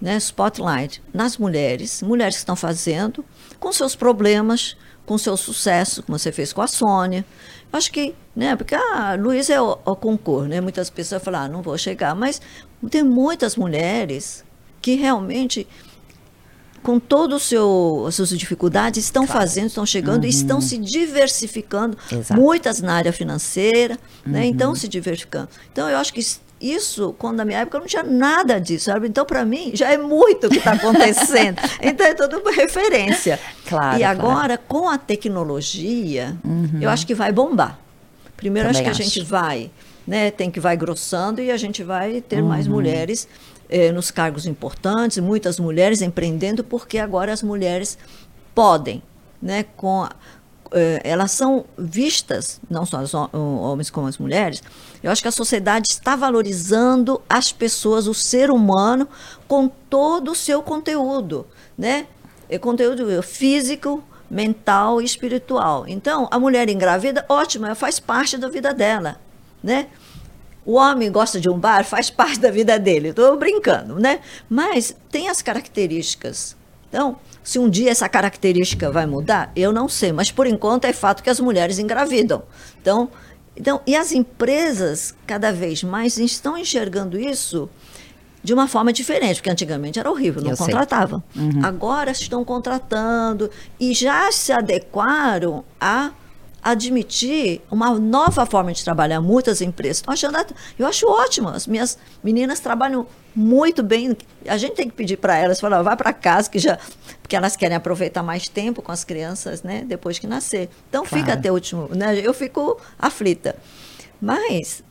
né, 0.00 0.16
spotlight, 0.16 1.02
nas 1.12 1.36
mulheres, 1.36 2.02
mulheres 2.02 2.36
que 2.36 2.40
estão 2.40 2.56
fazendo, 2.56 3.24
com 3.58 3.72
seus 3.72 3.94
problemas, 3.96 4.76
com 5.04 5.18
seu 5.18 5.36
sucesso, 5.36 6.02
como 6.02 6.18
você 6.18 6.30
fez 6.30 6.52
com 6.52 6.62
a 6.62 6.66
Sônia. 6.66 7.24
Acho 7.72 7.92
que, 7.92 8.14
né, 8.34 8.56
porque 8.56 8.74
a 8.74 9.14
Luísa 9.14 9.54
é 9.54 9.60
o, 9.60 9.78
o 9.84 9.96
concurso, 9.96 10.48
né? 10.48 10.60
Muitas 10.60 10.90
pessoas 10.90 11.22
falam, 11.22 11.42
ah, 11.42 11.48
não 11.48 11.62
vou 11.62 11.78
chegar, 11.78 12.14
mas 12.14 12.40
tem 12.90 13.02
muitas 13.02 13.56
mulheres 13.56 14.44
que 14.82 14.94
realmente 14.94 15.66
com 16.82 16.98
todas 16.98 17.52
as 18.06 18.14
suas 18.14 18.30
dificuldades, 18.30 19.04
estão 19.04 19.26
fazendo, 19.26 19.66
estão 19.66 19.84
chegando 19.84 20.24
e 20.24 20.30
estão 20.30 20.60
se 20.60 20.78
diversificando, 20.78 21.96
Exato. 22.10 22.40
muitas 22.40 22.80
na 22.80 22.94
área 22.94 23.12
financeira, 23.12 23.98
né? 24.24 24.46
então 24.46 24.74
se 24.74 24.88
diversificando. 24.88 25.48
Então, 25.70 25.88
eu 25.88 25.98
acho 25.98 26.12
que 26.12 26.20
isso, 26.60 27.14
quando 27.18 27.38
na 27.38 27.44
minha 27.44 27.60
época, 27.60 27.78
não 27.78 27.86
tinha 27.86 28.02
nada 28.02 28.60
disso? 28.60 28.90
Então, 29.04 29.24
para 29.24 29.44
mim, 29.44 29.70
já 29.74 29.90
é 29.90 29.96
muito 29.96 30.46
o 30.46 30.50
que 30.50 30.58
está 30.58 30.72
acontecendo. 30.72 31.58
então, 31.80 32.06
é 32.06 32.14
tudo 32.14 32.38
uma 32.38 32.52
referência. 32.52 33.40
Claro, 33.66 33.96
e 33.96 34.00
claro. 34.00 34.18
agora, 34.20 34.58
com 34.58 34.88
a 34.88 34.98
tecnologia, 34.98 36.36
eu 36.80 36.90
acho 36.90 37.06
que 37.06 37.14
vai 37.14 37.32
bombar. 37.32 37.78
Primeiro, 38.36 38.68
acho 38.68 38.82
que 38.82 38.88
a 38.88 38.92
gente 38.92 39.22
vai, 39.22 39.70
né? 40.06 40.30
Tem 40.30 40.50
que 40.50 40.60
vai 40.60 40.76
grossando 40.76 41.40
e 41.40 41.50
a 41.50 41.56
gente 41.56 41.82
vai 41.82 42.20
ter 42.20 42.42
mais 42.42 42.66
Uhum. 42.66 42.74
mulheres 42.74 43.26
eh, 43.68 43.92
nos 43.92 44.10
cargos 44.10 44.46
importantes, 44.46 45.18
muitas 45.18 45.60
mulheres 45.60 46.02
empreendendo, 46.02 46.64
porque 46.64 46.98
agora 46.98 47.32
as 47.32 47.42
mulheres 47.42 47.96
podem, 48.54 49.02
né? 49.40 49.64
Com 49.76 50.02
a- 50.04 50.10
elas 51.02 51.32
são 51.32 51.64
vistas, 51.76 52.60
não 52.68 52.86
só 52.86 53.00
os 53.00 53.12
hom- 53.14 53.28
homens 53.32 53.90
como 53.90 54.06
as 54.06 54.18
mulheres. 54.18 54.62
Eu 55.02 55.10
acho 55.10 55.22
que 55.22 55.28
a 55.28 55.32
sociedade 55.32 55.88
está 55.90 56.14
valorizando 56.16 57.20
as 57.28 57.52
pessoas, 57.52 58.06
o 58.06 58.14
ser 58.14 58.50
humano, 58.50 59.08
com 59.48 59.68
todo 59.68 60.32
o 60.32 60.34
seu 60.34 60.62
conteúdo, 60.62 61.46
né? 61.76 62.06
É 62.48 62.58
conteúdo 62.58 63.22
físico, 63.22 64.02
mental 64.30 65.00
e 65.00 65.04
espiritual. 65.04 65.84
Então, 65.88 66.28
a 66.30 66.38
mulher 66.38 66.68
engravida, 66.68 67.24
ótimo, 67.28 67.66
ela 67.66 67.74
faz 67.74 67.98
parte 67.98 68.36
da 68.38 68.48
vida 68.48 68.72
dela, 68.72 69.20
né? 69.62 69.88
O 70.64 70.74
homem 70.74 71.10
gosta 71.10 71.40
de 71.40 71.48
um 71.48 71.58
bar, 71.58 71.84
faz 71.84 72.10
parte 72.10 72.38
da 72.38 72.50
vida 72.50 72.78
dele. 72.78 73.08
Estou 73.08 73.36
brincando, 73.36 73.98
né? 73.98 74.20
Mas 74.48 74.94
tem 75.10 75.28
as 75.28 75.42
características. 75.42 76.54
Então, 76.88 77.16
se 77.50 77.58
um 77.58 77.68
dia 77.68 77.90
essa 77.90 78.08
característica 78.08 78.92
vai 78.92 79.06
mudar, 79.06 79.50
eu 79.56 79.72
não 79.72 79.88
sei. 79.88 80.12
Mas 80.12 80.30
por 80.30 80.46
enquanto 80.46 80.84
é 80.84 80.92
fato 80.92 81.20
que 81.20 81.28
as 81.28 81.40
mulheres 81.40 81.80
engravidam. 81.80 82.44
Então, 82.80 83.10
então 83.56 83.80
e 83.84 83.96
as 83.96 84.12
empresas 84.12 85.16
cada 85.26 85.50
vez 85.50 85.82
mais 85.82 86.16
estão 86.16 86.56
enxergando 86.56 87.18
isso 87.18 87.68
de 88.40 88.54
uma 88.54 88.68
forma 88.68 88.92
diferente, 88.92 89.38
porque 89.38 89.50
antigamente 89.50 89.98
era 89.98 90.08
horrível, 90.08 90.40
não 90.40 90.52
Eu 90.52 90.56
contratavam. 90.56 91.24
Agora 91.64 92.12
estão 92.12 92.44
contratando 92.44 93.50
e 93.80 93.92
já 93.94 94.30
se 94.30 94.52
adequaram 94.52 95.64
a 95.80 96.12
admitir 96.62 97.60
uma 97.70 97.98
nova 97.98 98.44
forma 98.46 98.72
de 98.72 98.84
trabalhar. 98.84 99.20
Muitas 99.20 99.60
empresas 99.60 99.98
estão 99.98 100.12
achando, 100.12 100.36
eu 100.78 100.86
acho 100.86 101.06
ótimo. 101.08 101.48
As 101.48 101.66
minhas 101.66 101.98
meninas 102.22 102.60
trabalham 102.60 103.06
muito 103.34 103.82
bem. 103.82 104.16
A 104.46 104.56
gente 104.56 104.74
tem 104.74 104.88
que 104.88 104.94
pedir 104.94 105.16
para 105.16 105.36
elas, 105.36 105.60
falar, 105.60 105.82
vai 105.82 105.96
para 105.96 106.12
casa 106.12 106.50
que 106.50 106.58
já, 106.58 106.78
porque 107.22 107.34
elas 107.36 107.56
querem 107.56 107.76
aproveitar 107.76 108.22
mais 108.22 108.48
tempo 108.48 108.82
com 108.82 108.92
as 108.92 109.04
crianças, 109.04 109.62
né, 109.62 109.84
depois 109.86 110.18
que 110.18 110.26
nascer. 110.26 110.68
Então 110.88 111.04
fica 111.04 111.24
Claro. 111.24 111.38
até 111.40 111.50
o 111.50 111.54
último, 111.54 111.88
né? 111.94 112.20
Eu 112.22 112.34
fico 112.34 112.78
aflita. 112.98 113.56
Mas 114.20 114.82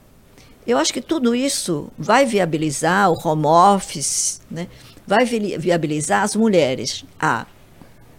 eu 0.66 0.78
acho 0.78 0.94
que 0.94 1.02
tudo 1.02 1.36
isso 1.36 1.90
vai 1.98 2.26
viabilizar 2.26 3.12
o 3.12 3.18
home 3.28 3.46
office, 3.46 4.42
né? 4.50 4.68
vai 5.06 5.26
vi- 5.26 5.58
viabilizar 5.58 6.22
as 6.24 6.36
mulheres 6.36 7.04
a 7.20 7.46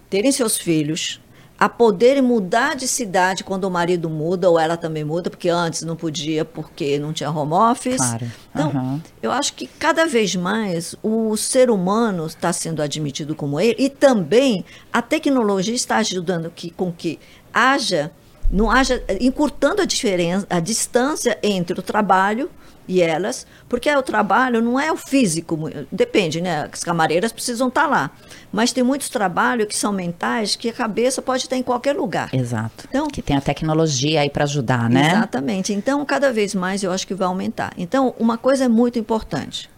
terem 0.08 0.32
seus 0.32 0.56
filhos, 0.58 1.20
a 1.60 1.68
poderem 1.68 2.22
mudar 2.22 2.74
de 2.74 2.88
cidade 2.88 3.44
quando 3.44 3.64
o 3.64 3.70
marido 3.70 4.08
muda 4.08 4.48
ou 4.48 4.58
ela 4.58 4.78
também 4.78 5.04
muda, 5.04 5.28
porque 5.28 5.50
antes 5.50 5.82
não 5.82 5.94
podia 5.94 6.42
porque 6.42 6.98
não 6.98 7.12
tinha 7.12 7.30
home 7.30 7.52
office. 7.52 7.98
Claro. 7.98 8.32
Então, 8.50 8.70
Aham. 8.70 9.02
eu 9.22 9.30
acho 9.30 9.52
que 9.52 9.66
cada 9.66 10.06
vez 10.06 10.34
mais 10.34 10.96
o 11.02 11.36
ser 11.36 11.68
humano 11.68 12.24
está 12.24 12.50
sendo 12.50 12.80
admitido 12.80 13.34
como 13.34 13.60
ele 13.60 13.76
e 13.78 13.90
também 13.90 14.64
a 14.90 15.02
tecnologia 15.02 15.74
está 15.74 15.98
ajudando 15.98 16.50
que, 16.50 16.70
com 16.70 16.90
que 16.90 17.18
haja, 17.52 18.10
não 18.50 18.70
haja, 18.70 19.04
encurtando 19.20 19.82
a 19.82 19.84
diferença, 19.84 20.46
a 20.48 20.60
distância 20.60 21.38
entre 21.42 21.78
o 21.78 21.82
trabalho 21.82 22.50
e 22.92 23.00
elas, 23.00 23.46
porque 23.68 23.88
o 23.94 24.02
trabalho 24.02 24.60
não 24.60 24.78
é 24.78 24.90
o 24.90 24.96
físico, 24.96 25.56
depende, 25.92 26.40
né? 26.40 26.68
As 26.72 26.82
camareiras 26.82 27.30
precisam 27.30 27.68
estar 27.68 27.86
lá, 27.86 28.10
mas 28.52 28.72
tem 28.72 28.82
muitos 28.82 29.08
trabalhos 29.08 29.68
que 29.68 29.76
são 29.76 29.92
mentais 29.92 30.56
que 30.56 30.68
a 30.68 30.72
cabeça 30.72 31.22
pode 31.22 31.44
estar 31.44 31.56
em 31.56 31.62
qualquer 31.62 31.94
lugar. 31.94 32.34
Exato. 32.34 32.86
Então- 32.88 33.06
que 33.06 33.22
tem 33.22 33.36
a 33.36 33.40
tecnologia 33.40 34.22
aí 34.22 34.28
para 34.28 34.42
ajudar, 34.42 34.90
né? 34.90 35.12
Exatamente. 35.12 35.72
Então, 35.72 36.04
cada 36.04 36.32
vez 36.32 36.52
mais 36.52 36.82
eu 36.82 36.90
acho 36.90 37.06
que 37.06 37.14
vai 37.14 37.28
aumentar. 37.28 37.72
Então, 37.78 38.12
uma 38.18 38.36
coisa 38.36 38.64
é 38.64 38.68
muito 38.68 38.98
importante, 38.98 39.70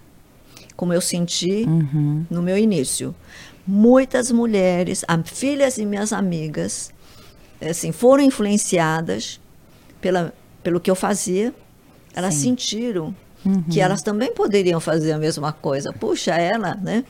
como 0.75 0.95
eu 0.95 1.01
senti 1.03 1.65
Uhum. 1.69 2.25
no 2.31 2.41
meu 2.41 2.57
início. 2.57 3.15
Muitas 3.67 4.33
mulheres, 4.33 5.05
filhas 5.27 5.77
e 5.77 5.85
minhas 5.85 6.15
amigas, 6.15 6.91
assim, 7.61 7.93
foram 7.93 8.23
influenciadas 8.25 9.39
pela, 10.01 10.33
pelo 10.63 10.81
que 10.81 10.91
eu 10.91 10.95
fazia. 10.97 11.53
Elas 12.15 12.35
Sim. 12.35 12.39
Uhum. 12.39 12.43
sentiram 12.57 13.15
que 13.71 13.81
elas 13.81 14.03
também 14.03 14.33
poderiam 14.33 14.79
fazer 14.79 15.13
a 15.13 15.19
mesma 15.19 15.53
coisa. 15.53 15.93
Puxa, 15.93 16.33
ela, 16.33 16.75
né? 16.77 17.05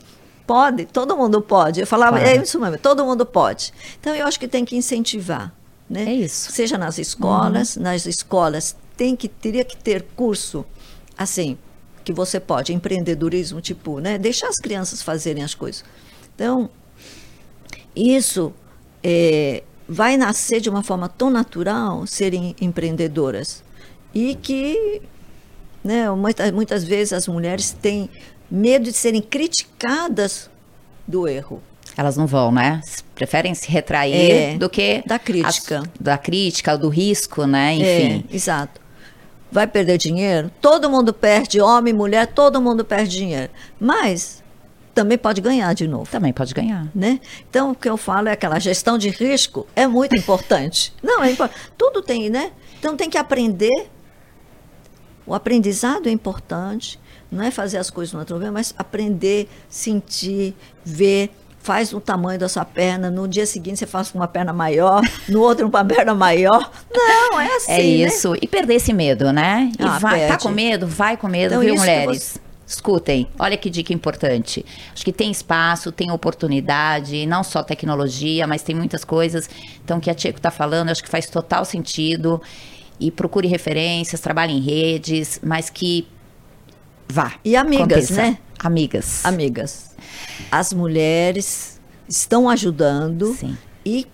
Pode, 0.47 0.87
todo 0.87 1.17
mundo 1.17 1.41
pode. 1.43 1.81
Eu 1.81 1.87
falava, 1.87 2.19
Claro. 2.19 2.39
é 2.39 2.43
isso 2.43 2.59
mesmo, 2.59 2.79
todo 2.79 3.05
mundo 3.05 3.25
pode. 3.27 3.73
Então, 4.01 4.15
eu 4.15 4.27
acho 4.27 4.41
que 4.41 4.49
tem 4.49 4.65
que 4.65 4.75
incentivar. 4.77 5.53
Né? 5.89 6.05
É 6.05 6.13
isso. 6.15 6.51
Seja 6.51 6.79
nas 6.79 6.99
escolas, 6.99 7.77
nas 7.77 8.07
escolas 8.07 8.75
tem 8.97 9.15
que 9.15 9.29
teria 9.29 9.65
que 9.65 9.77
ter 9.77 10.03
curso 10.17 10.65
assim 11.19 11.59
que 12.05 12.13
você 12.13 12.41
pode 12.41 12.73
empreendedorismo 12.73 13.61
tipo, 13.61 13.99
né? 14.01 14.17
Deixar 14.17 14.49
as 14.49 14.57
crianças 14.57 15.03
fazerem 15.03 15.45
as 15.45 15.55
coisas. 15.55 15.85
Então 16.35 16.71
isso 17.95 18.53
é, 19.03 19.63
vai 19.89 20.17
nascer 20.17 20.61
de 20.61 20.71
uma 20.71 20.83
forma 20.83 21.09
tão 21.09 21.31
natural 21.31 22.07
serem 22.07 22.57
empreendedoras 22.61 23.63
e 24.15 24.35
que 24.35 25.03
né, 25.85 26.11
muitas, 26.11 26.51
muitas 26.53 26.85
vezes 26.85 27.13
as 27.13 27.27
mulheres 27.29 27.73
têm 27.73 28.09
medo 28.51 28.85
de 28.85 28.93
serem 28.93 29.21
criticadas 29.23 30.51
do 31.07 31.27
erro. 31.27 31.63
Elas 31.97 32.17
não 32.17 32.27
vão, 32.27 32.51
né? 32.53 32.81
Preferem 33.15 33.55
se 33.55 33.71
retrair 33.71 34.31
É, 34.31 34.57
do 34.57 34.69
que 34.71 35.03
da 35.07 35.19
crítica. 35.19 35.81
as- 35.81 35.89
da 36.01 36.17
crítica, 36.17 36.77
do 36.79 36.89
risco, 36.89 37.47
né? 37.47 37.75
Enfim. 37.75 38.25
É, 38.31 38.35
exato. 38.35 38.81
Vai 39.51 39.67
perder 39.67 39.99
dinheiro? 39.99 40.51
Todo 40.61 40.89
mundo 40.89 41.13
perde, 41.13 41.61
homem, 41.61 41.93
mulher, 41.93 42.27
todo 42.29 42.61
mundo 42.63 42.85
perde 42.85 43.11
dinheiro. 43.19 43.53
Mas 43.79 44.43
também 44.95 45.19
pode 45.19 45.43
ganhar 45.43 45.75
de 45.75 45.87
novo. 45.87 46.11
Também 46.11 46.33
pode 46.33 46.55
ganhar. 46.55 46.87
Né? 46.95 47.21
Então, 47.51 47.73
o 47.73 47.75
que 47.75 47.89
eu 47.89 47.99
falo 47.99 48.29
é 48.29 48.33
aquela 48.33 48.59
gestão 48.59 48.97
de 48.97 49.11
risco 49.11 49.67
é 49.77 49.87
muito 49.87 50.17
importante. 50.17 50.95
Não, 51.03 51.23
é 51.23 51.31
importante. 51.31 51.61
Tudo 51.77 52.01
tem, 52.01 52.31
né? 52.31 52.53
Então, 52.79 52.97
tem 52.97 53.11
que 53.11 53.19
aprender. 53.19 53.91
O 55.27 55.35
aprendizado 55.35 56.09
é 56.09 56.13
importante. 56.13 56.99
Não 57.31 57.43
é 57.43 57.51
fazer 57.51 57.79
as 57.79 57.91
coisas 57.91 58.13
no 58.13 58.21
outro 58.21 58.35
lugar, 58.37 58.53
mas 58.53 58.75
aprender, 58.77 59.49
sentir, 59.69 60.55
ver. 60.85 61.31
Faz 61.61 61.93
o 61.93 62.01
tamanho 62.01 62.41
da 62.41 62.49
sua 62.49 62.65
perna. 62.65 63.09
No 63.09 63.29
dia 63.29 63.47
seguinte, 63.47 63.79
você 63.79 63.87
faz 63.87 64.11
com 64.11 64.19
uma 64.19 64.27
perna 64.27 64.53
maior. 64.53 65.01
No 65.29 65.41
outro, 65.41 65.69
uma 65.69 65.85
perna 65.87 66.13
maior. 66.13 66.71
Não, 66.93 67.41
é 67.41 67.57
assim. 67.57 67.73
É 67.73 67.77
né? 67.77 67.83
isso. 67.85 68.35
E 68.43 68.49
perder 68.49 68.75
esse 68.75 68.93
medo, 68.93 69.33
né? 69.33 69.71
E 69.79 69.83
Ah, 69.83 69.99
vai, 69.99 70.27
tá 70.27 70.37
com 70.37 70.49
medo? 70.49 70.89
Vai 70.89 71.17
com 71.17 71.29
medo, 71.29 71.55
Então, 71.55 71.61
viu, 71.61 71.77
mulheres? 71.77 72.37
Escutem, 72.67 73.29
olha 73.39 73.57
que 73.57 73.69
dica 73.69 73.93
importante. 73.93 74.65
Acho 74.93 75.05
que 75.05 75.13
tem 75.13 75.31
espaço, 75.31 75.93
tem 75.93 76.11
oportunidade, 76.11 77.27
não 77.27 77.45
só 77.45 77.63
tecnologia, 77.63 78.47
mas 78.47 78.63
tem 78.63 78.75
muitas 78.75 79.05
coisas. 79.05 79.49
Então, 79.85 79.99
o 79.99 80.01
que 80.01 80.11
a 80.11 80.15
Tcheco 80.15 80.39
está 80.39 80.51
falando, 80.51 80.89
acho 80.89 81.03
que 81.03 81.09
faz 81.11 81.27
total 81.27 81.65
sentido. 81.65 82.41
E 83.07 83.11
procure 83.11 83.49
referências, 83.49 84.21
trabalhe 84.21 84.53
em 84.53 84.61
redes, 84.61 85.41
mas 85.43 85.69
que 85.69 86.07
vá. 87.09 87.33
E 87.45 87.57
amigas, 87.57 88.05
aconteça. 88.11 88.15
né? 88.15 88.39
Amigas. 88.63 89.25
Amigas, 89.25 89.91
as 90.51 90.73
mulheres 90.73 91.81
estão 92.09 92.49
ajudando 92.49 93.35
Sim. 93.35 93.57
e 93.85 94.07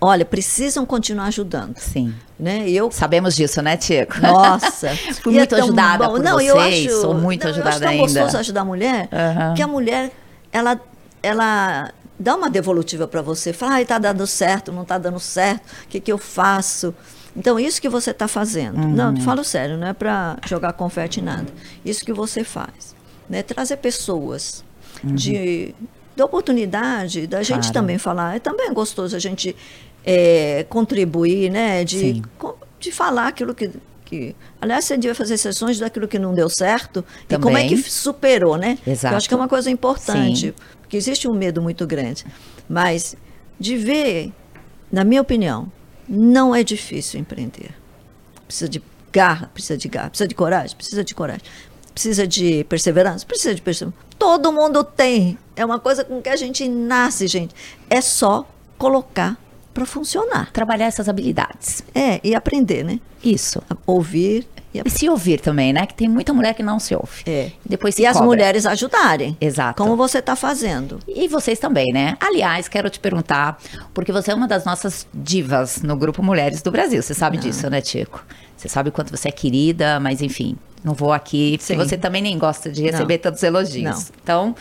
olha, 0.00 0.24
precisam 0.24 0.86
continuar 0.86 1.26
ajudando. 1.26 1.76
Sim. 1.76 2.14
Né? 2.38 2.68
Eu 2.70 2.90
Sabemos 2.90 3.36
disso, 3.36 3.60
né, 3.60 3.76
Tico? 3.76 4.18
Nossa, 4.20 4.88
Fui 5.22 5.34
é 5.34 5.38
muito 5.38 5.50
tão 5.54 5.64
ajudada 5.64 6.06
bom. 6.06 6.14
por 6.14 6.22
não, 6.22 6.36
vocês, 6.38 6.48
eu 6.48 6.58
acho, 6.58 7.00
sou 7.02 7.14
muito 7.14 7.44
não, 7.44 7.50
ajudada 7.50 7.68
eu 7.68 7.74
acho 7.74 7.80
tão 7.80 7.88
ainda. 7.90 8.20
gostoso 8.20 8.38
ajudar 8.38 8.60
a 8.62 8.64
mulher, 8.64 9.08
Aham. 9.12 9.54
que 9.54 9.62
a 9.62 9.66
mulher, 9.68 10.10
ela, 10.50 10.80
ela 11.22 11.92
dá 12.18 12.34
uma 12.34 12.48
devolutiva 12.48 13.06
para 13.06 13.20
você, 13.20 13.52
fala, 13.52 13.74
ai, 13.74 13.84
tá 13.84 13.98
dando 13.98 14.26
certo, 14.26 14.72
não 14.72 14.84
tá 14.86 14.96
dando 14.96 15.20
certo, 15.20 15.66
o 15.84 15.88
que, 15.88 16.00
que 16.00 16.10
eu 16.10 16.18
faço? 16.18 16.94
Então, 17.36 17.58
isso 17.60 17.80
que 17.80 17.88
você 17.88 18.10
está 18.10 18.26
fazendo, 18.26 18.76
Uhum. 18.78 18.90
não, 18.92 19.16
falo 19.20 19.44
sério, 19.44 19.76
não 19.78 19.86
é 19.86 19.92
para 19.92 20.36
jogar 20.46 20.72
confete 20.72 21.20
em 21.20 21.22
nada, 21.22 21.46
isso 21.84 22.04
que 22.04 22.12
você 22.12 22.42
faz, 22.44 22.94
né? 23.28 23.42
trazer 23.42 23.76
pessoas 23.76 24.64
de, 25.04 25.74
de 26.16 26.22
oportunidade, 26.22 27.26
da 27.26 27.42
gente 27.42 27.54
Uhum. 27.54 27.60
Claro. 27.60 27.72
também 27.74 27.98
falar, 27.98 28.36
é 28.36 28.38
também 28.40 28.72
gostoso 28.72 29.14
a 29.14 29.18
gente 29.18 29.54
é, 30.04 30.64
contribuir, 30.68 31.50
né? 31.50 31.84
De, 31.84 32.20
de 32.80 32.90
falar 32.92 33.28
aquilo 33.28 33.54
que, 33.54 33.70
que. 34.04 34.34
Aliás, 34.60 34.84
você 34.86 34.96
devia 34.96 35.14
fazer 35.14 35.36
sessões 35.38 35.78
daquilo 35.78 36.08
que 36.08 36.18
não 36.18 36.34
deu 36.34 36.48
certo 36.48 37.04
e 37.28 37.36
como 37.38 37.56
é 37.56 37.62
Também. 37.62 37.68
que 37.82 37.90
superou, 37.90 38.56
né? 38.56 38.78
Exato. 38.86 39.14
Eu 39.14 39.16
acho 39.18 39.28
que 39.28 39.34
é 39.34 39.36
uma 39.36 39.48
coisa 39.48 39.70
importante, 39.70 40.48
Sim. 40.48 40.54
porque 40.80 40.96
existe 40.96 41.28
um 41.28 41.34
medo 41.34 41.60
muito 41.62 41.86
grande. 41.86 42.24
Mas 42.68 43.14
de 43.58 43.76
ver, 43.76 44.32
na 44.90 45.04
minha 45.04 45.20
opinião, 45.20 45.70
não 46.10 46.52
é 46.52 46.64
difícil 46.64 47.20
empreender. 47.20 47.70
Precisa 48.44 48.68
de 48.68 48.82
garra, 49.12 49.48
precisa 49.54 49.78
de 49.78 49.88
garra, 49.88 50.10
precisa 50.10 50.26
de 50.26 50.34
coragem, 50.34 50.76
precisa 50.76 51.04
de 51.04 51.14
coragem. 51.14 51.42
Precisa 51.94 52.26
de 52.26 52.64
perseverança, 52.64 53.24
precisa 53.24 53.54
de 53.54 53.62
perseverança. 53.62 53.96
Todo 54.18 54.52
mundo 54.52 54.82
tem. 54.82 55.38
É 55.54 55.64
uma 55.64 55.78
coisa 55.78 56.04
com 56.04 56.20
que 56.20 56.28
a 56.28 56.36
gente 56.36 56.68
nasce, 56.68 57.26
gente. 57.28 57.54
É 57.88 58.00
só 58.00 58.48
colocar 58.76 59.38
para 59.72 59.86
funcionar. 59.86 60.50
Trabalhar 60.52 60.86
essas 60.86 61.08
habilidades. 61.08 61.84
É, 61.94 62.20
e 62.24 62.34
aprender, 62.34 62.84
né? 62.84 62.98
Isso. 63.22 63.62
Ouvir 63.86 64.48
e 64.72 64.88
se 64.90 65.08
ouvir 65.08 65.40
também, 65.40 65.72
né? 65.72 65.86
Que 65.86 65.94
tem 65.94 66.08
muita 66.08 66.32
mulher 66.32 66.54
que 66.54 66.62
não 66.62 66.78
se 66.78 66.94
ouve. 66.94 67.22
É. 67.26 67.50
Depois 67.64 67.94
se 67.94 68.02
E 68.02 68.06
as 68.06 68.14
cobra. 68.14 68.26
mulheres 68.28 68.66
ajudarem. 68.66 69.36
Exato. 69.40 69.82
Como 69.82 69.96
você 69.96 70.18
está 70.18 70.36
fazendo. 70.36 70.98
E 71.08 71.26
vocês 71.28 71.58
também, 71.58 71.86
né? 71.92 72.16
Aliás, 72.20 72.68
quero 72.68 72.88
te 72.88 73.00
perguntar, 73.00 73.58
porque 73.92 74.12
você 74.12 74.30
é 74.30 74.34
uma 74.34 74.46
das 74.46 74.64
nossas 74.64 75.06
divas 75.12 75.82
no 75.82 75.96
grupo 75.96 76.22
Mulheres 76.22 76.62
do 76.62 76.70
Brasil. 76.70 77.02
Você 77.02 77.14
sabe 77.14 77.36
disso, 77.36 77.68
né, 77.68 77.80
Tico? 77.80 78.24
Você 78.56 78.68
sabe 78.68 78.90
o 78.90 78.92
quanto 78.92 79.10
você 79.16 79.28
é 79.28 79.32
querida, 79.32 79.98
mas 79.98 80.20
enfim, 80.20 80.56
não 80.84 80.92
vou 80.94 81.12
aqui, 81.12 81.56
Sim. 81.60 81.76
você 81.76 81.96
também 81.96 82.20
nem 82.22 82.38
gosta 82.38 82.70
de 82.70 82.82
receber 82.82 83.14
Não. 83.14 83.22
tantos 83.22 83.42
elogios. 83.42 83.84
Não. 83.84 84.04
Então, 84.22 84.54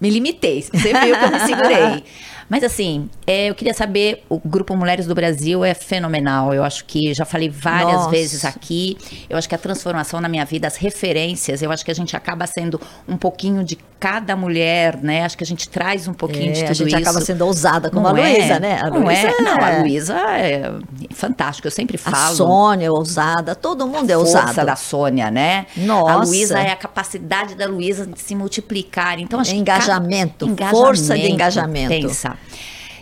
me 0.00 0.10
limitei. 0.10 0.62
Você 0.62 0.92
viu 0.92 1.16
que 1.18 1.24
eu 1.24 1.30
me 1.30 1.40
segurei. 1.40 2.04
Mas 2.48 2.62
assim, 2.62 3.08
é, 3.26 3.50
eu 3.50 3.54
queria 3.54 3.74
saber, 3.74 4.24
o 4.28 4.38
Grupo 4.38 4.76
Mulheres 4.76 5.06
do 5.06 5.14
Brasil 5.14 5.64
é 5.64 5.74
fenomenal. 5.74 6.54
Eu 6.54 6.62
acho 6.62 6.84
que 6.84 7.12
já 7.12 7.24
falei 7.24 7.48
várias 7.48 7.92
Nossa. 7.92 8.10
vezes 8.10 8.44
aqui. 8.44 8.96
Eu 9.28 9.36
acho 9.36 9.48
que 9.48 9.54
a 9.54 9.58
transformação 9.58 10.20
na 10.20 10.28
minha 10.28 10.44
vida, 10.44 10.66
as 10.66 10.76
referências, 10.76 11.60
eu 11.62 11.72
acho 11.72 11.84
que 11.84 11.90
a 11.90 11.94
gente 11.94 12.16
acaba 12.16 12.46
sendo 12.46 12.80
um 13.08 13.16
pouquinho 13.16 13.64
de 13.64 13.76
cada 13.98 14.36
mulher, 14.36 14.98
né? 15.02 15.24
Acho 15.24 15.36
que 15.38 15.42
a 15.42 15.46
gente 15.46 15.68
traz 15.68 16.06
um 16.06 16.12
pouquinho 16.12 16.52
de 16.52 16.60
É, 16.60 16.62
tudo 16.66 16.70
a 16.70 16.74
gente 16.74 16.88
isso. 16.88 16.96
acaba 16.98 17.20
sendo 17.20 17.44
ousada 17.46 17.90
como 17.90 18.06
Não 18.08 18.14
a 18.14 18.20
é? 18.20 18.32
Luísa, 18.38 18.60
né? 18.60 18.78
A 18.82 18.90
não 18.90 19.00
Luísa 19.02 19.26
é? 19.28 19.40
Não, 19.42 19.60
a 19.64 19.70
é- 19.70 19.78
Luísa 19.80 20.14
é 20.20 20.72
fantástica, 21.14 21.66
eu 21.66 21.72
sempre 21.72 21.96
A 22.04 22.10
falo. 22.10 22.36
Sônia 22.36 22.86
é 22.86 22.90
ousada, 22.90 23.54
todo 23.54 23.86
mundo 23.88 24.10
é 24.10 24.14
Força 24.14 24.38
ousado. 24.44 24.66
da 24.66 24.76
Sônia, 24.76 25.30
né? 25.30 25.66
Nossa. 25.76 26.12
A 26.12 26.16
Luísa 26.16 26.58
é 26.60 26.70
a 26.70 26.76
capacidade 26.76 27.54
da 27.54 27.66
Luísa 27.66 28.06
de 28.06 28.20
se 28.20 28.34
multiplicar. 28.34 29.18
Então, 29.18 29.40
acho 29.40 29.50
que 29.50 29.56
Engajamento, 29.56 30.54
cada- 30.54 30.70
força 30.70 31.14
de 31.16 31.30
engajamento. 31.30 31.88
Pensa. 31.88 32.35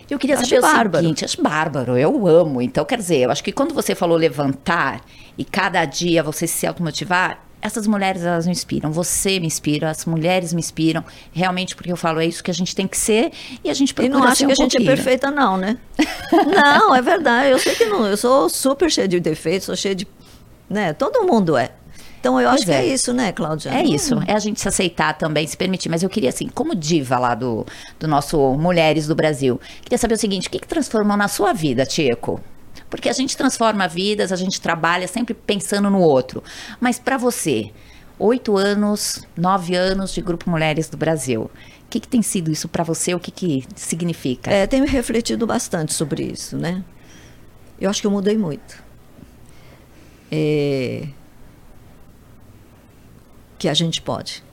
Eu 0.09 0.19
queria 0.19 0.37
Acho 0.37 0.45
saber 0.47 0.61
bárbaro. 0.61 0.97
o 0.97 1.01
seguinte, 1.01 1.25
acho 1.25 1.41
bárbaro, 1.41 1.97
eu 1.97 2.27
amo. 2.27 2.61
Então, 2.61 2.85
quer 2.85 2.97
dizer, 2.97 3.21
eu 3.21 3.31
acho 3.31 3.43
que 3.43 3.51
quando 3.51 3.73
você 3.73 3.95
falou 3.95 4.15
levantar 4.17 5.01
e 5.37 5.43
cada 5.43 5.83
dia 5.85 6.21
você 6.21 6.45
se 6.45 6.67
automotivar, 6.67 7.43
essas 7.61 7.87
mulheres, 7.87 8.21
elas 8.23 8.45
me 8.45 8.51
inspiram. 8.51 8.91
Você 8.91 9.39
me 9.39 9.47
inspira, 9.47 9.89
as 9.89 10.05
mulheres 10.05 10.53
me 10.53 10.59
inspiram. 10.59 11.03
Realmente, 11.33 11.75
porque 11.75 11.91
eu 11.91 11.97
falo, 11.97 12.19
é 12.19 12.25
isso 12.27 12.43
que 12.43 12.51
a 12.51 12.53
gente 12.53 12.75
tem 12.75 12.87
que 12.87 12.95
ser 12.95 13.31
e 13.63 13.69
a 13.71 13.73
gente 13.73 13.89
E 13.89 13.93
procura 13.95 14.19
não 14.19 14.25
ser 14.27 14.31
acho 14.31 14.43
um 14.43 14.47
que 14.47 14.51
a 14.51 14.55
gente 14.55 14.71
pouquinho. 14.73 14.91
é 14.91 14.95
perfeita, 14.95 15.31
não, 15.31 15.57
né? 15.57 15.75
não, 16.31 16.93
é 16.95 17.01
verdade. 17.01 17.49
Eu 17.49 17.57
sei 17.57 17.73
que 17.73 17.85
não. 17.85 18.05
Eu 18.05 18.17
sou 18.17 18.47
super 18.49 18.91
cheia 18.91 19.07
de 19.07 19.19
defeitos, 19.19 19.65
sou 19.65 19.75
cheia 19.75 19.95
de. 19.95 20.07
Né? 20.69 20.93
Todo 20.93 21.23
mundo 21.25 21.57
é. 21.57 21.71
Então 22.25 22.41
eu 22.41 22.49
Pois 22.49 22.61
acho 22.61 22.65
que 22.65 22.71
é. 22.71 22.77
é 22.77 22.87
isso, 22.87 23.13
né, 23.13 23.31
Cláudia? 23.31 23.69
É 23.69 23.83
isso, 23.83 24.19
é 24.25 24.33
a 24.33 24.39
gente 24.39 24.59
se 24.59 24.67
aceitar 24.67 25.13
também, 25.15 25.45
se 25.45 25.55
permitir. 25.55 25.89
Mas 25.89 26.01
eu 26.01 26.09
queria, 26.09 26.29
assim, 26.29 26.47
como 26.47 26.73
diva 26.73 27.19
lá 27.19 27.35
do, 27.35 27.63
do 27.99 28.07
nosso 28.07 28.55
Mulheres 28.55 29.05
do 29.05 29.13
Brasil, 29.13 29.61
queria 29.83 29.99
saber 29.99 30.15
o 30.15 30.17
seguinte: 30.17 30.47
o 30.47 30.51
que, 30.51 30.57
que 30.57 30.67
transformou 30.67 31.15
na 31.15 31.27
sua 31.27 31.53
vida, 31.53 31.85
Tico? 31.85 32.41
Porque 32.89 33.09
a 33.09 33.13
gente 33.13 33.37
transforma 33.37 33.87
vidas, 33.87 34.31
a 34.31 34.35
gente 34.35 34.59
trabalha 34.59 35.07
sempre 35.07 35.35
pensando 35.35 35.87
no 35.87 35.99
outro. 35.99 36.43
Mas 36.79 36.97
para 36.97 37.15
você, 37.15 37.69
oito 38.17 38.57
anos, 38.57 39.23
nove 39.37 39.75
anos 39.75 40.11
de 40.11 40.19
Grupo 40.19 40.49
Mulheres 40.49 40.89
do 40.89 40.97
Brasil, 40.97 41.43
o 41.43 41.89
que, 41.91 41.99
que 41.99 42.07
tem 42.07 42.23
sido 42.23 42.51
isso 42.51 42.67
para 42.67 42.83
você? 42.83 43.13
O 43.13 43.19
que, 43.19 43.29
que 43.29 43.63
significa? 43.75 44.49
É, 44.49 44.65
tenho 44.65 44.87
refletido 44.87 45.45
bastante 45.45 45.93
sobre 45.93 46.23
isso, 46.23 46.57
né? 46.57 46.83
Eu 47.79 47.87
acho 47.87 48.01
que 48.01 48.07
eu 48.07 48.11
mudei 48.11 48.35
muito. 48.35 48.83
É, 50.31 51.07
Que 53.65 53.69
a 53.69 53.73
gente 53.73 53.99
pode. 53.99 54.43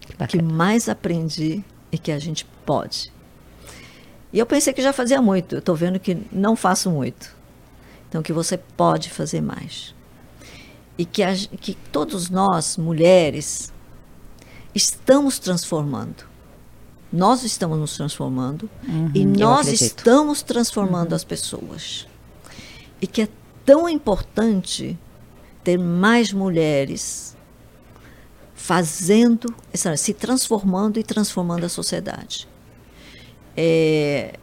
Que 0.00 0.14
O 0.14 0.26
que 0.26 0.40
mais 0.40 0.88
aprendi 0.88 1.62
é 1.92 1.98
que 1.98 2.10
a 2.10 2.18
gente 2.18 2.46
pode. 2.64 3.12
E 4.32 4.38
eu 4.38 4.46
pensei 4.46 4.72
que 4.72 4.80
já 4.80 4.94
fazia 4.94 5.20
muito, 5.20 5.56
eu 5.56 5.58
estou 5.58 5.76
vendo 5.76 6.00
que 6.00 6.16
não 6.32 6.56
faço 6.56 6.90
muito. 6.90 7.36
Então, 8.08 8.22
que 8.22 8.32
você 8.32 8.56
pode 8.56 9.10
fazer 9.10 9.42
mais. 9.42 9.94
E 10.96 11.04
que, 11.04 11.22
a, 11.22 11.34
que 11.34 11.74
todos 11.92 12.30
nós, 12.30 12.78
mulheres, 12.78 13.70
estamos 14.74 15.38
transformando. 15.38 16.24
Nós 17.12 17.42
estamos 17.42 17.78
nos 17.78 17.94
transformando 17.94 18.70
e 19.14 19.20
eu 19.20 19.28
nós 19.28 19.68
estamos 19.68 20.40
transformando 20.40 21.14
as 21.14 21.24
pessoas. 21.24 22.06
E 23.02 23.06
que 23.06 23.20
é 23.20 23.28
tão 23.66 23.86
importante 23.86 24.98
ter 25.62 25.76
mais 25.76 26.32
mulheres 26.32 27.36
fazendo, 28.62 29.52
se 29.96 30.14
transformando 30.14 31.00
e 31.00 31.02
transformando 31.02 31.66
a 31.66 31.68
sociedade. 31.68 32.46
É, 33.56 34.34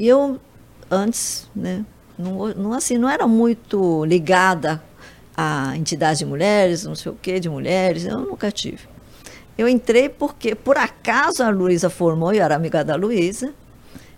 eu 0.00 0.40
antes, 0.90 1.46
né, 1.54 1.84
não, 2.18 2.48
não, 2.54 2.72
assim, 2.72 2.96
não 2.96 3.06
era 3.06 3.26
muito 3.26 4.02
ligada 4.06 4.82
à 5.36 5.76
entidade 5.76 6.20
de 6.20 6.24
mulheres, 6.24 6.84
não 6.84 6.94
sei 6.94 7.12
o 7.12 7.14
que 7.16 7.38
de 7.38 7.50
mulheres, 7.50 8.06
eu 8.06 8.18
nunca 8.18 8.50
tive. 8.50 8.88
Eu 9.58 9.68
entrei 9.68 10.08
porque, 10.08 10.54
por 10.54 10.78
acaso, 10.78 11.42
a 11.42 11.50
Luísa 11.50 11.90
formou, 11.90 12.32
eu 12.32 12.42
era 12.42 12.56
amiga 12.56 12.82
da 12.82 12.96
Luísa, 12.96 13.52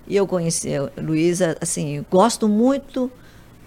e 0.06 0.14
eu 0.14 0.24
conheci 0.24 0.76
a 0.76 0.88
Luísa, 0.96 1.56
assim, 1.60 2.06
gosto 2.08 2.48
muito 2.48 3.10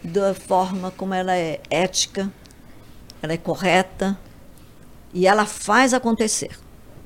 da 0.01 0.33
forma 0.33 0.89
como 0.91 1.13
ela 1.13 1.35
é 1.35 1.59
ética, 1.69 2.31
ela 3.21 3.33
é 3.33 3.37
correta, 3.37 4.17
e 5.14 5.28
ela 5.28 5.45
faz 5.45 5.93
acontecer. 5.93 6.49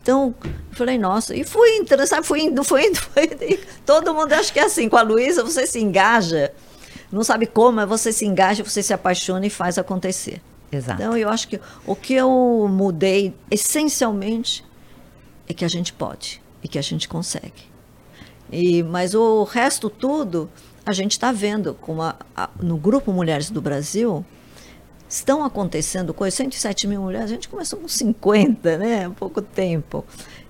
Então, 0.01 0.35
eu 0.43 0.75
falei, 0.77 0.97
nossa, 0.99 1.35
e 1.35 1.43
fui 1.43 1.77
entrando, 1.77 2.05
sabe, 2.05 2.27
fui 2.27 2.41
indo, 2.41 2.63
fui 2.63 2.87
indo, 2.87 2.97
fui 3.01 3.23
indo. 3.23 3.65
Todo 3.85 4.13
mundo 4.13 4.31
acha 4.33 4.53
que 4.53 4.59
é 4.59 4.63
assim, 4.65 4.87
com 4.87 4.97
a 4.97 5.01
Luísa 5.01 5.43
você 5.43 5.65
se 5.65 5.79
engaja, 5.79 6.53
não 7.11 7.23
sabe 7.23 7.45
como, 7.47 7.73
mas 7.77 7.89
você 7.89 8.11
se 8.13 8.25
engaja, 8.25 8.63
você 8.63 8.83
se 8.83 8.93
apaixona 8.93 9.45
e 9.47 9.49
faz 9.49 9.77
acontecer. 9.79 10.41
Exato. 10.71 11.01
Então, 11.01 11.17
eu 11.17 11.29
acho 11.29 11.47
que 11.47 11.59
o 11.87 11.95
que 11.95 12.13
eu 12.13 12.67
mudei, 12.69 13.33
essencialmente, 13.49 14.63
é 15.47 15.53
que 15.53 15.65
a 15.65 15.67
gente 15.67 15.91
pode 15.93 16.41
e 16.63 16.67
que 16.67 16.77
a 16.77 16.81
gente 16.81 17.07
consegue. 17.07 17.63
E, 18.51 18.83
mas 18.83 19.15
o 19.15 19.43
resto 19.43 19.89
tudo, 19.89 20.49
a 20.85 20.91
gente 20.93 21.11
está 21.13 21.31
vendo, 21.31 21.73
como 21.81 22.01
a- 22.01 22.15
a- 22.35 22.49
no 22.61 22.77
Grupo 22.77 23.11
Mulheres 23.11 23.49
do 23.49 23.61
Brasil, 23.61 24.23
estão 25.07 25.43
acontecendo 25.43 26.13
coisas, 26.13 26.35
107 26.35 26.87
mil 26.87 27.01
mulheres, 27.01 27.25
a 27.25 27.33
gente 27.33 27.47
começou 27.47 27.79
com 27.79 27.87
50, 27.87 28.77
né? 28.77 29.05
Há 29.05 29.09
pouco 29.09 29.41
tempo. 29.41 30.03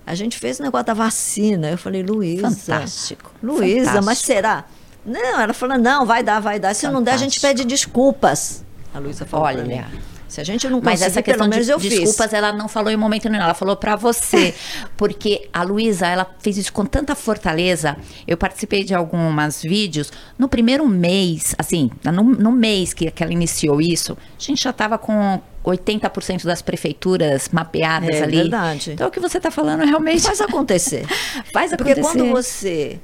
A 0.06 0.14
gente 0.14 0.38
fez 0.38 0.60
o 0.60 0.62
negócio 0.62 0.86
da 0.86 0.94
vacina. 0.94 1.70
Eu 1.70 1.78
falei, 1.78 2.02
Luísa. 2.02 2.50
Fantástico. 2.50 3.32
Luísa, 3.42 4.00
mas 4.02 4.20
Fantástico. 4.20 4.26
será? 4.26 4.64
Não, 5.04 5.40
ela 5.40 5.52
falou, 5.52 5.78
não, 5.78 6.06
vai 6.06 6.22
dar, 6.22 6.40
vai 6.40 6.58
dar. 6.58 6.74
Se 6.74 6.86
não 6.88 7.02
der, 7.02 7.12
a 7.12 7.16
gente 7.16 7.40
Fantástico. 7.40 7.64
pede 7.64 7.64
desculpas. 7.64 8.64
A 8.94 8.98
Luísa 8.98 9.24
falou 9.24 9.46
Olha. 9.46 9.88
Se 10.36 10.40
a 10.42 10.44
gente 10.44 10.68
não 10.68 10.82
Mas 10.82 11.00
essa 11.00 11.22
questão 11.22 11.48
de 11.48 11.66
eu 11.66 11.80
fiz. 11.80 11.88
desculpas, 11.88 12.34
ela 12.34 12.52
não 12.52 12.68
falou 12.68 12.92
em 12.92 12.96
momento 12.96 13.26
nenhum, 13.26 13.42
ela 13.42 13.54
falou 13.54 13.74
pra 13.74 13.96
você. 13.96 14.54
porque 14.94 15.48
a 15.50 15.62
Luísa, 15.62 16.06
ela 16.06 16.26
fez 16.40 16.58
isso 16.58 16.70
com 16.74 16.84
tanta 16.84 17.14
fortaleza. 17.14 17.96
Eu 18.28 18.36
participei 18.36 18.84
de 18.84 18.94
alguns 18.94 19.62
vídeos. 19.62 20.12
No 20.38 20.46
primeiro 20.46 20.86
mês, 20.86 21.54
assim, 21.56 21.90
no, 22.04 22.22
no 22.22 22.52
mês 22.52 22.92
que, 22.92 23.10
que 23.10 23.22
ela 23.22 23.32
iniciou 23.32 23.80
isso, 23.80 24.12
a 24.12 24.42
gente 24.42 24.62
já 24.62 24.74
tava 24.74 24.98
com 24.98 25.40
80% 25.64 26.44
das 26.44 26.60
prefeituras 26.60 27.48
mapeadas 27.48 28.10
É 28.10 28.22
ali. 28.22 28.36
verdade. 28.36 28.92
Então, 28.92 29.08
o 29.08 29.10
que 29.10 29.18
você 29.18 29.40
tá 29.40 29.50
falando 29.50 29.86
realmente 29.86 30.20
Faz 30.22 30.42
acontecer. 30.42 31.06
faz 31.50 31.70
Porque 31.74 31.92
acontecer. 31.92 32.18
quando 32.18 32.30
você 32.30 33.00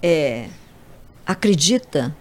é, 0.00 0.46
acredita 1.26 2.14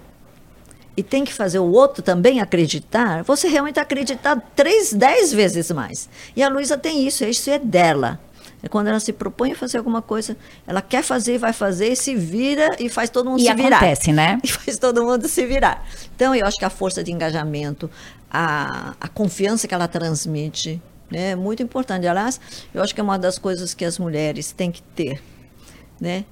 e 0.95 1.01
tem 1.01 1.23
que 1.23 1.33
fazer 1.33 1.59
o 1.59 1.71
outro 1.71 2.03
também 2.03 2.41
acreditar, 2.41 3.23
você 3.23 3.47
realmente 3.47 3.79
acreditar 3.79 4.35
três, 4.55 4.93
dez 4.93 5.31
vezes 5.31 5.71
mais. 5.71 6.09
E 6.35 6.43
a 6.43 6.49
Luísa 6.49 6.77
tem 6.77 7.07
isso, 7.07 7.23
isso 7.23 7.49
é 7.49 7.57
dela. 7.57 8.19
É 8.63 8.69
quando 8.69 8.87
ela 8.87 8.99
se 8.99 9.11
propõe 9.11 9.53
a 9.53 9.55
fazer 9.55 9.79
alguma 9.79 10.01
coisa, 10.01 10.37
ela 10.67 10.81
quer 10.81 11.01
fazer, 11.01 11.39
vai 11.39 11.51
fazer, 11.51 11.93
e 11.93 11.95
se 11.95 12.13
vira 12.15 12.75
e 12.79 12.89
faz 12.89 13.09
todo 13.09 13.29
mundo 13.29 13.39
e 13.39 13.45
se 13.45 13.53
virar. 13.53 13.69
E 13.69 13.73
acontece, 13.73 14.13
né? 14.13 14.39
E 14.43 14.47
faz 14.47 14.77
todo 14.77 15.03
mundo 15.03 15.27
se 15.27 15.45
virar. 15.45 15.83
Então, 16.15 16.35
eu 16.35 16.45
acho 16.45 16.59
que 16.59 16.65
a 16.65 16.69
força 16.69 17.03
de 17.03 17.11
engajamento, 17.11 17.89
a, 18.29 18.93
a 19.01 19.07
confiança 19.07 19.67
que 19.67 19.73
ela 19.73 19.87
transmite, 19.87 20.79
né, 21.09 21.31
é 21.31 21.35
muito 21.35 21.63
importante. 21.63 22.05
Aliás, 22.05 22.39
eu 22.73 22.83
acho 22.83 22.93
que 22.93 23.01
é 23.01 23.03
uma 23.03 23.17
das 23.17 23.39
coisas 23.39 23.73
que 23.73 23.83
as 23.83 23.97
mulheres 23.97 24.51
têm 24.51 24.71
que 24.71 24.81
ter, 24.81 25.21
né? 25.99 26.23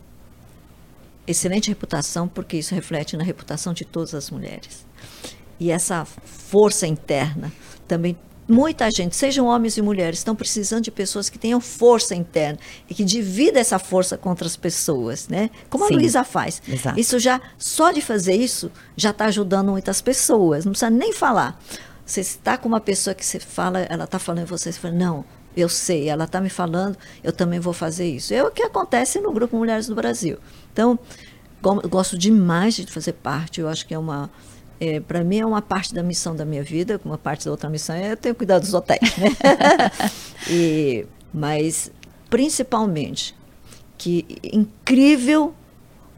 Excelente 1.30 1.70
reputação, 1.70 2.28
porque 2.28 2.58
isso 2.58 2.74
reflete 2.74 3.16
na 3.16 3.24
reputação 3.24 3.72
de 3.72 3.86
todas 3.86 4.16
as 4.16 4.32
mulheres. 4.32 4.86
E 5.60 5.70
essa 5.70 6.04
força 6.06 6.88
interna 6.88 7.52
também 7.88 8.18
muita 8.48 8.90
gente, 8.90 9.16
sejam 9.16 9.46
homens 9.46 9.78
e 9.78 9.82
mulheres, 9.82 10.20
estão 10.20 10.36
precisando 10.36 10.84
de 10.84 10.92
pessoas 10.92 11.30
que 11.30 11.38
tenham 11.38 11.62
força 11.62 12.16
interna 12.16 12.58
e 12.90 12.96
que 12.96 13.06
dividam 13.06 13.62
essa 13.62 13.78
força 13.78 14.18
com 14.18 14.30
outras 14.30 14.58
pessoas, 14.58 15.28
né? 15.28 15.52
Como 15.70 15.86
Sim, 15.86 15.94
a 15.94 15.98
Luísa 15.98 16.24
faz. 16.24 16.62
Exato. 16.68 17.00
Isso 17.00 17.20
já, 17.20 17.40
só 17.60 17.92
de 17.92 18.02
fazer 18.02 18.36
isso, 18.36 18.72
já 18.98 19.12
está 19.12 19.26
ajudando 19.26 19.70
muitas 19.70 20.02
pessoas. 20.02 20.66
Não 20.66 20.72
precisa 20.72 20.90
nem 20.90 21.14
falar. 21.14 21.62
Você 22.04 22.22
está 22.22 22.58
com 22.58 22.68
uma 22.68 22.82
pessoa 22.82 23.14
que 23.14 23.24
você 23.24 23.40
fala, 23.40 23.82
ela 23.82 24.06
está 24.06 24.18
falando 24.18 24.42
em 24.42 24.46
você, 24.46 24.72
você 24.72 24.80
fala, 24.80 24.96
não, 24.96 25.24
eu 25.60 25.70
sei, 25.70 26.10
ela 26.10 26.26
está 26.26 26.40
me 26.40 26.50
falando, 26.50 26.98
eu 27.24 27.32
também 27.32 27.60
vou 27.60 27.74
fazer 27.74 28.08
isso. 28.08 28.34
É 28.34 28.44
o 28.44 28.52
que 28.52 28.64
acontece 28.64 29.20
no 29.20 29.32
Grupo 29.32 29.58
Mulheres 29.58 29.88
do 29.88 29.96
Brasil. 29.96 30.38
Então, 30.72 30.98
gosto 31.62 32.18
demais 32.18 32.76
de 32.76 32.86
fazer 32.88 33.14
parte, 33.14 33.62
eu 33.62 33.68
acho 33.68 33.86
que 33.86 33.94
é 33.94 34.00
uma 34.00 34.30
é, 34.80 35.00
para 35.02 35.24
mim 35.24 35.40
é 35.40 35.46
uma 35.46 35.62
parte 35.62 35.94
da 35.94 36.02
missão 36.02 36.34
da 36.34 36.46
minha 36.46 36.64
vida, 36.64 37.00
uma 37.04 37.18
parte 37.18 37.46
da 37.46 37.52
outra 37.52 37.70
missão 37.70 37.96
é 37.96 38.14
eu 38.14 38.18
tenho 38.18 38.34
cuidado 38.34 38.62
dos 38.62 38.74
hotéis. 38.74 39.18
Né? 39.18 39.30
e, 40.50 41.06
mas, 41.34 41.92
principalmente, 42.30 43.36
que 43.98 44.26
incrível 44.42 45.54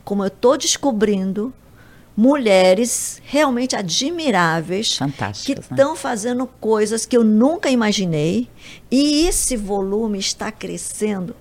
como 0.06 0.24
eu 0.24 0.28
estou 0.28 0.58
descobrindo 0.58 1.52
mulheres 2.16 3.22
realmente 3.26 3.76
admiráveis 3.76 5.00
que 5.46 5.54
estão 5.54 5.92
né? 5.92 5.98
fazendo 5.98 6.46
coisas 6.46 7.06
que 7.06 7.16
eu 7.16 7.24
nunca 7.24 7.70
imaginei 7.70 8.50
e 8.90 9.28
esse 9.28 9.56
volume 9.56 10.20
está 10.20 10.52
crescendo 10.52 11.36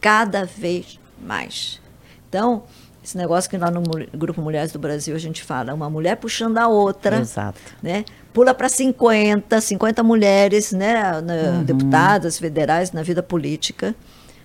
cada 0.00 0.44
vez 0.44 0.98
mais. 1.20 1.80
Então, 2.28 2.64
esse 3.02 3.16
negócio 3.16 3.48
que 3.48 3.56
lá 3.56 3.70
no 3.70 3.82
Grupo 4.14 4.40
Mulheres 4.42 4.72
do 4.72 4.78
Brasil 4.78 5.16
a 5.16 5.18
gente 5.18 5.42
fala, 5.42 5.74
uma 5.74 5.88
mulher 5.88 6.16
puxando 6.16 6.58
a 6.58 6.68
outra. 6.68 7.20
Exato. 7.20 7.58
Né? 7.82 8.04
Pula 8.32 8.54
para 8.54 8.68
50, 8.68 9.60
50 9.60 10.02
mulheres, 10.02 10.70
né, 10.70 11.18
uhum. 11.18 11.64
deputadas 11.64 12.38
federais 12.38 12.92
na 12.92 13.02
vida 13.02 13.22
política. 13.22 13.94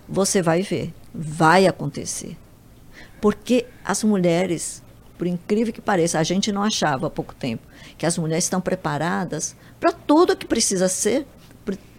Você 0.08 0.42
vai 0.42 0.62
ver, 0.62 0.94
vai 1.14 1.68
acontecer. 1.68 2.36
Porque 3.22 3.68
as 3.84 4.04
mulheres, 4.04 4.82
por 5.18 5.28
incrível 5.28 5.74
que 5.74 5.82
pareça, 5.82 6.20
a 6.20 6.24
gente 6.24 6.52
não 6.52 6.62
achava 6.62 7.08
há 7.08 7.10
pouco 7.10 7.34
tempo 7.34 7.66
que 7.98 8.06
as 8.06 8.18
mulheres 8.18 8.44
estão 8.44 8.60
preparadas 8.60 9.56
para 9.80 9.92
tudo 9.92 10.36
que 10.36 10.46
precisa 10.46 10.88
ser 10.88 11.26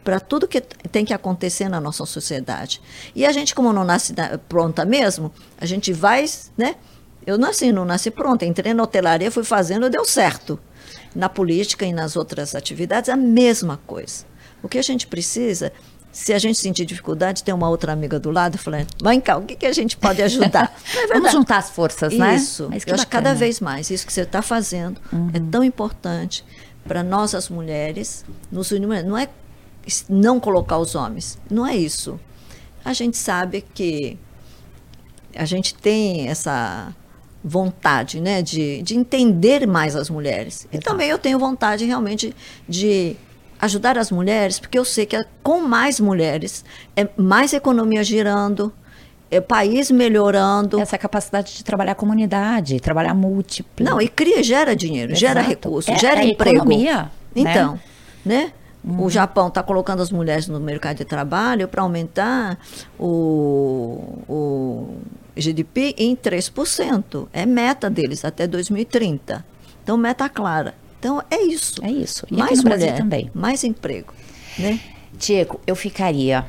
para 0.04 0.20
tudo 0.20 0.46
que 0.46 0.60
tem 0.60 1.04
que 1.04 1.12
acontecer 1.12 1.68
na 1.68 1.80
nossa 1.80 2.06
sociedade. 2.06 2.80
E 3.12 3.26
a 3.26 3.32
gente, 3.32 3.52
como 3.52 3.72
não 3.72 3.82
nasce 3.82 4.14
pronta 4.48 4.84
mesmo, 4.84 5.32
a 5.58 5.66
gente 5.66 5.92
vai, 5.92 6.24
né? 6.56 6.76
Eu 7.26 7.36
nasci, 7.36 7.72
não 7.72 7.84
nasci 7.84 8.08
pronta. 8.08 8.46
Entrei 8.46 8.72
na 8.72 8.84
hotelaria, 8.84 9.32
fui 9.32 9.42
fazendo, 9.42 9.90
deu 9.90 10.04
certo. 10.04 10.60
Na 11.12 11.28
política 11.28 11.84
e 11.84 11.92
nas 11.92 12.14
outras 12.14 12.54
atividades, 12.54 13.10
a 13.10 13.16
mesma 13.16 13.80
coisa. 13.84 14.24
O 14.62 14.68
que 14.68 14.78
a 14.78 14.82
gente 14.82 15.08
precisa, 15.08 15.72
se 16.16 16.32
a 16.32 16.38
gente 16.38 16.58
sentir 16.58 16.86
dificuldade, 16.86 17.44
ter 17.44 17.52
uma 17.52 17.68
outra 17.68 17.92
amiga 17.92 18.18
do 18.18 18.30
lado, 18.30 18.56
falando, 18.56 18.86
vem 19.04 19.20
cá, 19.20 19.36
o 19.36 19.42
que, 19.42 19.54
que 19.54 19.66
a 19.66 19.72
gente 19.72 19.98
pode 19.98 20.22
ajudar? 20.22 20.74
É 20.96 21.08
Vamos 21.08 21.30
juntar 21.30 21.58
as 21.58 21.68
forças, 21.68 22.16
né? 22.16 22.36
Isso. 22.36 22.70
Eu 22.86 22.94
acho 22.94 23.04
que 23.04 23.12
cada 23.12 23.34
vez 23.34 23.60
mais, 23.60 23.90
isso 23.90 24.06
que 24.06 24.12
você 24.12 24.22
está 24.22 24.40
fazendo 24.40 24.98
uhum. 25.12 25.30
é 25.34 25.38
tão 25.38 25.62
importante 25.62 26.42
para 26.88 27.02
nós, 27.02 27.34
as 27.34 27.50
mulheres, 27.50 28.24
nos 28.50 28.70
unirmos. 28.70 29.04
Não 29.04 29.18
é 29.18 29.28
não 30.08 30.40
colocar 30.40 30.78
os 30.78 30.94
homens. 30.94 31.38
Não 31.50 31.66
é 31.66 31.76
isso. 31.76 32.18
A 32.82 32.94
gente 32.94 33.18
sabe 33.18 33.62
que 33.74 34.18
a 35.34 35.44
gente 35.44 35.74
tem 35.74 36.28
essa 36.28 36.94
vontade 37.44 38.22
né, 38.22 38.40
de, 38.40 38.80
de 38.80 38.96
entender 38.96 39.66
mais 39.66 39.94
as 39.94 40.08
mulheres. 40.08 40.66
E 40.72 40.78
também 40.78 41.10
eu 41.10 41.18
tenho 41.18 41.38
vontade 41.38 41.84
realmente 41.84 42.34
de 42.66 43.16
ajudar 43.60 43.98
as 43.98 44.10
mulheres, 44.10 44.58
porque 44.58 44.78
eu 44.78 44.84
sei 44.84 45.06
que 45.06 45.24
com 45.42 45.60
mais 45.60 45.98
mulheres 46.00 46.64
é 46.94 47.08
mais 47.16 47.52
economia 47.52 48.02
girando, 48.04 48.72
é 49.30 49.40
país 49.40 49.90
melhorando. 49.90 50.80
Essa 50.80 50.98
capacidade 50.98 51.54
de 51.54 51.64
trabalhar 51.64 51.94
comunidade, 51.94 52.80
trabalhar 52.80 53.14
múltiplo. 53.14 53.84
Não, 53.84 54.00
e 54.00 54.08
cria, 54.08 54.42
gera 54.42 54.74
dinheiro, 54.74 55.12
Exato. 55.12 55.20
gera 55.20 55.40
recurso, 55.40 55.90
é, 55.90 55.98
gera 55.98 56.20
é 56.20 56.28
emprego. 56.28 56.56
Economia, 56.56 57.10
então, 57.34 57.80
né? 58.24 58.44
né? 58.44 58.52
Uhum. 58.84 59.02
O 59.02 59.10
Japão 59.10 59.48
está 59.48 59.64
colocando 59.64 60.00
as 60.00 60.12
mulheres 60.12 60.46
no 60.46 60.60
mercado 60.60 60.98
de 60.98 61.04
trabalho 61.04 61.66
para 61.66 61.82
aumentar 61.82 62.56
o, 62.96 64.22
o 64.28 64.98
GDP 65.36 65.92
em 65.98 66.14
3%. 66.14 67.26
É 67.32 67.44
meta 67.44 67.90
deles 67.90 68.24
até 68.24 68.46
2030. 68.46 69.44
Então, 69.82 69.96
meta 69.96 70.28
clara. 70.28 70.74
Então, 70.98 71.22
é 71.30 71.42
isso. 71.42 71.84
É 71.84 71.90
isso. 71.90 72.26
E 72.30 72.36
mais 72.36 72.62
mulher, 72.62 72.96
também. 72.96 73.30
mais 73.34 73.64
emprego. 73.64 74.12
Né? 74.58 74.80
Diego, 75.12 75.60
eu 75.66 75.76
ficaria 75.76 76.44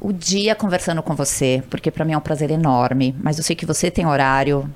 o 0.00 0.12
dia 0.12 0.54
conversando 0.54 1.02
com 1.02 1.14
você, 1.14 1.62
porque 1.70 1.90
para 1.90 2.04
mim 2.04 2.12
é 2.12 2.18
um 2.18 2.20
prazer 2.20 2.50
enorme, 2.50 3.14
mas 3.20 3.38
eu 3.38 3.44
sei 3.44 3.56
que 3.56 3.66
você 3.66 3.90
tem 3.90 4.06
horário 4.06 4.68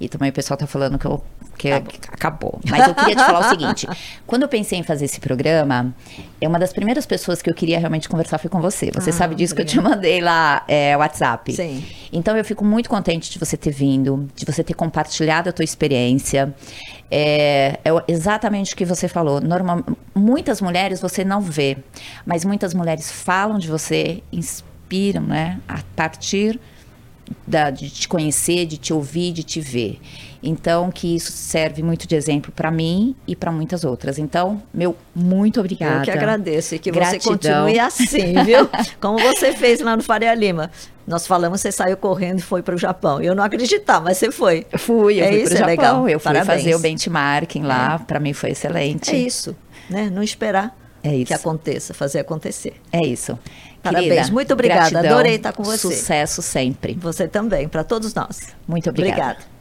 e 0.00 0.08
também 0.08 0.30
o 0.30 0.32
pessoal 0.32 0.56
está 0.56 0.66
falando 0.66 0.98
que 0.98 1.06
eu 1.06 1.22
que 1.56 1.70
acabou. 1.70 2.60
Mas 2.68 2.86
eu 2.86 2.94
queria 2.94 3.14
te 3.14 3.24
falar 3.24 3.46
o 3.46 3.48
seguinte: 3.50 3.86
quando 4.26 4.42
eu 4.42 4.48
pensei 4.48 4.78
em 4.78 4.82
fazer 4.82 5.04
esse 5.06 5.20
programa, 5.20 5.94
é 6.40 6.48
uma 6.48 6.58
das 6.58 6.72
primeiras 6.72 7.06
pessoas 7.06 7.40
que 7.40 7.48
eu 7.48 7.54
queria 7.54 7.78
realmente 7.78 8.08
conversar 8.08 8.38
foi 8.38 8.50
com 8.50 8.60
você. 8.60 8.90
Você 8.92 9.10
ah, 9.10 9.12
sabe 9.12 9.34
disso 9.34 9.54
obrigada. 9.54 9.72
que 9.72 9.78
eu 9.78 9.82
te 9.82 9.88
mandei 9.88 10.20
lá 10.20 10.64
é, 10.68 10.96
WhatsApp. 10.96 11.52
Sim. 11.52 11.84
Então 12.12 12.36
eu 12.36 12.44
fico 12.44 12.64
muito 12.64 12.88
contente 12.88 13.30
de 13.30 13.38
você 13.38 13.56
ter 13.56 13.70
vindo, 13.70 14.28
de 14.34 14.44
você 14.44 14.62
ter 14.62 14.74
compartilhado 14.74 15.48
a 15.48 15.52
tua 15.52 15.64
experiência. 15.64 16.54
É, 17.10 17.78
é 17.84 17.90
exatamente 18.08 18.74
o 18.74 18.76
que 18.76 18.84
você 18.84 19.08
falou. 19.08 19.40
Normal, 19.40 19.84
muitas 20.14 20.60
mulheres 20.60 21.00
você 21.00 21.24
não 21.24 21.40
vê, 21.40 21.76
mas 22.26 22.44
muitas 22.44 22.74
mulheres 22.74 23.10
falam 23.10 23.58
de 23.58 23.68
você, 23.68 24.22
inspiram, 24.32 25.22
né? 25.22 25.60
A 25.68 25.80
partir 25.94 26.58
da, 27.46 27.70
de 27.70 27.90
te 27.90 28.08
conhecer, 28.08 28.66
de 28.66 28.76
te 28.76 28.92
ouvir, 28.92 29.32
de 29.32 29.42
te 29.42 29.60
ver. 29.60 30.00
Então, 30.44 30.90
que 30.90 31.14
isso 31.14 31.32
serve 31.32 31.82
muito 31.82 32.06
de 32.06 32.14
exemplo 32.14 32.52
para 32.52 32.70
mim 32.70 33.16
e 33.26 33.34
para 33.34 33.50
muitas 33.50 33.84
outras. 33.84 34.18
Então, 34.18 34.62
meu 34.72 34.96
muito 35.14 35.58
obrigada. 35.60 36.00
Eu 36.00 36.02
que 36.02 36.10
agradeço 36.10 36.74
e 36.74 36.78
que 36.78 36.90
Gratidão. 36.90 37.20
você 37.20 37.28
continue 37.28 37.78
assim, 37.78 38.44
viu? 38.44 38.68
Como 39.00 39.18
você 39.18 39.52
fez 39.52 39.80
lá 39.80 39.96
no 39.96 40.02
Faria 40.02 40.34
Lima. 40.34 40.70
Nós 41.06 41.26
falamos, 41.26 41.60
você 41.60 41.70
saiu 41.70 41.96
correndo 41.96 42.38
e 42.38 42.42
foi 42.42 42.62
para 42.62 42.74
o 42.74 42.78
Japão. 42.78 43.20
Eu 43.20 43.34
não 43.34 43.44
acreditava, 43.44 44.06
mas 44.06 44.18
você 44.18 44.30
foi. 44.30 44.66
Fui, 44.78 45.20
eu 45.20 45.24
é 45.24 45.28
fui 45.28 45.42
para 45.42 45.50
o 45.50 45.52
é 45.52 45.56
Japão. 45.56 45.66
Legal. 45.66 46.08
Eu 46.08 46.20
fui 46.20 46.32
Parabéns. 46.32 46.62
fazer 46.62 46.74
o 46.74 46.78
benchmarking 46.78 47.62
lá. 47.62 48.00
É. 48.00 48.04
Para 48.04 48.20
mim 48.20 48.32
foi 48.32 48.50
excelente. 48.50 49.10
É 49.10 49.16
isso, 49.16 49.54
né? 49.90 50.10
Não 50.10 50.22
esperar 50.22 50.76
é 51.02 51.22
que 51.22 51.34
aconteça, 51.34 51.92
fazer 51.92 52.20
acontecer. 52.20 52.80
É 52.90 53.04
isso. 53.04 53.38
Parabéns, 53.82 54.08
Querida, 54.08 54.32
muito 54.32 54.52
obrigada. 54.54 54.90
Gratidão, 54.90 55.12
Adorei 55.12 55.34
estar 55.34 55.52
com 55.52 55.62
você. 55.62 55.76
Sucesso 55.76 56.40
sempre. 56.40 56.94
Você 56.94 57.28
também, 57.28 57.68
para 57.68 57.84
todos 57.84 58.14
nós. 58.14 58.54
Muito 58.66 58.88
obrigada. 58.88 59.22
Obrigada. 59.22 59.53